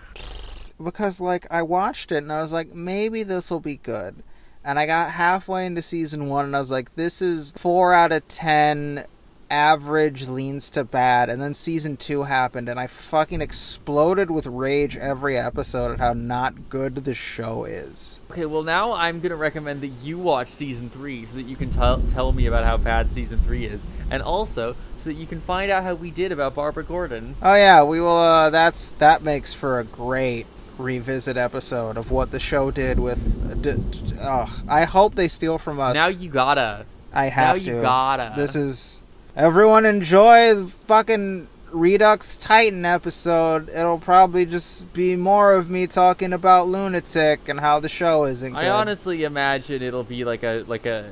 because 0.82 1.20
like 1.20 1.46
I 1.50 1.62
watched 1.62 2.12
it 2.12 2.18
and 2.18 2.32
I 2.32 2.40
was 2.40 2.52
like 2.52 2.74
maybe 2.74 3.22
this 3.22 3.50
will 3.50 3.60
be 3.60 3.76
good. 3.76 4.22
And 4.66 4.80
I 4.80 4.86
got 4.86 5.12
halfway 5.12 5.64
into 5.64 5.80
season 5.80 6.26
1 6.26 6.46
and 6.46 6.56
I 6.56 6.58
was 6.58 6.72
like 6.72 6.96
this 6.96 7.22
is 7.22 7.52
4 7.52 7.94
out 7.94 8.10
of 8.10 8.26
10 8.26 9.04
average 9.48 10.26
leans 10.26 10.68
to 10.70 10.82
bad 10.82 11.30
and 11.30 11.40
then 11.40 11.54
season 11.54 11.96
2 11.96 12.24
happened 12.24 12.68
and 12.68 12.80
I 12.80 12.88
fucking 12.88 13.40
exploded 13.40 14.28
with 14.28 14.44
rage 14.46 14.96
every 14.96 15.38
episode 15.38 15.92
at 15.92 16.00
how 16.00 16.14
not 16.14 16.68
good 16.68 16.96
the 16.96 17.14
show 17.14 17.62
is. 17.62 18.18
Okay, 18.32 18.44
well 18.44 18.64
now 18.64 18.90
I'm 18.90 19.20
gonna 19.20 19.36
recommend 19.36 19.82
that 19.82 19.92
you 20.02 20.18
watch 20.18 20.50
season 20.50 20.90
three 20.90 21.26
so 21.26 21.36
that 21.36 21.46
you 21.46 21.54
can 21.54 21.70
tell 21.70 22.00
tell 22.00 22.32
me 22.32 22.46
about 22.46 22.64
how 22.64 22.76
bad 22.76 23.12
season 23.12 23.40
three 23.40 23.66
is, 23.66 23.86
and 24.10 24.20
also 24.20 24.74
so 24.98 25.10
that 25.10 25.14
you 25.14 25.28
can 25.28 25.40
find 25.40 25.70
out 25.70 25.84
how 25.84 25.94
we 25.94 26.10
did 26.10 26.32
about 26.32 26.56
Barbara 26.56 26.82
Gordon. 26.82 27.36
Oh 27.40 27.54
yeah, 27.54 27.84
we 27.84 28.00
will 28.00 28.08
uh 28.16 28.50
that's 28.50 28.90
that 28.98 29.22
makes 29.22 29.54
for 29.54 29.78
a 29.78 29.84
great 29.84 30.46
revisit 30.78 31.36
episode 31.36 31.96
of 31.96 32.10
what 32.10 32.30
the 32.30 32.40
show 32.40 32.70
did 32.70 32.98
with 32.98 33.62
d- 33.62 33.74
d- 33.74 34.14
ugh, 34.20 34.50
I 34.68 34.84
hope 34.84 35.14
they 35.14 35.28
steal 35.28 35.58
from 35.58 35.80
us. 35.80 35.94
Now 35.94 36.08
you 36.08 36.28
gotta. 36.30 36.84
I 37.12 37.26
have 37.26 37.56
now 37.56 37.64
to. 37.64 37.76
you 37.76 37.80
gotta. 37.80 38.34
This 38.36 38.56
is 38.56 39.02
everyone 39.34 39.86
enjoy 39.86 40.54
the 40.54 40.66
fucking 40.66 41.48
Redux 41.72 42.36
Titan 42.36 42.84
episode. 42.84 43.68
It'll 43.68 43.98
probably 43.98 44.46
just 44.46 44.92
be 44.92 45.16
more 45.16 45.54
of 45.54 45.68
me 45.68 45.86
talking 45.86 46.32
about 46.32 46.68
Lunatic 46.68 47.48
and 47.48 47.60
how 47.60 47.80
the 47.80 47.88
show 47.88 48.24
isn't 48.24 48.52
good. 48.52 48.58
I 48.58 48.68
honestly 48.68 49.24
imagine 49.24 49.82
it'll 49.82 50.04
be 50.04 50.24
like 50.24 50.42
a 50.42 50.64
like 50.66 50.86
a 50.86 51.10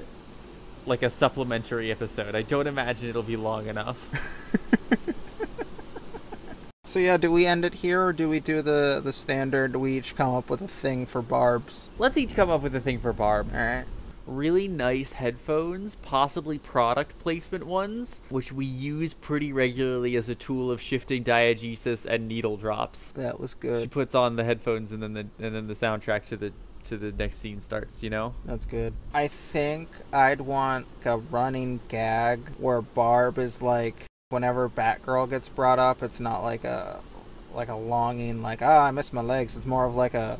like 0.86 1.02
a 1.02 1.10
supplementary 1.10 1.90
episode. 1.90 2.34
I 2.34 2.42
don't 2.42 2.66
imagine 2.66 3.08
it'll 3.08 3.22
be 3.22 3.36
long 3.36 3.66
enough. 3.66 3.98
So 6.94 7.00
yeah, 7.00 7.16
do 7.16 7.32
we 7.32 7.44
end 7.44 7.64
it 7.64 7.74
here 7.74 8.04
or 8.04 8.12
do 8.12 8.28
we 8.28 8.38
do 8.38 8.62
the 8.62 9.00
the 9.02 9.12
standard? 9.12 9.72
Do 9.72 9.80
we 9.80 9.96
each 9.96 10.14
come 10.14 10.32
up 10.32 10.48
with 10.48 10.62
a 10.62 10.68
thing 10.68 11.06
for 11.06 11.22
barbs? 11.22 11.90
Let's 11.98 12.16
each 12.16 12.36
come 12.36 12.50
up 12.50 12.62
with 12.62 12.72
a 12.76 12.80
thing 12.80 13.00
for 13.00 13.12
Barb. 13.12 13.50
All 13.52 13.58
right. 13.58 13.84
Really 14.28 14.68
nice 14.68 15.10
headphones, 15.10 15.96
possibly 15.96 16.60
product 16.60 17.18
placement 17.18 17.66
ones, 17.66 18.20
which 18.28 18.52
we 18.52 18.64
use 18.64 19.12
pretty 19.12 19.52
regularly 19.52 20.14
as 20.14 20.28
a 20.28 20.36
tool 20.36 20.70
of 20.70 20.80
shifting 20.80 21.24
diegesis 21.24 22.06
and 22.06 22.28
needle 22.28 22.56
drops. 22.56 23.10
That 23.10 23.40
was 23.40 23.54
good. 23.54 23.82
She 23.82 23.88
puts 23.88 24.14
on 24.14 24.36
the 24.36 24.44
headphones 24.44 24.92
and 24.92 25.02
then 25.02 25.14
the 25.14 25.26
and 25.40 25.52
then 25.52 25.66
the 25.66 25.74
soundtrack 25.74 26.26
to 26.26 26.36
the 26.36 26.52
to 26.84 26.96
the 26.96 27.10
next 27.10 27.38
scene 27.38 27.60
starts, 27.60 28.04
you 28.04 28.10
know? 28.10 28.34
That's 28.44 28.66
good. 28.66 28.94
I 29.12 29.26
think 29.26 29.88
I'd 30.12 30.42
want 30.42 30.86
a 31.04 31.18
running 31.18 31.80
gag 31.88 32.50
where 32.58 32.82
Barb 32.82 33.38
is 33.38 33.60
like 33.60 34.06
whenever 34.34 34.68
Batgirl 34.68 35.30
gets 35.30 35.48
brought 35.48 35.78
up, 35.78 36.02
it's 36.02 36.20
not 36.20 36.42
like 36.42 36.64
a 36.64 37.00
like 37.54 37.68
a 37.68 37.74
longing 37.74 38.42
like, 38.42 38.60
"Oh, 38.60 38.66
I 38.66 38.90
miss 38.90 39.12
my 39.12 39.22
legs." 39.22 39.56
It's 39.56 39.64
more 39.64 39.86
of 39.86 39.94
like 39.94 40.12
a 40.14 40.38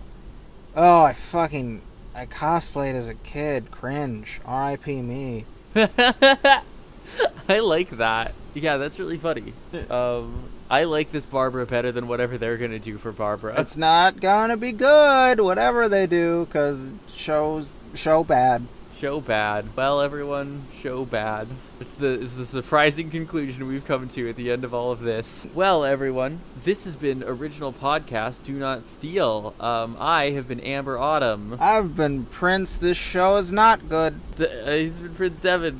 Oh, 0.77 1.03
I 1.03 1.13
fucking 1.13 1.81
I 2.15 2.27
cosplayed 2.27 2.95
as 2.95 3.09
a 3.09 3.15
kid. 3.15 3.71
Cringe. 3.71 4.41
R.I.P. 4.45 5.01
me. 5.01 5.47
I 5.77 7.59
like 7.61 7.91
that. 7.91 8.35
Yeah, 8.55 8.77
that's 8.77 8.99
really 8.99 9.19
funny. 9.19 9.53
Um, 9.91 10.45
I 10.71 10.85
like 10.85 11.13
this 11.13 11.27
Barbara 11.27 11.67
better 11.67 11.93
than 11.93 12.09
whatever 12.09 12.39
they're 12.39 12.57
gonna 12.57 12.79
do 12.79 12.99
for 12.99 13.13
Barbara. 13.13 13.61
It's 13.61 13.77
not 13.77 14.21
gonna 14.21 14.57
be 14.57 14.73
good, 14.73 15.41
whatever 15.41 15.89
they 15.89 16.07
do, 16.07 16.47
because 16.47 16.93
shows 17.13 17.69
show 17.95 18.25
bad. 18.25 18.67
Show 18.99 19.21
bad. 19.21 19.77
Well, 19.77 20.01
everyone, 20.01 20.67
show 20.73 21.05
bad. 21.05 21.49
It's 21.85 21.97
the 21.97 22.17
the 22.17 22.47
surprising 22.47 23.11
conclusion 23.11 23.67
we've 23.67 23.85
come 23.85 24.09
to 24.09 24.31
at 24.31 24.37
the 24.37 24.51
end 24.51 24.65
of 24.65 24.73
all 24.73 24.91
of 24.91 25.01
this. 25.01 25.47
Well, 25.53 25.85
everyone, 25.85 26.41
this 26.63 26.85
has 26.85 26.97
been 26.97 27.23
original 27.23 27.75
podcast. 27.75 28.43
Do 28.43 28.55
not 28.55 28.87
steal. 28.87 29.53
Um, 29.61 29.95
I 30.01 30.31
have 30.31 30.49
been 30.49 30.61
Amber 30.61 30.97
Autumn. 30.97 31.59
I've 31.61 31.95
been 31.95 32.25
Prince. 32.25 32.79
This 32.79 32.97
show 32.97 33.37
is 33.37 33.53
not 33.53 33.91
good. 33.91 34.19
D- 34.37 34.47
uh, 34.47 34.71
he's 34.71 34.99
been 34.99 35.15
Prince 35.15 35.43
Devin. 35.43 35.79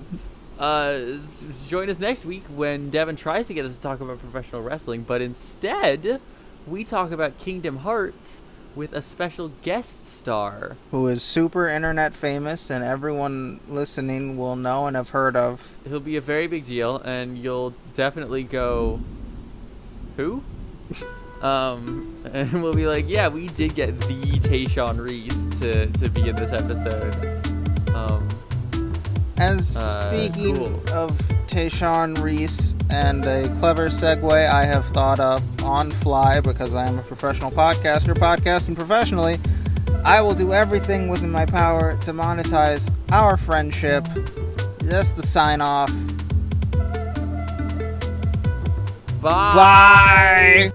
Uh, 0.59 1.01
join 1.69 1.89
us 1.89 1.99
next 1.99 2.27
week 2.27 2.45
when 2.55 2.91
Devin 2.91 3.17
tries 3.17 3.47
to 3.47 3.55
get 3.55 3.65
us 3.65 3.75
to 3.75 3.81
talk 3.81 4.03
about 4.03 4.19
professional 4.19 4.61
wrestling, 4.61 5.05
but 5.05 5.23
instead, 5.23 6.21
we 6.67 6.85
talk 6.85 7.13
about 7.13 7.39
Kingdom 7.39 7.79
Hearts 7.79 8.43
with 8.75 8.93
a 8.93 9.03
special 9.03 9.51
guest 9.63 10.05
star. 10.05 10.77
Who 10.91 11.09
is 11.09 11.23
super 11.23 11.69
internet 11.69 12.15
famous 12.15 12.71
and 12.71 12.83
everyone 12.85 13.61
listening 13.69 14.37
will 14.37 14.57
know 14.57 14.87
and 14.87 14.97
have 14.97 15.11
heard 15.11 15.37
of. 15.37 15.77
He'll 15.87 16.01
be 16.01 16.17
a 16.17 16.21
very 16.21 16.47
big 16.47 16.67
deal, 16.67 16.99
and 16.99 17.39
you'll 17.39 17.75
definitely 17.95 18.43
go, 18.43 19.01
who? 20.17 20.43
um, 21.43 22.23
and 22.33 22.63
we'll 22.63 22.73
be 22.73 22.87
like, 22.87 23.09
yeah, 23.09 23.29
we 23.29 23.49
did 23.49 23.75
get 23.75 23.99
the 24.01 24.21
Tayshawn 24.41 24.99
Reese 24.99 25.47
to, 25.61 25.87
to 25.87 26.11
be 26.11 26.29
in 26.29 26.37
this 26.37 26.53
episode. 26.53 27.15
Um, 27.95 28.24
And 29.37 29.59
Uh, 29.61 29.63
speaking 29.63 30.57
cool. 30.57 30.83
of 30.93 31.11
Tayshawn 31.49 32.21
Reese 32.23 32.75
and 32.91 33.25
a 33.27 33.49
clever 33.61 33.89
segue 33.89 34.33
I 34.49 34.65
have 34.65 34.85
thought 34.87 35.19
of 35.21 35.43
on 35.65 35.91
fly 35.91 36.41
because 36.41 36.75
I 36.75 36.87
am 36.87 36.99
a 36.99 37.03
professional 37.03 37.51
podcaster 37.51 38.15
podcasting 38.15 38.75
professionally, 38.77 39.41
I 40.05 40.21
will 40.21 40.35
do 40.35 40.53
everything 40.53 41.09
within 41.09 41.31
my 41.31 41.47
power 41.47 41.97
to 42.03 42.13
monetize 42.13 42.91
our 43.11 43.37
friendship. 43.37 44.07
That's 44.79 45.13
the 45.13 45.23
sign 45.23 45.61
off. 45.61 45.91
bye. 49.21 50.71
Bye. 50.71 50.73